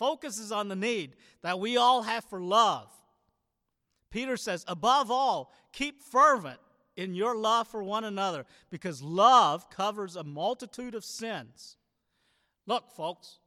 focuses 0.00 0.50
on 0.50 0.68
the 0.68 0.74
need 0.74 1.14
that 1.42 1.60
we 1.60 1.76
all 1.76 2.02
have 2.02 2.24
for 2.24 2.40
love. 2.40 2.88
Peter 4.10 4.38
says, 4.38 4.64
above 4.66 5.10
all, 5.10 5.52
keep 5.72 6.02
fervent 6.02 6.58
in 6.96 7.14
your 7.14 7.36
love 7.36 7.68
for 7.68 7.84
one 7.84 8.04
another 8.04 8.46
because 8.70 9.02
love 9.02 9.68
covers 9.68 10.16
a 10.16 10.24
multitude 10.24 10.94
of 10.94 11.04
sins. 11.04 11.76
Look, 12.66 12.90
folks, 12.90 13.40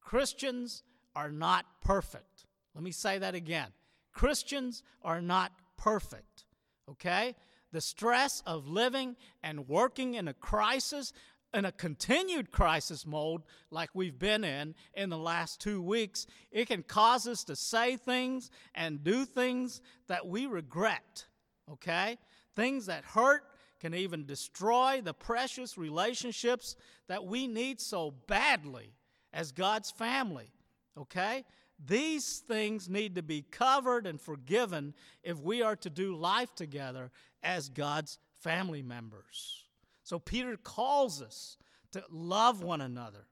Christians 0.00 0.84
are 1.16 1.32
not 1.32 1.66
perfect. 1.82 2.46
Let 2.76 2.84
me 2.84 2.92
say 2.92 3.18
that 3.18 3.34
again. 3.34 3.68
Christians 4.12 4.84
are 5.02 5.20
not 5.20 5.50
perfect, 5.76 6.44
okay? 6.88 7.34
The 7.72 7.80
stress 7.80 8.40
of 8.46 8.68
living 8.68 9.16
and 9.42 9.68
working 9.68 10.14
in 10.14 10.28
a 10.28 10.32
crisis 10.32 11.12
in 11.54 11.64
a 11.64 11.72
continued 11.72 12.50
crisis 12.50 13.06
mode 13.06 13.42
like 13.70 13.90
we've 13.94 14.18
been 14.18 14.44
in 14.44 14.74
in 14.94 15.08
the 15.08 15.18
last 15.18 15.60
two 15.60 15.80
weeks, 15.80 16.26
it 16.50 16.66
can 16.66 16.82
cause 16.82 17.26
us 17.26 17.44
to 17.44 17.56
say 17.56 17.96
things 17.96 18.50
and 18.74 19.02
do 19.02 19.24
things 19.24 19.80
that 20.08 20.26
we 20.26 20.46
regret, 20.46 21.26
okay? 21.70 22.18
Things 22.54 22.86
that 22.86 23.04
hurt 23.04 23.44
can 23.80 23.94
even 23.94 24.26
destroy 24.26 25.00
the 25.02 25.14
precious 25.14 25.78
relationships 25.78 26.76
that 27.06 27.24
we 27.24 27.46
need 27.46 27.80
so 27.80 28.12
badly 28.26 28.92
as 29.32 29.52
God's 29.52 29.90
family, 29.90 30.52
okay? 30.98 31.44
These 31.84 32.42
things 32.48 32.88
need 32.88 33.14
to 33.14 33.22
be 33.22 33.42
covered 33.42 34.06
and 34.06 34.20
forgiven 34.20 34.94
if 35.22 35.40
we 35.40 35.62
are 35.62 35.76
to 35.76 35.90
do 35.90 36.16
life 36.16 36.54
together 36.54 37.10
as 37.42 37.68
God's 37.68 38.18
family 38.40 38.82
members. 38.82 39.67
So 40.08 40.18
Peter 40.18 40.56
calls 40.56 41.20
us 41.20 41.58
to 41.92 42.02
love 42.10 42.62
one 42.62 42.80
another, 42.80 43.26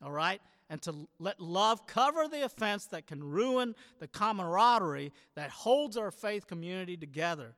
all 0.00 0.12
right? 0.12 0.40
And 0.70 0.80
to 0.82 1.08
let 1.18 1.40
love 1.40 1.84
cover 1.88 2.28
the 2.28 2.44
offense 2.44 2.84
that 2.86 3.08
can 3.08 3.24
ruin 3.24 3.74
the 3.98 4.06
camaraderie 4.06 5.12
that 5.34 5.50
holds 5.50 5.96
our 5.96 6.12
faith 6.12 6.46
community 6.46 6.96
together. 6.96 7.56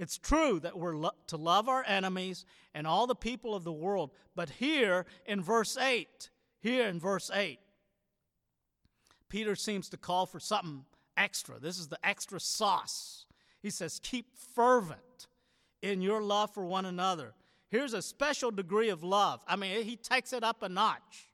It's 0.00 0.18
true 0.18 0.58
that 0.58 0.76
we're 0.76 0.96
lo- 0.96 1.12
to 1.28 1.36
love 1.36 1.68
our 1.68 1.84
enemies 1.86 2.44
and 2.74 2.88
all 2.88 3.06
the 3.06 3.14
people 3.14 3.54
of 3.54 3.62
the 3.62 3.72
world, 3.72 4.10
but 4.34 4.50
here 4.50 5.06
in 5.24 5.40
verse 5.40 5.76
8, 5.76 6.28
here 6.58 6.88
in 6.88 6.98
verse 6.98 7.30
8, 7.32 7.60
Peter 9.28 9.54
seems 9.54 9.88
to 9.90 9.96
call 9.96 10.26
for 10.26 10.40
something 10.40 10.86
extra. 11.16 11.60
This 11.60 11.78
is 11.78 11.86
the 11.86 12.04
extra 12.04 12.40
sauce. 12.40 13.26
He 13.62 13.70
says, 13.70 14.00
Keep 14.02 14.36
fervent 14.56 15.28
in 15.82 16.02
your 16.02 16.20
love 16.20 16.52
for 16.52 16.64
one 16.64 16.84
another 16.84 17.32
Here's 17.70 17.94
a 17.94 18.02
special 18.02 18.50
degree 18.50 18.88
of 18.88 19.04
love. 19.04 19.42
I 19.46 19.56
mean, 19.56 19.84
he 19.84 19.96
takes 19.96 20.32
it 20.32 20.42
up 20.42 20.62
a 20.62 20.68
notch. 20.68 21.28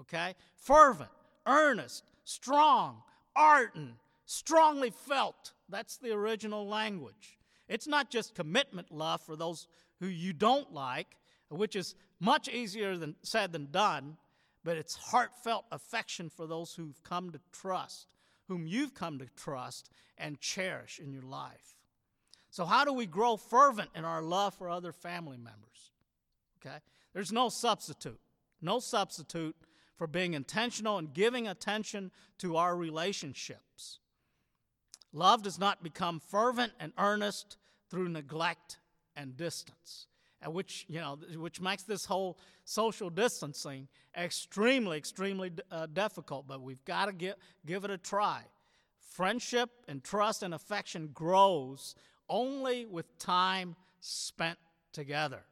Okay? 0.00 0.34
Fervent, 0.56 1.10
earnest, 1.46 2.04
strong, 2.24 3.02
ardent, 3.36 3.94
strongly 4.26 4.90
felt. 4.90 5.52
That's 5.68 5.96
the 5.96 6.12
original 6.12 6.66
language. 6.66 7.38
It's 7.68 7.86
not 7.86 8.10
just 8.10 8.34
commitment 8.34 8.90
love 8.90 9.20
for 9.20 9.36
those 9.36 9.68
who 10.00 10.06
you 10.06 10.32
don't 10.32 10.72
like, 10.72 11.16
which 11.48 11.76
is 11.76 11.94
much 12.18 12.48
easier 12.48 12.96
than 12.96 13.14
said 13.22 13.52
than 13.52 13.70
done, 13.70 14.16
but 14.64 14.76
it's 14.76 14.96
heartfelt 14.96 15.64
affection 15.70 16.28
for 16.28 16.46
those 16.46 16.74
who've 16.74 17.02
come 17.04 17.30
to 17.30 17.40
trust, 17.52 18.08
whom 18.48 18.66
you've 18.66 18.94
come 18.94 19.18
to 19.18 19.26
trust 19.36 19.90
and 20.18 20.40
cherish 20.40 20.98
in 20.98 21.12
your 21.12 21.22
life. 21.22 21.76
So, 22.54 22.64
how 22.64 22.84
do 22.84 22.92
we 22.92 23.06
grow 23.06 23.36
fervent 23.36 23.90
in 23.96 24.04
our 24.04 24.22
love 24.22 24.54
for 24.54 24.70
other 24.70 24.92
family 24.92 25.36
members? 25.36 25.90
Okay? 26.64 26.76
There's 27.12 27.32
no 27.32 27.48
substitute. 27.48 28.20
No 28.62 28.78
substitute 28.78 29.56
for 29.96 30.06
being 30.06 30.34
intentional 30.34 30.98
and 30.98 31.12
giving 31.12 31.48
attention 31.48 32.12
to 32.38 32.56
our 32.56 32.76
relationships. 32.76 33.98
Love 35.12 35.42
does 35.42 35.58
not 35.58 35.82
become 35.82 36.20
fervent 36.20 36.70
and 36.78 36.92
earnest 36.96 37.56
through 37.90 38.08
neglect 38.08 38.78
and 39.16 39.36
distance, 39.36 40.06
which, 40.46 40.86
you 40.88 41.00
know, 41.00 41.18
which 41.34 41.60
makes 41.60 41.82
this 41.82 42.04
whole 42.04 42.38
social 42.64 43.10
distancing 43.10 43.88
extremely, 44.16 44.96
extremely 44.96 45.50
uh, 45.72 45.86
difficult, 45.86 46.46
but 46.46 46.62
we've 46.62 46.84
got 46.84 47.06
to 47.06 47.12
give, 47.12 47.34
give 47.66 47.84
it 47.84 47.90
a 47.90 47.98
try. 47.98 48.42
Friendship 49.00 49.70
and 49.88 50.04
trust 50.04 50.44
and 50.44 50.54
affection 50.54 51.10
grows 51.12 51.96
only 52.28 52.86
with 52.86 53.18
time 53.18 53.76
spent 54.00 54.58
together, 54.92 55.44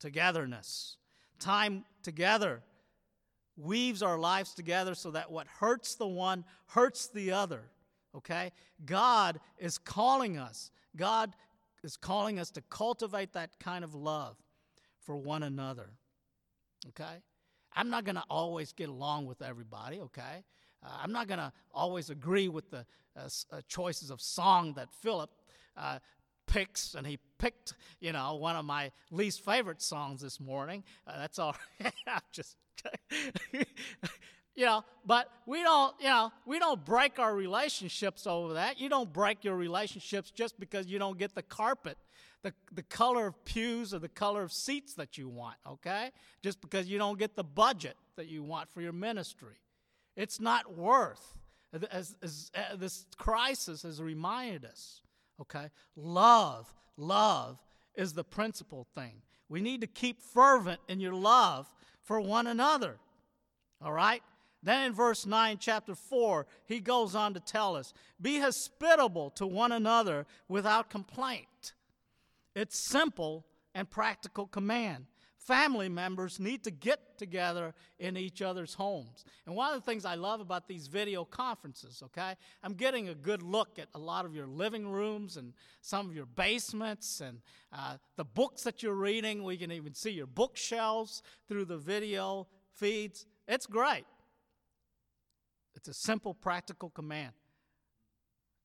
togetherness. 0.00 0.96
Time 1.38 1.84
together 2.02 2.62
weaves 3.56 4.02
our 4.02 4.18
lives 4.18 4.54
together 4.54 4.94
so 4.94 5.10
that 5.10 5.30
what 5.30 5.46
hurts 5.46 5.94
the 5.94 6.06
one 6.06 6.44
hurts 6.66 7.08
the 7.08 7.32
other. 7.32 7.62
Okay? 8.16 8.52
God 8.84 9.40
is 9.58 9.78
calling 9.78 10.38
us. 10.38 10.70
God 10.96 11.34
is 11.82 11.96
calling 11.96 12.38
us 12.38 12.50
to 12.52 12.62
cultivate 12.62 13.32
that 13.34 13.58
kind 13.60 13.84
of 13.84 13.94
love 13.94 14.36
for 15.04 15.16
one 15.16 15.42
another. 15.42 15.90
Okay? 16.88 17.22
I'm 17.74 17.90
not 17.90 18.04
going 18.04 18.16
to 18.16 18.24
always 18.28 18.72
get 18.72 18.88
along 18.88 19.26
with 19.26 19.42
everybody, 19.42 20.00
okay? 20.00 20.44
Uh, 20.84 20.88
I'm 21.02 21.12
not 21.12 21.28
going 21.28 21.38
to 21.38 21.52
always 21.72 22.10
agree 22.10 22.48
with 22.48 22.70
the 22.70 22.84
uh, 23.16 23.28
uh, 23.52 23.60
choices 23.68 24.10
of 24.10 24.20
song 24.20 24.74
that 24.74 24.88
Philip 25.02 25.30
uh, 25.78 25.98
picks, 26.46 26.94
and 26.94 27.06
he 27.06 27.18
picked, 27.38 27.74
you 28.00 28.12
know, 28.12 28.34
one 28.34 28.56
of 28.56 28.64
my 28.64 28.90
least 29.10 29.44
favorite 29.44 29.80
songs 29.80 30.20
this 30.20 30.40
morning. 30.40 30.82
Uh, 31.06 31.18
that's 31.18 31.38
all. 31.38 31.54
I'm 32.06 32.20
just 32.32 32.56
you 33.52 34.64
know, 34.64 34.84
but 35.04 35.30
we 35.46 35.62
don't, 35.62 35.94
you 36.00 36.08
know, 36.08 36.32
we 36.46 36.58
don't 36.58 36.84
break 36.84 37.18
our 37.18 37.34
relationships 37.34 38.26
over 38.26 38.54
that. 38.54 38.80
You 38.80 38.88
don't 38.88 39.12
break 39.12 39.44
your 39.44 39.56
relationships 39.56 40.30
just 40.30 40.58
because 40.58 40.86
you 40.86 40.98
don't 40.98 41.18
get 41.18 41.34
the 41.34 41.42
carpet, 41.42 41.96
the, 42.42 42.52
the 42.72 42.82
color 42.82 43.28
of 43.28 43.44
pews 43.44 43.94
or 43.94 43.98
the 43.98 44.08
color 44.08 44.42
of 44.42 44.52
seats 44.52 44.94
that 44.94 45.16
you 45.16 45.28
want, 45.28 45.56
okay? 45.66 46.10
Just 46.42 46.60
because 46.60 46.88
you 46.88 46.98
don't 46.98 47.18
get 47.18 47.36
the 47.36 47.44
budget 47.44 47.96
that 48.16 48.26
you 48.26 48.42
want 48.42 48.68
for 48.68 48.80
your 48.80 48.92
ministry. 48.92 49.60
It's 50.16 50.40
not 50.40 50.76
worth, 50.76 51.38
as, 51.72 51.84
as, 51.84 52.16
as 52.22 52.50
uh, 52.54 52.76
this 52.76 53.06
crisis 53.16 53.82
has 53.82 54.02
reminded 54.02 54.64
us, 54.64 55.02
okay? 55.40 55.70
Love, 55.96 56.72
love 56.96 57.58
is 57.94 58.12
the 58.12 58.24
principal 58.24 58.86
thing. 58.94 59.22
We 59.48 59.60
need 59.60 59.80
to 59.80 59.86
keep 59.86 60.20
fervent 60.20 60.80
in 60.88 61.00
your 61.00 61.14
love 61.14 61.72
for 62.02 62.20
one 62.20 62.46
another. 62.46 62.98
All 63.82 63.92
right? 63.92 64.22
Then 64.62 64.86
in 64.86 64.92
verse 64.92 65.24
9, 65.24 65.58
chapter 65.60 65.94
4, 65.94 66.46
he 66.66 66.80
goes 66.80 67.14
on 67.14 67.34
to 67.34 67.40
tell 67.40 67.76
us 67.76 67.92
be 68.20 68.40
hospitable 68.40 69.30
to 69.30 69.46
one 69.46 69.72
another 69.72 70.26
without 70.48 70.90
complaint. 70.90 71.74
It's 72.54 72.76
simple 72.76 73.44
and 73.74 73.88
practical 73.88 74.46
command 74.46 75.06
family 75.38 75.88
members 75.88 76.38
need 76.38 76.64
to 76.64 76.70
get 76.70 77.16
together 77.16 77.74
in 77.98 78.16
each 78.16 78.42
other's 78.42 78.74
homes. 78.74 79.24
And 79.46 79.54
one 79.54 79.72
of 79.72 79.80
the 79.80 79.90
things 79.90 80.04
I 80.04 80.14
love 80.14 80.40
about 80.40 80.68
these 80.68 80.86
video 80.88 81.24
conferences, 81.24 82.02
okay, 82.06 82.34
I'm 82.62 82.74
getting 82.74 83.08
a 83.08 83.14
good 83.14 83.42
look 83.42 83.78
at 83.78 83.88
a 83.94 83.98
lot 83.98 84.24
of 84.24 84.34
your 84.34 84.46
living 84.46 84.88
rooms 84.88 85.36
and 85.36 85.54
some 85.80 86.08
of 86.08 86.14
your 86.14 86.26
basements 86.26 87.20
and 87.20 87.40
uh, 87.72 87.96
the 88.16 88.24
books 88.24 88.62
that 88.64 88.82
you're 88.82 88.94
reading. 88.94 89.42
We 89.44 89.56
can 89.56 89.72
even 89.72 89.94
see 89.94 90.10
your 90.10 90.26
bookshelves 90.26 91.22
through 91.48 91.66
the 91.66 91.78
video 91.78 92.46
feeds. 92.74 93.26
It's 93.46 93.66
great. 93.66 94.04
It's 95.74 95.88
a 95.88 95.94
simple, 95.94 96.34
practical 96.34 96.90
command. 96.90 97.32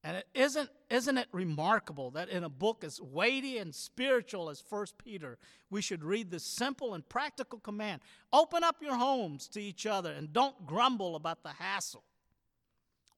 And 0.04 0.18
it 0.18 0.28
isn't, 0.34 0.70
isn't 0.90 1.18
it 1.18 1.30
remarkable 1.32 2.12
that 2.12 2.28
in 2.28 2.44
a 2.44 2.50
book 2.50 2.84
as 2.84 3.02
weighty 3.02 3.58
and 3.58 3.74
spiritual 3.74 4.50
as 4.50 4.62
1 4.68 4.88
Peter, 4.98 5.38
we 5.70 5.82
should 5.82 6.04
read 6.04 6.30
this 6.30 6.44
simple 6.44 6.94
and 6.94 7.08
practical 7.08 7.60
command 7.60 8.02
open 8.34 8.64
up 8.66 8.82
your 8.82 8.98
homes 8.98 9.48
to 9.50 9.62
each 9.62 9.86
other 9.86 10.12
and 10.12 10.34
don't 10.34 10.66
grumble 10.66 11.16
about 11.16 11.42
the 11.42 11.50
hassle. 11.50 12.04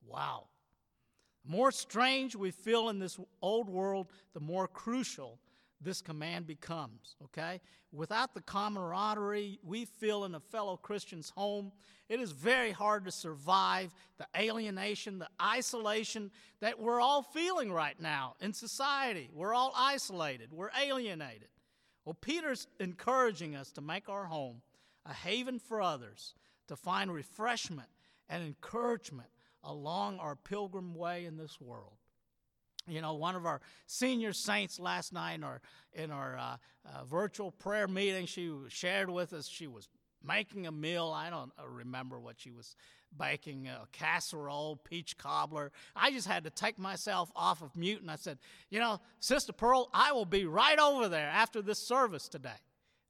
Wow. 0.05 0.49
The 1.43 1.51
more 1.51 1.71
strange 1.71 2.35
we 2.35 2.51
feel 2.51 2.89
in 2.89 2.99
this 2.99 3.19
old 3.41 3.67
world, 3.67 4.07
the 4.33 4.39
more 4.39 4.67
crucial 4.67 5.39
this 5.85 6.01
command 6.01 6.47
becomes, 6.47 7.15
okay? 7.23 7.61
Without 7.93 8.33
the 8.33 8.41
camaraderie 8.41 9.59
we 9.63 9.85
feel 9.85 10.25
in 10.25 10.35
a 10.35 10.39
fellow 10.39 10.75
Christian's 10.75 11.29
home, 11.29 11.71
it 12.09 12.19
is 12.19 12.31
very 12.31 12.71
hard 12.71 13.05
to 13.05 13.11
survive 13.11 13.93
the 14.17 14.27
alienation, 14.37 15.19
the 15.19 15.29
isolation 15.41 16.31
that 16.59 16.79
we're 16.79 16.99
all 16.99 17.21
feeling 17.21 17.71
right 17.71 17.99
now 18.01 18.35
in 18.41 18.51
society. 18.51 19.29
We're 19.33 19.53
all 19.53 19.73
isolated, 19.75 20.51
we're 20.51 20.71
alienated. 20.77 21.47
Well, 22.03 22.17
Peter's 22.19 22.67
encouraging 22.79 23.55
us 23.55 23.71
to 23.73 23.81
make 23.81 24.09
our 24.09 24.25
home 24.25 24.61
a 25.05 25.13
haven 25.13 25.59
for 25.59 25.81
others, 25.81 26.33
to 26.67 26.75
find 26.75 27.13
refreshment 27.13 27.89
and 28.27 28.43
encouragement 28.43 29.29
along 29.63 30.19
our 30.19 30.35
pilgrim 30.35 30.95
way 30.95 31.25
in 31.25 31.37
this 31.37 31.61
world. 31.61 31.97
You 32.87 33.01
know, 33.01 33.13
one 33.13 33.35
of 33.35 33.45
our 33.45 33.61
senior 33.87 34.33
saints 34.33 34.79
last 34.79 35.11
night 35.11 35.35
in 35.35 35.43
our, 35.43 35.61
in 35.93 36.11
our 36.11 36.37
uh, 36.37 36.57
uh, 36.85 37.03
virtual 37.05 37.51
prayer 37.51 37.87
meeting, 37.87 38.25
she 38.25 38.51
shared 38.67 39.09
with 39.09 39.33
us 39.33 39.47
she 39.47 39.67
was 39.67 39.87
making 40.23 40.67
a 40.67 40.71
meal. 40.71 41.11
I 41.15 41.29
don't 41.29 41.51
uh, 41.59 41.67
remember 41.67 42.19
what 42.19 42.35
she 42.39 42.51
was 42.51 42.75
baking 43.17 43.67
a 43.67 43.87
casserole, 43.91 44.75
peach 44.83 45.17
cobbler. 45.17 45.71
I 45.95 46.11
just 46.11 46.27
had 46.27 46.43
to 46.43 46.49
take 46.49 46.77
myself 46.77 47.31
off 47.35 47.61
of 47.61 47.75
mute 47.75 48.01
and 48.01 48.11
I 48.11 48.17
said, 48.17 48.37
You 48.69 48.79
know, 48.79 48.99
Sister 49.19 49.53
Pearl, 49.53 49.89
I 49.93 50.11
will 50.11 50.25
be 50.25 50.45
right 50.45 50.77
over 50.77 51.07
there 51.07 51.29
after 51.29 51.61
this 51.61 51.79
service 51.79 52.27
today. 52.27 52.49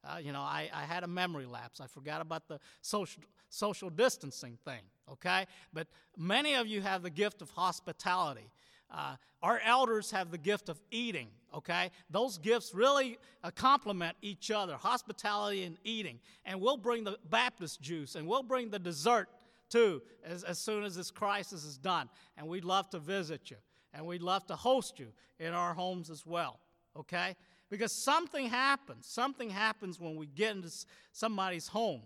Uh, 0.04 0.18
you 0.18 0.32
know, 0.32 0.40
I, 0.40 0.70
I 0.72 0.82
had 0.82 1.02
a 1.02 1.08
memory 1.08 1.46
lapse. 1.46 1.80
I 1.80 1.86
forgot 1.86 2.20
about 2.20 2.46
the 2.46 2.60
social, 2.80 3.22
social 3.48 3.90
distancing 3.90 4.58
thing, 4.64 4.82
okay? 5.10 5.46
But 5.72 5.88
many 6.16 6.54
of 6.54 6.66
you 6.68 6.80
have 6.80 7.02
the 7.02 7.10
gift 7.10 7.42
of 7.42 7.50
hospitality. 7.50 8.48
Uh, 8.90 9.16
our 9.42 9.60
elders 9.64 10.10
have 10.10 10.30
the 10.30 10.38
gift 10.38 10.68
of 10.68 10.80
eating, 10.90 11.28
okay? 11.54 11.90
Those 12.10 12.38
gifts 12.38 12.74
really 12.74 13.18
uh, 13.42 13.50
complement 13.50 14.16
each 14.22 14.50
other 14.50 14.76
hospitality 14.76 15.64
and 15.64 15.76
eating. 15.84 16.20
And 16.44 16.60
we'll 16.60 16.76
bring 16.76 17.04
the 17.04 17.18
Baptist 17.28 17.80
juice 17.80 18.14
and 18.14 18.26
we'll 18.26 18.42
bring 18.42 18.70
the 18.70 18.78
dessert 18.78 19.28
too 19.68 20.02
as, 20.24 20.44
as 20.44 20.58
soon 20.58 20.84
as 20.84 20.96
this 20.96 21.10
crisis 21.10 21.64
is 21.64 21.78
done. 21.78 22.08
And 22.36 22.46
we'd 22.48 22.64
love 22.64 22.88
to 22.90 22.98
visit 22.98 23.50
you 23.50 23.56
and 23.92 24.06
we'd 24.06 24.22
love 24.22 24.46
to 24.46 24.56
host 24.56 24.98
you 24.98 25.08
in 25.38 25.52
our 25.52 25.74
homes 25.74 26.10
as 26.10 26.24
well, 26.24 26.60
okay? 26.96 27.34
Because 27.70 27.92
something 27.92 28.48
happens. 28.48 29.06
Something 29.06 29.50
happens 29.50 29.98
when 29.98 30.16
we 30.16 30.26
get 30.26 30.54
into 30.54 30.70
somebody's 31.12 31.66
home. 31.66 32.02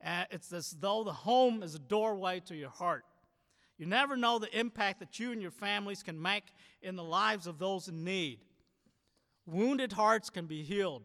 And 0.00 0.26
it's 0.30 0.52
as 0.52 0.76
though 0.78 1.04
the 1.04 1.12
home 1.12 1.62
is 1.62 1.74
a 1.74 1.78
doorway 1.78 2.40
to 2.46 2.54
your 2.54 2.70
heart. 2.70 3.04
You 3.78 3.86
never 3.86 4.16
know 4.16 4.38
the 4.38 4.58
impact 4.58 5.00
that 5.00 5.18
you 5.18 5.32
and 5.32 5.42
your 5.42 5.50
families 5.50 6.02
can 6.02 6.20
make 6.20 6.44
in 6.80 6.96
the 6.96 7.04
lives 7.04 7.46
of 7.46 7.58
those 7.58 7.88
in 7.88 8.04
need. 8.04 8.40
Wounded 9.44 9.92
hearts 9.92 10.30
can 10.30 10.46
be 10.46 10.62
healed. 10.62 11.04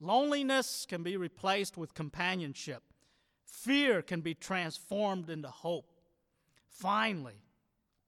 Loneliness 0.00 0.86
can 0.88 1.02
be 1.02 1.16
replaced 1.16 1.76
with 1.76 1.94
companionship. 1.94 2.82
Fear 3.44 4.02
can 4.02 4.20
be 4.20 4.34
transformed 4.34 5.28
into 5.28 5.48
hope. 5.48 5.90
Finally, 6.68 7.40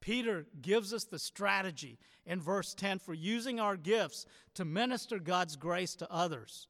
Peter 0.00 0.46
gives 0.60 0.92
us 0.92 1.04
the 1.04 1.18
strategy 1.18 1.98
in 2.24 2.40
verse 2.40 2.74
10 2.74 2.98
for 3.00 3.14
using 3.14 3.58
our 3.58 3.76
gifts 3.76 4.24
to 4.54 4.64
minister 4.64 5.18
God's 5.18 5.56
grace 5.56 5.94
to 5.96 6.12
others. 6.12 6.68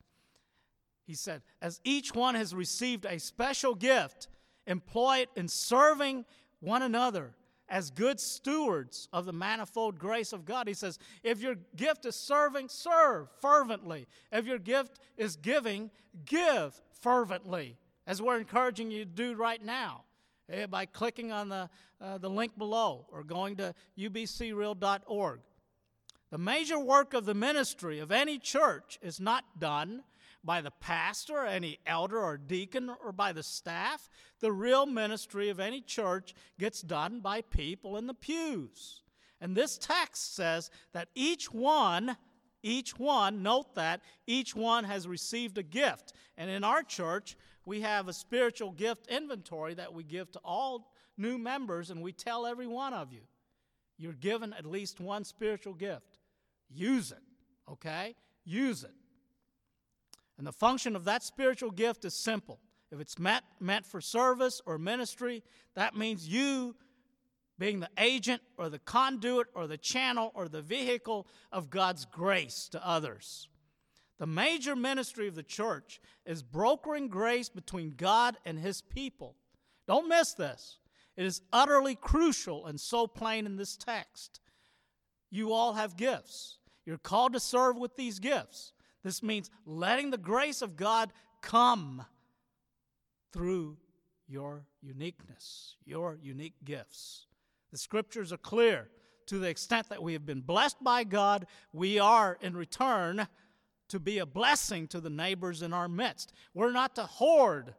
He 1.04 1.14
said, 1.14 1.42
As 1.60 1.80
each 1.84 2.14
one 2.14 2.34
has 2.34 2.54
received 2.54 3.04
a 3.04 3.18
special 3.18 3.74
gift, 3.74 4.28
employ 4.66 5.18
it 5.18 5.30
in 5.36 5.48
serving 5.48 6.24
one 6.60 6.82
another 6.82 7.34
as 7.68 7.90
good 7.90 8.20
stewards 8.20 9.08
of 9.12 9.24
the 9.24 9.32
manifold 9.32 9.98
grace 9.98 10.32
of 10.32 10.44
God. 10.44 10.68
He 10.68 10.74
says, 10.74 10.98
if 11.22 11.40
your 11.40 11.56
gift 11.74 12.06
is 12.06 12.14
serving, 12.14 12.68
serve 12.68 13.28
fervently. 13.40 14.06
If 14.30 14.46
your 14.46 14.58
gift 14.58 15.00
is 15.16 15.36
giving, 15.36 15.90
give 16.24 16.80
fervently, 17.00 17.76
as 18.06 18.22
we're 18.22 18.38
encouraging 18.38 18.90
you 18.90 19.04
to 19.04 19.10
do 19.10 19.34
right 19.34 19.62
now 19.64 20.04
eh, 20.48 20.66
by 20.66 20.86
clicking 20.86 21.32
on 21.32 21.48
the, 21.48 21.68
uh, 22.00 22.18
the 22.18 22.30
link 22.30 22.56
below 22.56 23.06
or 23.10 23.24
going 23.24 23.56
to 23.56 23.74
ubcreal.org. 23.98 25.40
The 26.30 26.38
major 26.38 26.78
work 26.78 27.14
of 27.14 27.24
the 27.24 27.34
ministry 27.34 27.98
of 28.00 28.10
any 28.10 28.38
church 28.38 28.98
is 29.02 29.20
not 29.20 29.44
done 29.58 30.02
by 30.46 30.60
the 30.60 30.70
pastor, 30.70 31.44
any 31.44 31.78
elder 31.86 32.18
or 32.18 32.38
deacon, 32.38 32.90
or 33.04 33.12
by 33.12 33.32
the 33.32 33.42
staff. 33.42 34.08
The 34.40 34.52
real 34.52 34.86
ministry 34.86 35.48
of 35.50 35.60
any 35.60 35.80
church 35.80 36.34
gets 36.58 36.80
done 36.80 37.20
by 37.20 37.42
people 37.42 37.96
in 37.96 38.06
the 38.06 38.14
pews. 38.14 39.02
And 39.40 39.54
this 39.54 39.76
text 39.76 40.34
says 40.34 40.70
that 40.92 41.08
each 41.14 41.52
one, 41.52 42.16
each 42.62 42.98
one, 42.98 43.42
note 43.42 43.74
that, 43.74 44.00
each 44.26 44.54
one 44.54 44.84
has 44.84 45.06
received 45.06 45.58
a 45.58 45.62
gift. 45.62 46.12
And 46.38 46.48
in 46.48 46.64
our 46.64 46.82
church, 46.82 47.36
we 47.66 47.80
have 47.82 48.08
a 48.08 48.12
spiritual 48.12 48.70
gift 48.70 49.08
inventory 49.08 49.74
that 49.74 49.92
we 49.92 50.04
give 50.04 50.30
to 50.32 50.40
all 50.44 50.92
new 51.18 51.36
members, 51.36 51.90
and 51.90 52.00
we 52.00 52.12
tell 52.12 52.46
every 52.46 52.66
one 52.66 52.94
of 52.94 53.12
you 53.12 53.22
you're 53.98 54.12
given 54.12 54.52
at 54.52 54.66
least 54.66 55.00
one 55.00 55.24
spiritual 55.24 55.74
gift. 55.74 56.18
Use 56.68 57.12
it, 57.12 57.22
okay? 57.70 58.14
Use 58.44 58.84
it. 58.84 58.94
And 60.38 60.46
the 60.46 60.52
function 60.52 60.94
of 60.96 61.04
that 61.04 61.22
spiritual 61.22 61.70
gift 61.70 62.04
is 62.04 62.14
simple. 62.14 62.60
If 62.90 63.00
it's 63.00 63.18
meant, 63.18 63.44
meant 63.58 63.86
for 63.86 64.00
service 64.00 64.60
or 64.66 64.78
ministry, 64.78 65.42
that 65.74 65.96
means 65.96 66.28
you 66.28 66.76
being 67.58 67.80
the 67.80 67.90
agent 67.98 68.42
or 68.58 68.68
the 68.68 68.78
conduit 68.78 69.46
or 69.54 69.66
the 69.66 69.78
channel 69.78 70.30
or 70.34 70.48
the 70.48 70.62
vehicle 70.62 71.26
of 71.50 71.70
God's 71.70 72.04
grace 72.04 72.68
to 72.72 72.86
others. 72.86 73.48
The 74.18 74.26
major 74.26 74.76
ministry 74.76 75.28
of 75.28 75.34
the 75.34 75.42
church 75.42 76.00
is 76.24 76.42
brokering 76.42 77.08
grace 77.08 77.48
between 77.48 77.94
God 77.96 78.36
and 78.44 78.58
his 78.58 78.82
people. 78.82 79.36
Don't 79.86 80.08
miss 80.08 80.34
this. 80.34 80.78
It 81.16 81.24
is 81.24 81.42
utterly 81.52 81.94
crucial 81.94 82.66
and 82.66 82.78
so 82.80 83.06
plain 83.06 83.46
in 83.46 83.56
this 83.56 83.76
text. 83.76 84.40
You 85.30 85.52
all 85.52 85.74
have 85.74 85.96
gifts. 85.96 86.58
You're 86.84 86.98
called 86.98 87.32
to 87.32 87.40
serve 87.40 87.76
with 87.76 87.96
these 87.96 88.18
gifts. 88.18 88.72
This 89.06 89.22
means 89.22 89.52
letting 89.64 90.10
the 90.10 90.18
grace 90.18 90.62
of 90.62 90.74
God 90.74 91.12
come 91.40 92.04
through 93.32 93.76
your 94.26 94.66
uniqueness, 94.82 95.76
your 95.84 96.18
unique 96.20 96.56
gifts. 96.64 97.26
The 97.70 97.78
scriptures 97.78 98.32
are 98.32 98.36
clear. 98.36 98.88
To 99.26 99.38
the 99.38 99.48
extent 99.48 99.90
that 99.90 100.02
we 100.02 100.12
have 100.14 100.26
been 100.26 100.40
blessed 100.40 100.82
by 100.82 101.04
God, 101.04 101.46
we 101.72 102.00
are 102.00 102.36
in 102.40 102.56
return 102.56 103.28
to 103.90 104.00
be 104.00 104.18
a 104.18 104.26
blessing 104.26 104.88
to 104.88 105.00
the 105.00 105.08
neighbors 105.08 105.62
in 105.62 105.72
our 105.72 105.88
midst. 105.88 106.32
We're 106.52 106.72
not 106.72 106.96
to 106.96 107.04
hoard 107.04 107.76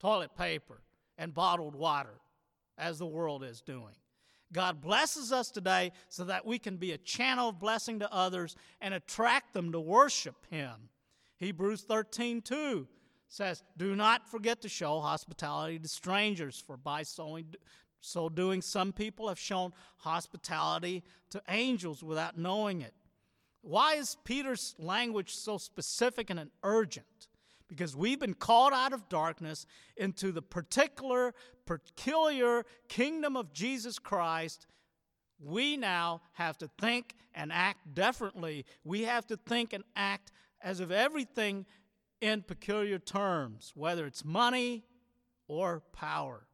toilet 0.00 0.36
paper 0.36 0.82
and 1.18 1.32
bottled 1.32 1.76
water 1.76 2.18
as 2.76 2.98
the 2.98 3.06
world 3.06 3.44
is 3.44 3.60
doing. 3.60 3.94
God 4.52 4.80
blesses 4.80 5.32
us 5.32 5.50
today 5.50 5.92
so 6.08 6.24
that 6.24 6.46
we 6.46 6.58
can 6.58 6.76
be 6.76 6.92
a 6.92 6.98
channel 6.98 7.50
of 7.50 7.58
blessing 7.58 8.00
to 8.00 8.12
others 8.12 8.56
and 8.80 8.94
attract 8.94 9.54
them 9.54 9.72
to 9.72 9.80
worship 9.80 10.46
Him. 10.50 10.88
Hebrews 11.38 11.82
13 11.82 12.42
2 12.42 12.86
says, 13.28 13.62
Do 13.76 13.96
not 13.96 14.28
forget 14.28 14.60
to 14.62 14.68
show 14.68 15.00
hospitality 15.00 15.78
to 15.78 15.88
strangers, 15.88 16.62
for 16.64 16.76
by 16.76 17.02
so, 17.02 18.28
doing, 18.28 18.62
some 18.62 18.92
people 18.92 19.28
have 19.28 19.38
shown 19.38 19.72
hospitality 19.98 21.02
to 21.30 21.42
angels 21.48 22.02
without 22.02 22.36
knowing 22.36 22.82
it. 22.82 22.94
Why 23.62 23.94
is 23.94 24.16
Peter's 24.24 24.74
language 24.78 25.34
so 25.34 25.56
specific 25.56 26.28
and 26.28 26.50
urgent? 26.64 27.28
Because 27.72 27.96
we've 27.96 28.20
been 28.20 28.34
called 28.34 28.74
out 28.74 28.92
of 28.92 29.08
darkness 29.08 29.64
into 29.96 30.30
the 30.30 30.42
particular, 30.42 31.32
peculiar 31.64 32.66
kingdom 32.86 33.34
of 33.34 33.54
Jesus 33.54 33.98
Christ. 33.98 34.66
We 35.40 35.78
now 35.78 36.20
have 36.34 36.58
to 36.58 36.68
think 36.78 37.14
and 37.34 37.50
act 37.50 37.94
differently. 37.94 38.66
We 38.84 39.04
have 39.04 39.26
to 39.28 39.38
think 39.38 39.72
and 39.72 39.84
act 39.96 40.32
as 40.60 40.80
if 40.80 40.90
everything 40.90 41.64
in 42.20 42.42
peculiar 42.42 42.98
terms, 42.98 43.72
whether 43.74 44.04
it's 44.04 44.22
money 44.22 44.84
or 45.48 45.82
power, 45.94 46.46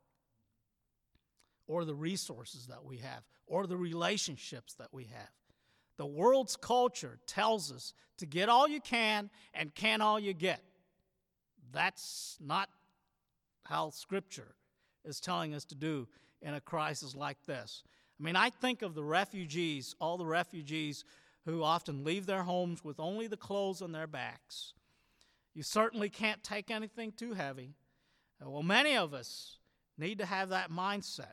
or 1.67 1.85
the 1.85 1.97
resources 1.97 2.69
that 2.69 2.85
we 2.85 2.99
have, 2.99 3.25
or 3.49 3.67
the 3.67 3.77
relationships 3.77 4.75
that 4.75 4.93
we 4.93 5.03
have. 5.07 5.33
The 5.97 6.07
world's 6.07 6.55
culture 6.55 7.19
tells 7.27 7.73
us 7.73 7.93
to 8.19 8.27
get 8.27 8.49
all 8.49 8.69
you 8.69 8.81
can 8.81 9.31
and 9.53 9.75
can 9.75 10.01
all 10.01 10.21
you 10.21 10.33
get. 10.33 10.63
That's 11.73 12.37
not 12.41 12.69
how 13.65 13.91
Scripture 13.91 14.55
is 15.05 15.21
telling 15.21 15.55
us 15.55 15.65
to 15.67 15.75
do 15.75 16.09
in 16.43 16.55
a 16.55 16.61
crisis 16.61 17.15
like 17.15 17.45
this. 17.47 17.83
I 18.19 18.23
mean, 18.23 18.37
I 18.37 18.51
think 18.51 18.83
of 18.83 18.95
the 18.95 19.05
refugees, 19.05 19.95
all 20.01 20.17
the 20.17 20.27
refugees 20.27 21.05
who 21.45 21.63
often 21.63 22.05
leave 22.05 22.27
their 22.27 22.43
homes 22.43 22.85
with 22.85 23.01
only 23.01 23.27
the 23.27 23.37
clothes 23.37 23.81
on 23.81 23.93
their 23.93 24.07
backs. 24.07 24.75
You 25.55 25.63
certainly 25.63 26.09
can't 26.09 26.43
take 26.43 26.71
anything 26.71 27.13
too 27.13 27.33
heavy. 27.33 27.75
Uh, 28.45 28.51
well, 28.51 28.63
many 28.63 28.97
of 28.97 29.15
us 29.15 29.59
need 29.97 30.19
to 30.19 30.27
have 30.27 30.51
that 30.51 30.71
mindset. 30.71 31.33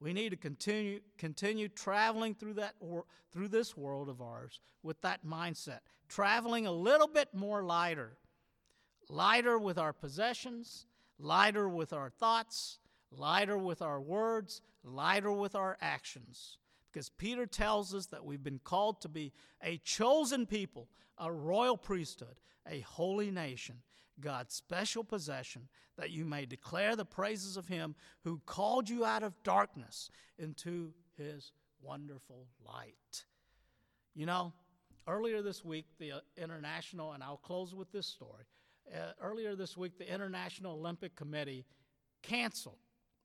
We 0.00 0.12
need 0.12 0.30
to 0.30 0.36
continue, 0.36 1.00
continue 1.18 1.68
traveling 1.68 2.34
through, 2.34 2.54
that, 2.54 2.74
or, 2.80 3.04
through 3.32 3.48
this 3.48 3.76
world 3.76 4.08
of 4.08 4.20
ours 4.20 4.60
with 4.82 5.00
that 5.00 5.24
mindset, 5.26 5.80
traveling 6.08 6.66
a 6.66 6.72
little 6.72 7.08
bit 7.08 7.34
more 7.34 7.62
lighter. 7.62 8.16
Lighter 9.08 9.58
with 9.58 9.78
our 9.78 9.92
possessions, 9.92 10.86
lighter 11.18 11.68
with 11.68 11.92
our 11.92 12.10
thoughts, 12.10 12.78
lighter 13.10 13.58
with 13.58 13.82
our 13.82 14.00
words, 14.00 14.60
lighter 14.82 15.32
with 15.32 15.54
our 15.54 15.76
actions. 15.80 16.58
Because 16.92 17.08
Peter 17.08 17.46
tells 17.46 17.94
us 17.94 18.06
that 18.06 18.24
we've 18.24 18.44
been 18.44 18.60
called 18.62 19.00
to 19.00 19.08
be 19.08 19.32
a 19.62 19.78
chosen 19.78 20.46
people, 20.46 20.88
a 21.18 21.30
royal 21.30 21.76
priesthood, 21.76 22.36
a 22.68 22.80
holy 22.80 23.30
nation, 23.30 23.76
God's 24.20 24.54
special 24.54 25.02
possession, 25.02 25.68
that 25.96 26.10
you 26.10 26.24
may 26.24 26.46
declare 26.46 26.96
the 26.96 27.04
praises 27.04 27.56
of 27.56 27.68
Him 27.68 27.94
who 28.22 28.40
called 28.46 28.88
you 28.88 29.04
out 29.04 29.22
of 29.22 29.42
darkness 29.42 30.10
into 30.38 30.92
His 31.16 31.52
wonderful 31.82 32.46
light. 32.64 33.24
You 34.14 34.26
know, 34.26 34.52
earlier 35.08 35.42
this 35.42 35.64
week, 35.64 35.86
the 35.98 36.22
International, 36.36 37.12
and 37.12 37.22
I'll 37.22 37.36
close 37.36 37.74
with 37.74 37.90
this 37.92 38.06
story. 38.06 38.44
Uh, 38.92 39.12
earlier 39.20 39.54
this 39.56 39.76
week, 39.76 39.98
the 39.98 40.12
International 40.12 40.74
Olympic 40.74 41.14
Committee 41.16 41.64
canceled 42.22 42.78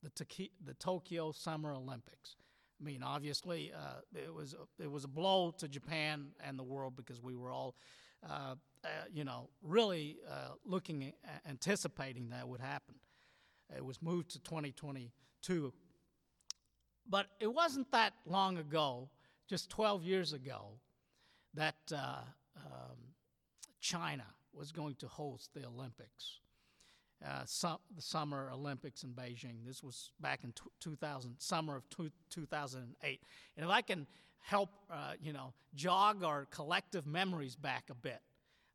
the, 0.03 0.49
the 0.66 0.74
Tokyo 0.76 1.32
Summer 1.32 1.74
Olympics. 1.74 2.36
I 2.80 2.86
mean, 2.86 3.03
obviously, 3.03 3.74
uh, 3.76 4.01
it 4.16 4.34
was 4.34 4.53
a, 4.53 4.84
it 4.84 4.89
was 4.89 5.03
a 5.03 5.10
blow 5.10 5.51
to 5.57 5.68
Japan 5.68 6.28
and 6.43 6.57
the 6.57 6.64
world 6.64 6.95
because 6.95 7.22
we 7.22 7.36
were 7.36 7.51
all 7.51 7.76
uh, 8.28 8.55
uh, 8.84 8.88
you 9.14 9.24
know, 9.24 9.49
really 9.62 10.18
uh, 10.30 10.53
looking, 10.66 11.12
anticipating 11.47 12.30
that 12.30 12.47
would 12.47 12.62
happen. 12.62 12.95
It 13.76 13.84
was 13.84 14.01
moved 14.01 14.32
to 14.32 14.39
2022. 14.39 15.74
But 17.10 17.28
it 17.39 17.53
wasn't 17.53 17.91
that 17.91 18.14
long 18.26 18.57
ago, 18.57 19.10
just 19.49 19.70
12 19.70 20.03
years 20.03 20.34
ago, 20.34 20.80
that 21.55 21.76
uh, 21.93 22.22
um, 22.57 22.97
China 23.82 24.26
was 24.54 24.72
going 24.72 24.95
to 24.95 25.08
host 25.08 25.52
the 25.54 25.66
Olympics. 25.66 26.39
Uh, 27.26 27.41
the 27.95 28.02
Summer 28.02 28.50
Olympics 28.54 29.04
in 29.04 29.10
Beijing. 29.10 29.66
This 29.66 29.84
was 29.84 30.12
back 30.22 30.45
in 30.45 30.54
t- 30.54 30.62
2000, 30.80 31.36
summer 31.38 31.76
of 31.76 31.89
t- 31.89 32.12
2008. 32.30 33.22
And 33.58 33.66
if 33.66 33.70
I 33.70 33.82
can 33.82 34.08
help, 34.39 34.70
uh, 34.89 35.14
you 35.22 35.34
know, 35.34 35.54
jog 35.76 36.24
our 36.24 36.45
collective 36.45 37.06
memories 37.06 37.56
back 37.56 37.89
a 37.89 37.95
bit. 37.95 38.22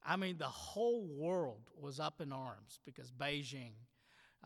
I 0.04 0.16
mean, 0.16 0.36
the 0.36 0.44
whole 0.44 1.06
world 1.06 1.62
was 1.80 1.98
up 1.98 2.20
in 2.20 2.32
arms 2.32 2.80
because 2.84 3.10
Beijing, 3.10 3.72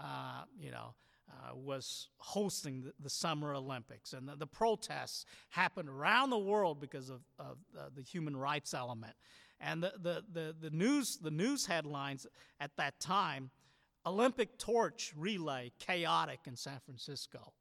uh, 0.00 0.44
you 0.60 0.70
know, 0.70 0.94
uh, 1.30 1.54
was 1.54 2.08
hosting 2.18 2.82
the, 2.82 2.92
the, 3.00 3.10
Summer 3.10 3.52
Olympics. 3.52 4.12
And 4.12 4.28
the, 4.28 4.36
the, 4.36 4.46
protests 4.46 5.26
happened 5.50 5.88
around 5.88 6.30
the 6.30 6.38
world 6.38 6.80
because 6.80 7.10
of, 7.10 7.20
of 7.38 7.58
uh, 7.78 7.88
the 7.94 8.00
human 8.02 8.34
rights 8.36 8.72
element. 8.72 9.12
And 9.60 9.82
the, 9.82 9.92
the, 10.00 10.24
the, 10.32 10.54
the, 10.60 10.70
news, 10.70 11.18
the 11.18 11.30
news 11.30 11.66
headlines 11.66 12.26
at 12.60 12.76
that 12.76 13.00
time 13.00 13.50
Olympic 14.06 14.58
torch 14.58 15.12
relay 15.16 15.72
chaotic 15.78 16.40
in 16.46 16.56
San 16.56 16.78
Francisco. 16.84 17.52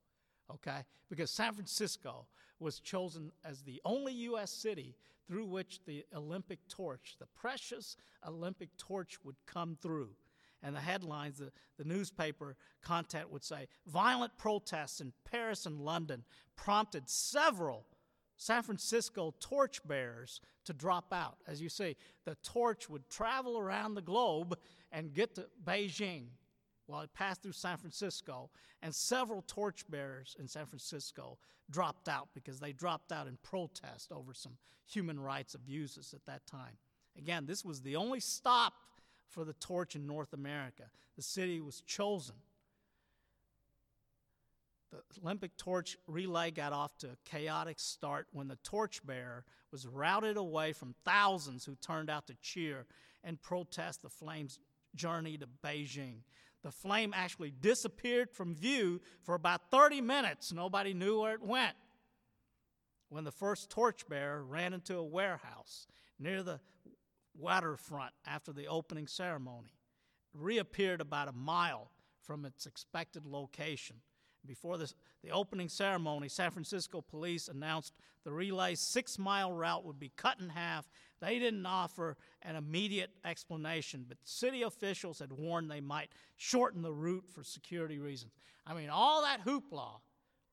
Okay? 0.53 0.85
Because 1.09 1.31
San 1.31 1.53
Francisco 1.53 2.27
was 2.59 2.79
chosen 2.79 3.31
as 3.43 3.63
the 3.63 3.81
only 3.83 4.13
U.S. 4.13 4.51
city 4.51 4.95
through 5.27 5.45
which 5.45 5.83
the 5.85 6.05
Olympic 6.15 6.59
torch, 6.69 7.15
the 7.19 7.27
precious 7.35 7.97
Olympic 8.25 8.69
torch, 8.77 9.17
would 9.23 9.35
come 9.45 9.77
through. 9.81 10.09
And 10.63 10.75
the 10.75 10.79
headlines, 10.79 11.37
the, 11.37 11.51
the 11.77 11.83
newspaper 11.83 12.55
content 12.81 13.31
would 13.31 13.43
say 13.43 13.67
violent 13.85 14.37
protests 14.37 15.01
in 15.01 15.13
Paris 15.29 15.65
and 15.65 15.79
London 15.79 16.23
prompted 16.55 17.09
several 17.09 17.85
San 18.37 18.63
Francisco 18.63 19.33
torchbearers 19.39 20.41
to 20.65 20.73
drop 20.73 21.11
out. 21.11 21.37
As 21.47 21.61
you 21.61 21.69
see, 21.69 21.95
the 22.25 22.35
torch 22.43 22.89
would 22.89 23.09
travel 23.09 23.57
around 23.57 23.95
the 23.95 24.01
globe 24.01 24.57
and 24.91 25.13
get 25.13 25.35
to 25.35 25.47
Beijing 25.65 26.27
while 26.87 27.01
it 27.01 27.13
passed 27.13 27.43
through 27.43 27.51
San 27.51 27.77
Francisco, 27.77 28.49
and 28.81 28.95
several 28.95 29.43
torchbearers 29.45 30.37
in 30.39 30.47
San 30.47 30.65
Francisco 30.65 31.37
dropped 31.69 32.07
out 32.07 32.29
because 32.33 32.59
they 32.59 32.71
dropped 32.71 33.11
out 33.11 33.27
in 33.27 33.37
protest 33.43 34.11
over 34.11 34.33
some 34.33 34.53
human 34.85 35.19
rights 35.19 35.53
abuses 35.53 36.13
at 36.13 36.25
that 36.25 36.47
time. 36.47 36.77
Again, 37.17 37.45
this 37.45 37.65
was 37.65 37.81
the 37.81 37.97
only 37.97 38.21
stop 38.21 38.73
for 39.27 39.43
the 39.43 39.53
torch 39.53 39.95
in 39.95 40.07
North 40.07 40.31
America. 40.31 40.83
The 41.17 41.21
city 41.21 41.59
was 41.59 41.81
chosen. 41.81 42.35
The 44.91 45.01
Olympic 45.21 45.57
torch 45.57 45.97
relay 46.07 46.51
got 46.51 46.71
off 46.71 46.97
to 46.99 47.07
a 47.07 47.17
chaotic 47.25 47.79
start 47.79 48.27
when 48.31 48.47
the 48.47 48.55
torchbearer 48.57 49.43
was 49.71 49.85
routed 49.85 50.37
away 50.37 50.71
from 50.73 50.95
thousands 51.03 51.65
who 51.65 51.75
turned 51.75 52.09
out 52.09 52.27
to 52.27 52.35
cheer 52.41 52.85
and 53.23 53.41
protest 53.41 54.01
the 54.01 54.09
flame's 54.09 54.59
journey 54.95 55.37
to 55.37 55.47
Beijing. 55.63 56.21
The 56.63 56.71
flame 56.71 57.13
actually 57.15 57.51
disappeared 57.51 58.31
from 58.31 58.55
view 58.55 59.01
for 59.23 59.35
about 59.35 59.69
30 59.71 60.01
minutes. 60.01 60.53
Nobody 60.53 60.93
knew 60.93 61.21
where 61.21 61.33
it 61.33 61.43
went. 61.43 61.75
When 63.09 63.23
the 63.23 63.31
first 63.31 63.69
torchbearer 63.69 64.43
ran 64.43 64.73
into 64.73 64.95
a 64.97 65.03
warehouse 65.03 65.87
near 66.19 66.43
the 66.43 66.59
waterfront 67.37 68.13
after 68.25 68.51
the 68.51 68.67
opening 68.67 69.07
ceremony, 69.07 69.77
it 70.33 70.39
reappeared 70.39 71.01
about 71.01 71.27
a 71.27 71.33
mile 71.33 71.91
from 72.21 72.45
its 72.45 72.65
expected 72.65 73.25
location. 73.25 73.97
Before 74.47 74.77
this, 74.77 74.95
the 75.23 75.31
opening 75.31 75.69
ceremony, 75.69 76.29
San 76.29 76.51
Francisco 76.51 77.01
police 77.01 77.47
announced 77.47 77.93
the 78.23 78.31
relay's 78.31 78.79
six 78.79 79.19
mile 79.19 79.51
route 79.51 79.85
would 79.85 79.99
be 79.99 80.11
cut 80.15 80.39
in 80.39 80.49
half. 80.49 80.89
They 81.19 81.39
didn't 81.39 81.65
offer 81.65 82.17
an 82.41 82.55
immediate 82.55 83.11
explanation, 83.25 84.05
but 84.07 84.17
city 84.23 84.63
officials 84.63 85.19
had 85.19 85.31
warned 85.31 85.69
they 85.69 85.81
might 85.81 86.09
shorten 86.37 86.81
the 86.81 86.93
route 86.93 87.25
for 87.33 87.43
security 87.43 87.99
reasons. 87.99 88.33
I 88.65 88.73
mean, 88.73 88.89
all 88.89 89.21
that 89.23 89.45
hoopla 89.45 89.99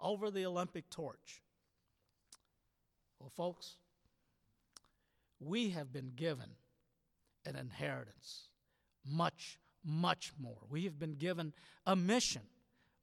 over 0.01 0.30
the 0.30 0.47
Olympic 0.47 0.90
torch. 0.90 1.42
Well, 3.18 3.30
folks, 3.30 3.76
we 5.40 5.70
have 5.70 5.92
been 5.92 6.12
given 6.14 6.51
an 7.47 7.57
inheritance, 7.57 8.49
much, 9.05 9.59
much 9.84 10.32
more. 10.38 10.59
We 10.68 10.84
have 10.84 10.99
been 10.99 11.14
given 11.14 11.53
a 11.86 11.97
mission, 11.97 12.42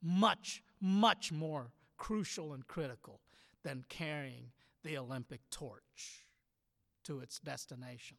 much, 0.02 0.64
much 0.82 1.32
more 1.32 1.72
crucial 1.98 2.54
and 2.54 2.68
critical 2.68 3.22
than 3.64 3.86
carrying 3.88 4.52
the 4.84 4.98
Olympic 4.98 5.42
torch 5.52 6.26
to 7.04 7.20
its 7.20 7.40
destination. 7.40 8.18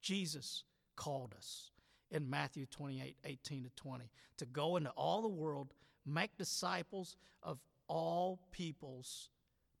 Jesus 0.00 0.64
called 0.96 1.34
us 1.36 1.70
in 2.10 2.28
Matthew 2.28 2.66
28 2.66 3.16
18 3.24 3.64
to 3.64 3.70
20 3.70 4.04
to 4.36 4.46
go 4.46 4.76
into 4.76 4.90
all 4.90 5.22
the 5.22 5.28
world, 5.28 5.74
make 6.06 6.36
disciples 6.36 7.16
of 7.42 7.58
all 7.88 8.40
peoples, 8.52 9.30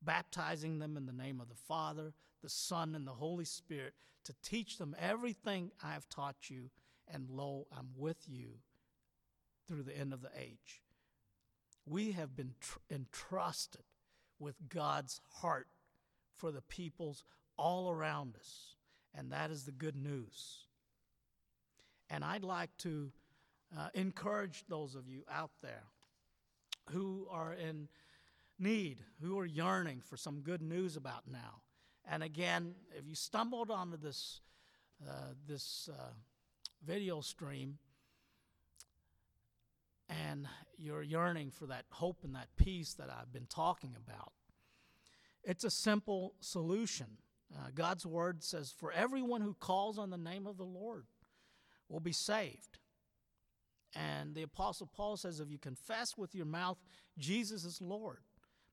baptizing 0.02 0.78
them 0.78 0.96
in 0.96 1.06
the 1.06 1.12
name 1.12 1.40
of 1.40 1.48
the 1.48 1.54
Father, 1.54 2.12
the 2.42 2.48
Son, 2.48 2.94
and 2.94 3.06
the 3.06 3.12
Holy 3.12 3.44
Spirit, 3.44 3.94
to 4.24 4.34
teach 4.42 4.78
them 4.78 4.96
everything 4.98 5.70
I 5.82 5.92
have 5.92 6.08
taught 6.08 6.48
you, 6.48 6.70
and 7.12 7.28
lo, 7.30 7.66
I'm 7.76 7.90
with 7.96 8.28
you 8.28 8.58
through 9.66 9.82
the 9.84 9.96
end 9.96 10.12
of 10.12 10.22
the 10.22 10.30
age. 10.36 10.82
We 11.86 12.12
have 12.12 12.36
been 12.36 12.54
tr- 12.60 12.78
entrusted 12.90 13.84
with 14.38 14.56
God's 14.68 15.20
heart 15.40 15.68
for 16.34 16.50
the 16.50 16.62
peoples 16.62 17.24
all 17.56 17.90
around 17.90 18.36
us, 18.36 18.76
and 19.14 19.32
that 19.32 19.50
is 19.50 19.64
the 19.64 19.72
good 19.72 19.96
news. 19.96 20.66
And 22.10 22.24
I'd 22.24 22.44
like 22.44 22.76
to 22.78 23.12
uh, 23.76 23.88
encourage 23.94 24.64
those 24.68 24.94
of 24.94 25.08
you 25.08 25.24
out 25.30 25.50
there 25.62 25.84
who 26.90 27.26
are 27.30 27.52
in 27.54 27.88
need, 28.58 29.02
who 29.20 29.38
are 29.38 29.46
yearning 29.46 30.02
for 30.04 30.16
some 30.16 30.40
good 30.40 30.62
news 30.62 30.96
about 30.96 31.22
now. 31.30 31.62
And 32.04 32.22
again, 32.22 32.74
if 32.96 33.06
you 33.06 33.14
stumbled 33.14 33.70
onto 33.70 33.96
this, 33.96 34.40
uh, 35.08 35.34
this 35.46 35.88
uh, 35.92 36.10
video 36.84 37.20
stream 37.20 37.78
and 40.08 40.46
you're 40.82 41.02
yearning 41.02 41.50
for 41.50 41.66
that 41.66 41.84
hope 41.90 42.18
and 42.24 42.34
that 42.34 42.48
peace 42.56 42.94
that 42.94 43.08
I've 43.08 43.32
been 43.32 43.46
talking 43.46 43.94
about, 43.96 44.32
it's 45.44 45.64
a 45.64 45.70
simple 45.70 46.34
solution. 46.40 47.18
Uh, 47.54 47.68
God's 47.74 48.06
word 48.06 48.42
says, 48.42 48.72
For 48.76 48.92
everyone 48.92 49.40
who 49.40 49.54
calls 49.54 49.98
on 49.98 50.10
the 50.10 50.18
name 50.18 50.46
of 50.46 50.56
the 50.56 50.64
Lord 50.64 51.04
will 51.88 52.00
be 52.00 52.12
saved. 52.12 52.78
And 53.94 54.34
the 54.34 54.42
Apostle 54.42 54.90
Paul 54.92 55.16
says, 55.16 55.40
If 55.40 55.50
you 55.50 55.58
confess 55.58 56.16
with 56.16 56.34
your 56.34 56.46
mouth 56.46 56.78
Jesus 57.18 57.64
is 57.64 57.80
Lord, 57.80 58.20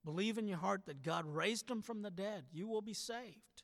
believe 0.05 0.37
in 0.37 0.47
your 0.47 0.59
heart 0.59 0.85
that 0.85 1.03
God 1.03 1.25
raised 1.25 1.69
him 1.69 1.81
from 1.81 2.01
the 2.01 2.11
dead, 2.11 2.45
you 2.51 2.67
will 2.67 2.81
be 2.81 2.93
saved. 2.93 3.63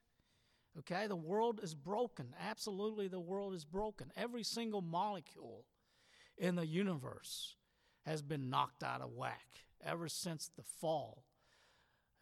Okay? 0.79 1.07
The 1.07 1.15
world 1.15 1.61
is 1.63 1.73
broken. 1.73 2.35
Absolutely, 2.39 3.07
the 3.07 3.19
world 3.19 3.53
is 3.53 3.63
broken. 3.65 4.11
Every 4.17 4.43
single 4.43 4.81
molecule 4.81 5.65
in 6.37 6.55
the 6.55 6.67
universe 6.67 7.55
has 8.05 8.21
been 8.21 8.49
knocked 8.49 8.83
out 8.83 9.01
of 9.01 9.11
whack 9.13 9.65
ever 9.83 10.07
since 10.07 10.49
the 10.55 10.63
fall 10.63 11.23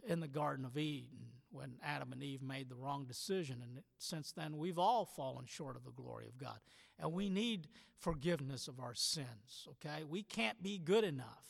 in 0.07 0.19
the 0.19 0.27
Garden 0.27 0.65
of 0.65 0.77
Eden 0.77 1.09
when 1.51 1.75
Adam 1.83 2.11
and 2.11 2.23
Eve 2.23 2.41
made 2.41 2.67
the 2.67 2.75
wrong 2.75 3.05
decision. 3.05 3.57
And 3.61 3.83
since 3.99 4.31
then, 4.31 4.57
we've 4.57 4.79
all 4.79 5.05
fallen 5.05 5.45
short 5.45 5.75
of 5.75 5.85
the 5.85 5.91
glory 5.91 6.27
of 6.27 6.37
God. 6.37 6.57
And 6.99 7.13
we 7.13 7.29
need 7.29 7.67
forgiveness 7.99 8.67
of 8.67 8.79
our 8.79 8.95
sins, 8.95 9.67
okay? 9.69 10.03
We 10.03 10.23
can't 10.23 10.61
be 10.61 10.77
good 10.79 11.03
enough. 11.03 11.47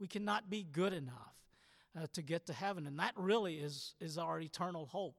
We 0.00 0.06
cannot 0.06 0.48
be 0.48 0.64
good 0.64 0.92
enough 0.92 1.34
uh, 1.98 2.06
to 2.14 2.22
get 2.22 2.46
to 2.46 2.52
heaven. 2.52 2.86
And 2.86 2.98
that 2.98 3.12
really 3.16 3.56
is, 3.56 3.94
is 4.00 4.16
our 4.18 4.40
eternal 4.40 4.86
hope. 4.86 5.16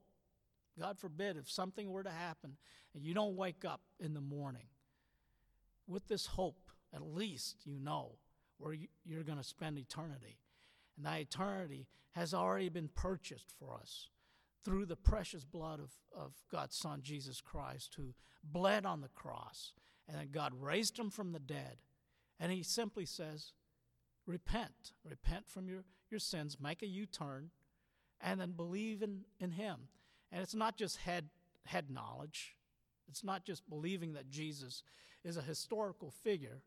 God 0.80 1.00
forbid 1.00 1.38
if 1.38 1.50
something 1.50 1.90
were 1.90 2.04
to 2.04 2.12
happen 2.12 2.58
and 2.94 3.04
you 3.04 3.14
don't 3.14 3.36
wake 3.36 3.66
up 3.66 3.82
in 4.00 4.14
the 4.14 4.22
morning 4.22 4.68
with 5.88 6.08
this 6.08 6.26
hope, 6.26 6.70
at 6.94 7.02
least 7.02 7.66
you 7.66 7.80
know 7.80 8.14
where 8.58 8.76
you're 9.06 9.24
going 9.24 9.38
to 9.38 9.44
spend 9.44 9.78
eternity. 9.78 10.40
And 10.96 11.06
that 11.06 11.20
eternity 11.20 11.88
has 12.12 12.34
already 12.34 12.70
been 12.70 12.90
purchased 12.90 13.52
for 13.60 13.76
us 13.80 14.10
through 14.66 14.86
the 14.86 14.96
precious 14.96 15.46
blood 15.46 15.80
of, 15.80 15.92
of 16.16 16.34
God's 16.52 16.76
Son, 16.76 17.02
Jesus 17.02 17.42
Christ, 17.42 17.96
who 17.96 18.14
bled 18.44 18.86
on 18.86 19.02
the 19.02 19.10
cross. 19.10 19.74
And 20.08 20.18
then 20.18 20.30
God 20.32 20.54
raised 20.60 20.98
him 20.98 21.10
from 21.10 21.32
the 21.32 21.40
dead. 21.40 21.78
And 22.40 22.52
he 22.52 22.64
simply 22.64 23.06
says, 23.06 23.54
Repent. 24.26 24.92
Repent 25.06 25.50
from 25.50 25.70
your, 25.70 25.84
your 26.10 26.20
sins, 26.20 26.58
make 26.60 26.82
a 26.82 26.88
U 26.88 27.06
turn, 27.06 27.50
and 28.20 28.42
then 28.42 28.52
believe 28.52 29.02
in, 29.02 29.22
in 29.40 29.52
him. 29.52 29.88
And 30.32 30.42
it's 30.42 30.56
not 30.56 30.78
just 30.78 30.98
head, 30.98 31.30
head 31.66 31.90
knowledge, 31.90 32.56
it's 33.08 33.24
not 33.24 33.46
just 33.46 33.70
believing 33.70 34.14
that 34.14 34.30
Jesus 34.30 34.84
is 35.24 35.38
a 35.38 35.42
historical 35.42 36.12
figure, 36.12 36.62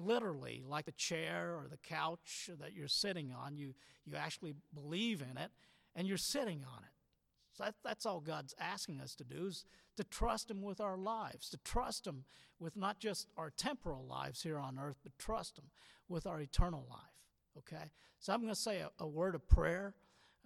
literally, 0.00 0.62
like 0.66 0.86
the 0.86 0.92
chair 0.92 1.54
or 1.56 1.66
the 1.68 1.76
couch 1.76 2.50
that 2.60 2.72
you're 2.74 2.88
sitting 2.88 3.32
on, 3.32 3.56
you, 3.56 3.74
you 4.04 4.16
actually 4.16 4.54
believe 4.74 5.22
in 5.22 5.36
it 5.36 5.50
and 5.94 6.06
you're 6.06 6.16
sitting 6.16 6.64
on 6.64 6.82
it. 6.82 6.90
So 7.52 7.64
that, 7.64 7.74
that's 7.84 8.06
all 8.06 8.20
God's 8.20 8.54
asking 8.58 9.00
us 9.00 9.14
to 9.16 9.24
do 9.24 9.46
is 9.46 9.64
to 9.96 10.04
trust 10.04 10.50
Him 10.50 10.62
with 10.62 10.80
our 10.80 10.96
lives, 10.96 11.50
to 11.50 11.58
trust 11.58 12.06
Him 12.06 12.24
with 12.58 12.76
not 12.76 12.98
just 12.98 13.28
our 13.36 13.50
temporal 13.50 14.04
lives 14.04 14.42
here 14.42 14.58
on 14.58 14.78
earth, 14.78 14.98
but 15.02 15.18
trust 15.18 15.58
Him 15.58 15.64
with 16.08 16.26
our 16.26 16.40
eternal 16.40 16.86
life. 16.88 17.00
Okay? 17.58 17.90
So 18.18 18.32
I'm 18.32 18.40
going 18.40 18.54
to 18.54 18.60
say 18.60 18.80
a, 18.80 18.90
a, 18.98 19.06
word 19.06 19.34
of 19.34 19.48
prayer 19.48 19.94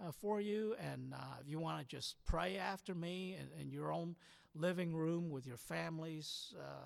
uh, 0.03 0.11
for 0.11 0.41
you, 0.41 0.75
and 0.79 1.13
uh, 1.13 1.37
if 1.41 1.49
you 1.49 1.59
want 1.59 1.79
to 1.79 1.85
just 1.85 2.15
pray 2.25 2.57
after 2.57 2.95
me 2.95 3.37
in, 3.39 3.61
in, 3.61 3.71
your 3.71 3.91
own 3.91 4.15
living 4.53 4.93
room 4.93 5.29
with 5.29 5.45
your 5.45 5.57
families, 5.57 6.53
uh, 6.59 6.85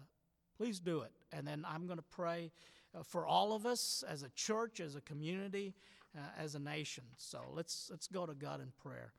please 0.59 0.79
do 0.81 1.01
it. 1.01 1.11
And 1.31 1.47
then 1.47 1.65
I'm 1.65 1.85
going 1.85 1.99
to 1.99 2.05
pray 2.11 2.51
uh, 2.93 3.01
for 3.01 3.25
all 3.25 3.53
of 3.53 3.65
us 3.65 4.03
as 4.07 4.23
a 4.23 4.29
church, 4.35 4.81
as 4.81 4.95
a 4.95 5.01
community, 5.01 5.73
uh, 6.17 6.21
as 6.37 6.53
a 6.53 6.59
nation. 6.59 7.05
So 7.15 7.39
let's, 7.53 7.87
let's 7.89 8.07
go 8.07 8.25
to 8.25 8.33
God 8.33 8.59
in 8.59 8.73
prayer. 8.77 9.13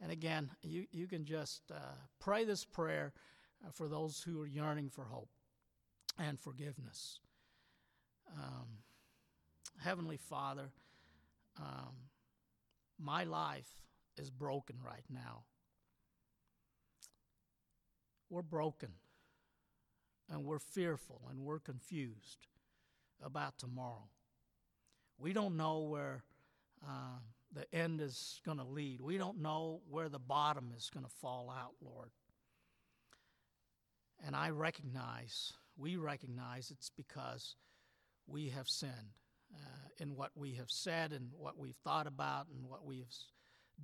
And 0.00 0.12
again, 0.12 0.48
you, 0.62 0.86
you 0.92 1.08
can 1.08 1.24
just 1.24 1.62
uh, 1.72 1.96
pray 2.20 2.44
this 2.44 2.64
prayer 2.64 3.12
uh, 3.66 3.70
for 3.72 3.88
those 3.88 4.22
who 4.22 4.40
are 4.40 4.46
yearning 4.46 4.90
for 4.90 5.04
hope 5.04 5.28
and 6.18 6.38
forgiveness. 6.38 7.18
Um, 8.38 8.68
Heavenly 9.80 10.18
Father, 10.18 10.70
um, 11.58 11.94
my 12.96 13.24
life 13.24 13.68
is 14.16 14.30
broken 14.30 14.76
right 14.84 15.04
now. 15.10 15.42
We're 18.28 18.42
broken 18.42 18.90
and 20.30 20.44
we're 20.44 20.58
fearful 20.58 21.20
and 21.30 21.40
we're 21.40 21.58
confused 21.58 22.46
about 23.22 23.58
tomorrow. 23.58 24.08
We 25.18 25.32
don't 25.32 25.56
know 25.56 25.80
where 25.80 26.22
uh, 26.86 27.18
the 27.52 27.72
end 27.74 28.00
is 28.00 28.40
going 28.44 28.58
to 28.58 28.64
lead. 28.64 29.00
We 29.00 29.18
don't 29.18 29.42
know 29.42 29.80
where 29.90 30.08
the 30.08 30.18
bottom 30.18 30.72
is 30.76 30.90
going 30.92 31.04
to 31.04 31.12
fall 31.20 31.50
out, 31.50 31.74
Lord. 31.82 32.10
And 34.24 34.36
I 34.36 34.50
recognize, 34.50 35.52
we 35.76 35.96
recognize 35.96 36.70
it's 36.70 36.90
because 36.90 37.56
we 38.26 38.50
have 38.50 38.68
sinned 38.68 38.92
uh, 39.54 39.88
in 39.98 40.14
what 40.14 40.30
we 40.36 40.52
have 40.52 40.70
said 40.70 41.12
and 41.12 41.30
what 41.36 41.58
we've 41.58 41.76
thought 41.84 42.06
about 42.06 42.46
and 42.54 42.68
what 42.68 42.84
we 42.84 42.98
have 42.98 43.14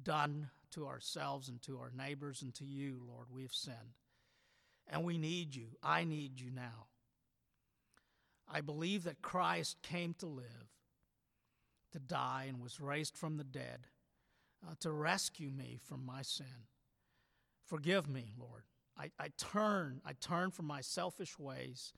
done 0.02 0.48
to 0.70 0.86
ourselves 0.86 1.48
and 1.48 1.60
to 1.62 1.78
our 1.78 1.90
neighbors 1.96 2.42
and 2.42 2.54
to 2.54 2.64
you, 2.64 3.02
Lord. 3.06 3.28
We 3.30 3.42
have 3.42 3.52
sinned. 3.54 3.96
And 4.88 5.04
we 5.04 5.18
need 5.18 5.54
you. 5.54 5.66
I 5.82 6.04
need 6.04 6.40
you 6.40 6.50
now. 6.50 6.86
I 8.48 8.60
believe 8.60 9.04
that 9.04 9.22
Christ 9.22 9.82
came 9.82 10.14
to 10.14 10.26
live, 10.26 10.70
to 11.92 11.98
die, 11.98 12.46
and 12.48 12.60
was 12.60 12.80
raised 12.80 13.16
from 13.16 13.36
the 13.36 13.44
dead 13.44 13.88
uh, 14.66 14.74
to 14.80 14.92
rescue 14.92 15.50
me 15.50 15.78
from 15.82 16.04
my 16.06 16.22
sin. 16.22 16.66
Forgive 17.64 18.08
me, 18.08 18.32
Lord. 18.38 18.62
I, 18.96 19.10
I 19.18 19.28
turn, 19.36 20.00
I 20.04 20.12
turn 20.12 20.50
from 20.52 20.66
my 20.66 20.80
selfish 20.80 21.38
ways, 21.38 21.92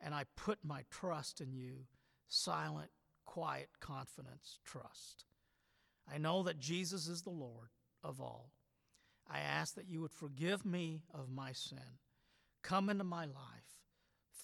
and 0.00 0.14
I 0.14 0.24
put 0.36 0.58
my 0.62 0.84
trust 0.90 1.40
in 1.40 1.52
you. 1.52 1.86
Silent, 2.28 2.90
quiet 3.24 3.68
confidence, 3.80 4.58
trust. 4.64 5.24
I 6.12 6.18
know 6.18 6.42
that 6.44 6.60
Jesus 6.60 7.08
is 7.08 7.22
the 7.22 7.30
Lord 7.30 7.68
of 8.04 8.20
all. 8.20 8.52
I 9.30 9.40
ask 9.40 9.74
that 9.74 9.88
you 9.88 10.00
would 10.00 10.12
forgive 10.12 10.64
me 10.64 11.02
of 11.12 11.30
my 11.30 11.52
sin. 11.52 11.98
Come 12.68 12.90
into 12.90 13.02
my 13.04 13.24
life. 13.24 13.80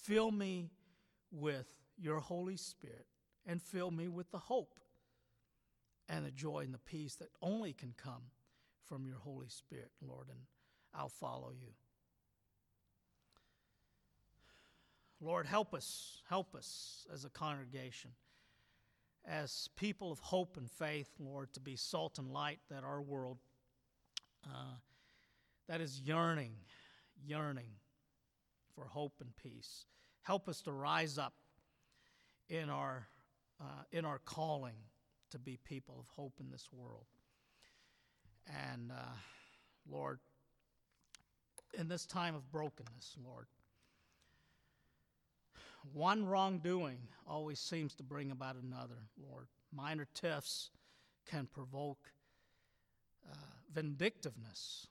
Fill 0.01 0.31
me 0.31 0.71
with 1.31 1.71
your 1.95 2.19
Holy 2.19 2.57
Spirit 2.57 3.05
and 3.45 3.61
fill 3.61 3.91
me 3.91 4.07
with 4.07 4.31
the 4.31 4.39
hope 4.39 4.79
and 6.09 6.25
the 6.25 6.31
joy 6.31 6.61
and 6.61 6.73
the 6.73 6.79
peace 6.79 7.13
that 7.17 7.29
only 7.39 7.71
can 7.71 7.93
come 7.95 8.23
from 8.89 9.05
your 9.05 9.19
Holy 9.19 9.47
Spirit, 9.49 9.91
Lord, 10.01 10.29
and 10.29 10.39
I'll 10.91 11.07
follow 11.07 11.51
you. 11.51 11.67
Lord, 15.21 15.45
help 15.45 15.75
us, 15.75 16.23
help 16.27 16.55
us 16.55 17.05
as 17.13 17.25
a 17.25 17.29
congregation, 17.29 18.09
as 19.23 19.69
people 19.75 20.11
of 20.11 20.17
hope 20.17 20.57
and 20.57 20.69
faith, 20.71 21.11
Lord, 21.19 21.53
to 21.53 21.59
be 21.59 21.75
salt 21.75 22.17
and 22.17 22.31
light 22.31 22.57
that 22.71 22.83
our 22.83 23.03
world 23.03 23.37
uh, 24.47 24.77
that 25.67 25.79
is 25.79 26.01
yearning, 26.01 26.53
yearning 27.23 27.69
for 28.75 28.85
hope 28.85 29.13
and 29.21 29.35
peace. 29.37 29.85
Help 30.21 30.47
us 30.49 30.61
to 30.61 30.71
rise 30.71 31.17
up 31.17 31.33
in 32.49 32.69
our, 32.69 33.07
uh, 33.61 33.83
in 33.91 34.05
our 34.05 34.19
calling 34.19 34.75
to 35.31 35.39
be 35.39 35.57
people 35.63 35.95
of 35.99 36.07
hope 36.15 36.33
in 36.39 36.51
this 36.51 36.69
world. 36.71 37.05
And 38.71 38.91
uh, 38.91 39.15
Lord, 39.89 40.19
in 41.77 41.87
this 41.87 42.05
time 42.05 42.35
of 42.35 42.51
brokenness, 42.51 43.15
Lord, 43.23 43.47
one 45.93 46.25
wrongdoing 46.25 46.99
always 47.27 47.59
seems 47.59 47.95
to 47.95 48.03
bring 48.03 48.31
about 48.31 48.55
another, 48.55 49.09
Lord. 49.21 49.47
Minor 49.71 50.07
tiffs 50.13 50.71
can 51.29 51.47
provoke 51.47 52.11
uh, 53.29 53.35
vindictiveness, 53.73 54.87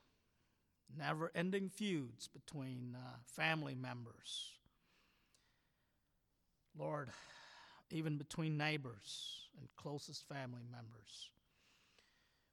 never 0.99 1.31
ending 1.35 1.69
feuds 1.69 2.29
between 2.29 2.97
uh, 2.97 3.17
family 3.27 3.75
members. 3.75 4.51
Lord, 6.79 7.11
even 7.91 8.17
between 8.17 8.57
neighbors 8.57 9.49
and 9.59 9.69
closest 9.77 10.27
family 10.29 10.65
members. 10.71 11.31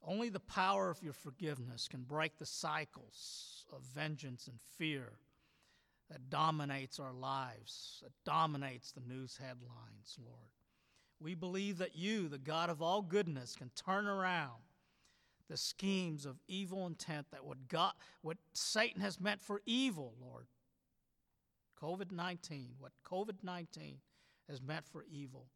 Only 0.04 0.30
the 0.30 0.40
power 0.40 0.90
of 0.90 1.02
your 1.04 1.14
forgiveness 1.14 1.88
can 1.88 2.04
break 2.04 2.38
the 2.38 2.46
cycles 2.46 3.66
of 3.72 3.82
vengeance 3.96 4.48
and 4.48 4.60
fear 4.78 5.14
that 6.10 6.30
dominates 6.30 7.00
our 7.00 7.14
lives, 7.14 8.00
that 8.04 8.12
dominates 8.26 8.92
the 8.92 9.02
news 9.02 9.38
headlines, 9.38 10.18
Lord. 10.24 10.50
We 11.20 11.36
believe 11.36 11.78
that 11.78 11.96
you, 11.96 12.28
the 12.28 12.40
God 12.40 12.70
of 12.70 12.82
all 12.82 13.02
goodness, 13.02 13.56
can 13.56 13.70
turn 13.76 14.08
around 14.08 14.62
the 15.52 15.58
schemes 15.58 16.26
of 16.26 16.40
evil 16.48 16.88
intent 16.88 17.28
that 17.30 17.44
what 17.44 17.68
God 17.68 17.92
what 18.22 18.38
Satan 18.54 19.02
has 19.02 19.20
meant 19.20 19.42
for 19.42 19.62
evil, 19.66 20.14
Lord. 20.22 20.46
COVID-19, 21.82 22.68
what 22.80 22.94
COVID-19 23.06 23.98
has 24.48 24.62
meant 24.62 24.86
for 24.88 25.04
evil, 25.12 25.48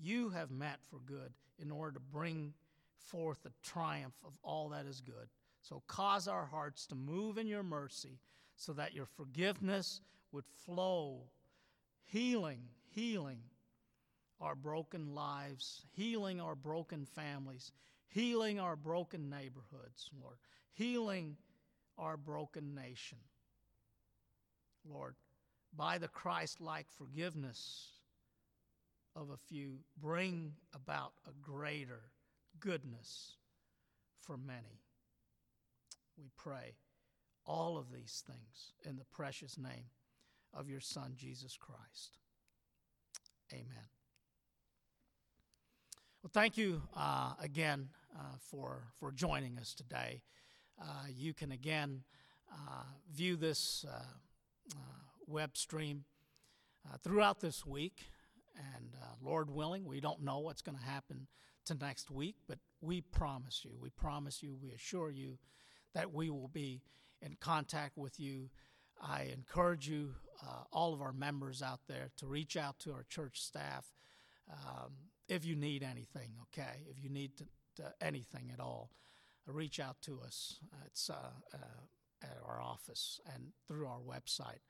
you 0.00 0.28
have 0.30 0.52
meant 0.52 0.78
for 0.88 1.00
good 1.00 1.32
in 1.58 1.72
order 1.72 1.94
to 1.94 2.00
bring 2.00 2.54
forth 2.96 3.42
the 3.42 3.50
triumph 3.60 4.14
of 4.24 4.34
all 4.44 4.68
that 4.68 4.86
is 4.86 5.00
good. 5.00 5.28
So 5.62 5.82
cause 5.88 6.28
our 6.28 6.44
hearts 6.44 6.86
to 6.86 6.94
move 6.94 7.36
in 7.36 7.48
your 7.48 7.64
mercy 7.64 8.20
so 8.54 8.72
that 8.74 8.94
your 8.94 9.06
forgiveness 9.06 10.00
would 10.30 10.44
flow, 10.64 11.22
healing, 12.04 12.60
healing 12.94 13.40
our 14.40 14.54
broken 14.54 15.12
lives, 15.12 15.86
healing 15.90 16.40
our 16.40 16.54
broken 16.54 17.04
families, 17.04 17.72
healing 18.14 18.60
our 18.60 18.76
broken 18.76 19.28
neighborhoods, 19.28 20.08
Lord, 20.22 20.36
healing 20.72 21.36
our 21.98 22.16
broken 22.16 22.74
nation. 22.74 23.18
Lord, 24.88 25.16
by 25.76 25.98
the 25.98 26.06
Christ 26.06 26.60
like 26.60 26.86
forgiveness 26.96 27.88
of 29.16 29.30
a 29.30 29.36
few, 29.36 29.78
bring 30.00 30.52
about 30.72 31.12
a 31.26 31.32
greater 31.42 32.02
goodness 32.60 33.32
for 34.20 34.36
many. 34.36 34.80
We 36.16 36.30
pray 36.36 36.76
all 37.44 37.76
of 37.76 37.90
these 37.92 38.22
things 38.24 38.72
in 38.84 38.96
the 38.96 39.04
precious 39.12 39.58
name 39.58 39.86
of 40.52 40.68
your 40.68 40.80
Son, 40.80 41.14
Jesus 41.16 41.56
Christ. 41.56 42.18
Amen. 43.52 43.88
Well, 46.22 46.30
thank 46.32 46.56
you 46.56 46.80
uh, 46.96 47.32
again 47.42 47.88
uh, 48.16 48.36
for, 48.38 48.84
for 48.98 49.12
joining 49.12 49.58
us 49.58 49.74
today. 49.74 50.22
Uh, 50.80 51.06
you 51.14 51.34
can 51.34 51.52
again 51.52 52.02
uh, 52.52 52.84
view 53.12 53.36
this 53.36 53.84
uh, 53.88 54.02
uh, 54.72 54.76
web 55.26 55.56
stream 55.56 56.04
throughout 57.02 57.40
this 57.40 57.64
week. 57.64 58.02
And 58.56 58.90
Lord 59.22 59.50
willing, 59.50 59.84
we 59.84 60.00
don't 60.00 60.22
know 60.22 60.38
what's 60.38 60.62
going 60.62 60.78
to 60.78 60.84
happen 60.84 61.26
to 61.66 61.74
next 61.74 62.10
week, 62.10 62.36
but 62.46 62.58
we 62.80 63.00
promise 63.00 63.62
you, 63.64 63.72
we 63.80 63.90
promise 63.90 64.42
you, 64.42 64.56
we 64.60 64.70
assure 64.70 65.10
you 65.10 65.38
that 65.94 66.12
we 66.12 66.30
will 66.30 66.48
be 66.48 66.82
in 67.22 67.36
contact 67.40 67.96
with 67.96 68.20
you. 68.20 68.50
I 69.02 69.30
encourage 69.32 69.88
you, 69.88 70.14
uh, 70.42 70.64
all 70.72 70.92
of 70.92 71.00
our 71.00 71.12
members 71.12 71.62
out 71.62 71.80
there, 71.88 72.10
to 72.18 72.26
reach 72.26 72.56
out 72.56 72.78
to 72.80 72.92
our 72.92 73.04
church 73.08 73.40
staff 73.40 73.86
um, 74.50 74.92
if 75.28 75.44
you 75.44 75.56
need 75.56 75.82
anything, 75.82 76.32
okay? 76.42 76.84
If 76.88 77.02
you 77.02 77.08
need 77.08 77.36
to, 77.38 77.44
to 77.76 77.92
anything 78.00 78.50
at 78.52 78.60
all, 78.60 78.90
uh, 79.48 79.52
reach 79.52 79.80
out 79.80 79.96
to 80.02 80.20
us. 80.24 80.58
It's 80.86 81.10
uh, 81.10 81.30
uh, 81.52 81.58
at 82.22 82.38
our 82.46 82.60
office 82.60 83.20
and 83.32 83.52
through 83.68 83.86
our 83.86 84.00
website. 84.00 84.60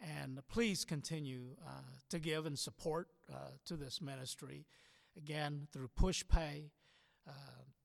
And 0.00 0.40
please 0.48 0.84
continue 0.84 1.56
uh, 1.66 1.82
to 2.10 2.18
give 2.18 2.46
and 2.46 2.58
support 2.58 3.08
uh, 3.32 3.52
to 3.66 3.76
this 3.76 4.00
ministry, 4.00 4.66
again, 5.16 5.68
through 5.72 5.88
PushPay, 5.98 6.70
uh, 7.28 7.32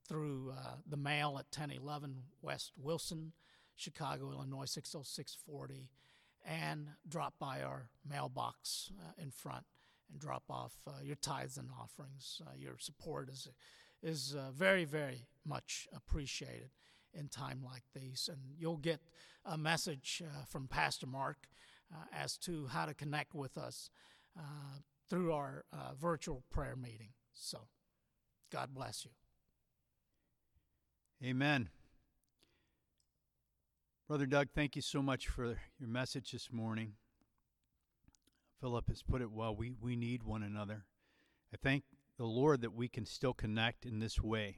through 0.07 0.53
the 0.87 0.97
mail 0.97 1.37
at 1.37 1.45
1011 1.55 2.15
West 2.41 2.71
Wilson. 2.75 3.33
Chicago, 3.79 4.31
Illinois 4.31 4.65
60640, 4.65 5.89
and 6.45 6.89
drop 7.07 7.35
by 7.39 7.61
our 7.61 7.89
mailbox 8.07 8.91
uh, 8.99 9.11
in 9.21 9.31
front 9.31 9.63
and 10.11 10.19
drop 10.19 10.43
off 10.49 10.73
uh, 10.85 11.01
your 11.01 11.15
tithes 11.15 11.57
and 11.57 11.69
offerings. 11.81 12.41
Uh, 12.45 12.51
your 12.57 12.77
support 12.77 13.29
is 13.29 13.47
is 14.01 14.35
uh, 14.37 14.51
very, 14.51 14.85
very 14.85 15.27
much 15.45 15.87
appreciated 15.93 16.69
in 17.13 17.27
time 17.27 17.61
like 17.63 17.83
these, 17.95 18.29
and 18.31 18.39
you'll 18.57 18.77
get 18.77 19.01
a 19.45 19.57
message 19.57 20.21
uh, 20.25 20.45
from 20.45 20.67
Pastor 20.67 21.07
Mark 21.07 21.47
uh, 21.93 22.03
as 22.13 22.37
to 22.37 22.67
how 22.67 22.85
to 22.85 22.93
connect 22.93 23.33
with 23.33 23.57
us 23.57 23.89
through 25.09 25.33
our 25.33 25.65
virtual 25.99 26.43
prayer 26.51 26.75
meeting. 26.75 27.09
So, 27.33 27.67
God 28.51 28.73
bless 28.73 29.03
you. 29.03 29.11
Amen. 31.27 31.69
Brother 34.07 34.25
Doug, 34.25 34.47
thank 34.55 34.75
you 34.75 34.81
so 34.81 35.01
much 35.01 35.27
for 35.27 35.57
your 35.77 35.89
message 35.89 36.31
this 36.31 36.49
morning. 36.51 36.93
Philip 38.61 38.87
has 38.87 39.03
put 39.03 39.21
it 39.21 39.31
well. 39.31 39.55
We, 39.55 39.73
we 39.81 39.95
need 39.95 40.23
one 40.23 40.43
another. 40.43 40.85
I 41.53 41.57
thank 41.61 41.83
the 42.19 42.25
Lord 42.25 42.61
that 42.61 42.75
we 42.75 42.89
can 42.89 43.05
still 43.05 43.33
connect 43.33 43.85
in 43.85 43.99
this 43.99 44.21
way. 44.21 44.57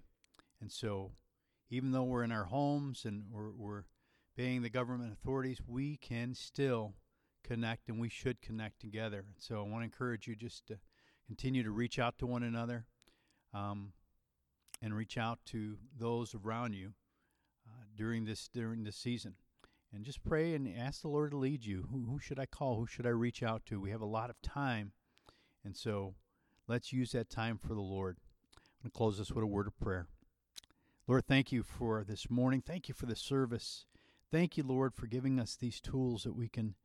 And 0.60 0.72
so, 0.72 1.12
even 1.70 1.92
though 1.92 2.04
we're 2.04 2.24
in 2.24 2.32
our 2.32 2.46
homes 2.46 3.06
and 3.06 3.26
we're, 3.32 3.52
we're 3.52 3.84
obeying 4.36 4.64
the 4.64 4.70
government 4.70 5.14
authorities, 5.14 5.62
we 5.66 5.98
can 5.98 6.34
still 6.34 6.96
connect 7.44 7.88
and 7.88 8.00
we 8.00 8.10
should 8.10 8.42
connect 8.42 8.82
together. 8.82 9.20
And 9.20 9.36
so, 9.38 9.60
I 9.60 9.70
want 9.70 9.82
to 9.82 9.86
encourage 9.86 10.28
you 10.28 10.36
just 10.36 10.66
to 10.68 10.80
continue 11.28 11.64
to 11.64 11.70
reach 11.70 12.00
out 12.00 12.18
to 12.18 12.26
one 12.26 12.42
another 12.42 12.88
um, 13.54 13.94
and 14.82 14.96
reach 14.96 15.18
out 15.18 15.38
to 15.46 15.78
those 15.98 16.34
around 16.34 16.74
you 16.74 16.94
uh, 17.68 17.84
during 17.96 18.26
this 18.26 18.50
during 18.52 18.84
this 18.84 18.98
season 18.98 19.36
and 19.94 20.04
just 20.04 20.24
pray 20.24 20.56
and 20.56 20.68
ask 20.68 21.02
the 21.02 21.10
Lord 21.10 21.32
to 21.32 21.38
lead 21.38 21.64
you. 21.64 21.88
Who, 21.92 22.06
who 22.10 22.20
should 22.20 22.40
I 22.40 22.48
call? 22.48 22.78
Who 22.78 22.88
should 22.88 23.06
I 23.06 23.10
reach 23.10 23.44
out 23.44 23.68
to? 23.68 23.80
We 23.80 23.92
have 23.92 24.02
a 24.02 24.06
lot 24.06 24.32
of 24.32 24.42
time, 24.42 24.94
and 25.64 25.78
so 25.78 26.16
let's 26.72 26.94
use 26.94 27.12
that 27.12 27.30
time 27.30 27.58
for 27.58 27.74
the 27.74 27.82
Lord. 27.82 28.16
I'm 28.56 28.84
going 28.84 28.92
to 28.92 28.98
close 28.98 29.18
this 29.18 29.30
with 29.30 29.44
a 29.44 29.48
word 29.48 29.68
of 29.68 29.78
prayer. 29.78 30.08
Lord, 31.06 31.28
thank 31.28 31.52
you 31.52 31.64
for 31.64 32.06
this 32.08 32.30
morning. 32.30 32.64
Thank 32.66 32.88
you 32.88 32.94
for 32.94 33.08
the 33.08 33.16
service. 33.16 33.84
Thank 34.32 34.56
you, 34.56 34.64
Lord, 34.64 34.94
for 34.94 35.06
giving 35.06 35.38
us 35.38 35.58
these 35.58 35.82
tools 35.82 36.24
that 36.24 36.34
we 36.34 36.48
can 36.48 36.76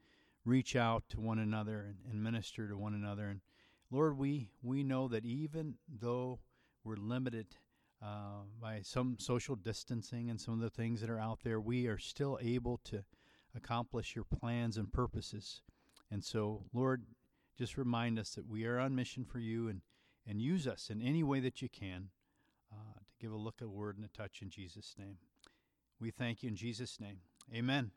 reach 0.45 0.75
out 0.75 1.05
to 1.11 1.21
one 1.21 1.39
another 1.39 1.85
and, 1.87 1.99
and 2.11 2.21
minister 2.21 2.67
to 2.67 2.77
one 2.77 2.95
another. 2.95 3.29
And 3.29 3.43
Lord, 3.93 4.19
we, 4.19 4.51
we 4.61 4.83
know 4.83 5.07
that 5.07 5.25
even 5.25 5.77
though 5.89 6.41
we're 6.83 6.97
limited 6.97 7.47
uh, 8.03 8.43
by 8.61 8.81
some 8.83 9.19
social 9.21 9.55
distancing 9.55 10.29
and 10.31 10.41
some 10.41 10.55
of 10.55 10.61
the 10.61 10.69
things 10.69 11.01
that 11.01 11.11
are 11.11 11.21
out 11.21 11.45
there, 11.45 11.61
we 11.61 11.87
are 11.87 11.99
still 11.99 12.41
able 12.43 12.81
to 12.87 13.05
accomplish 13.55 14.17
your 14.17 14.25
plans 14.25 14.79
and 14.79 14.93
purposes. 14.93 15.63
And 16.11 16.25
so, 16.25 16.65
Lord, 16.75 17.05
just 17.57 17.77
remind 17.77 18.19
us 18.19 18.31
that 18.31 18.49
we 18.49 18.65
are 18.67 18.79
on 18.79 18.95
mission 18.95 19.25
for 19.25 19.39
you 19.39 19.69
and, 19.69 19.81
and 20.27 20.41
use 20.41 20.67
us 20.67 20.91
in 20.91 21.01
any 21.03 21.23
way 21.23 21.41
that 21.41 21.63
you 21.63 21.69
can 21.69 22.09
uh, 22.73 22.99
to 22.99 23.15
give 23.21 23.33
a 23.33 23.37
look, 23.37 23.61
a 23.63 23.69
word, 23.69 23.97
and 23.97 24.05
a 24.05 24.09
touch 24.09 24.43
in 24.43 24.51
Jesus' 24.51 24.95
name. 24.99 25.17
We 26.01 26.11
thank 26.11 26.43
you 26.43 26.49
in 26.49 26.57
Jesus' 26.57 27.01
name. 27.01 27.19
Amen. 27.55 27.91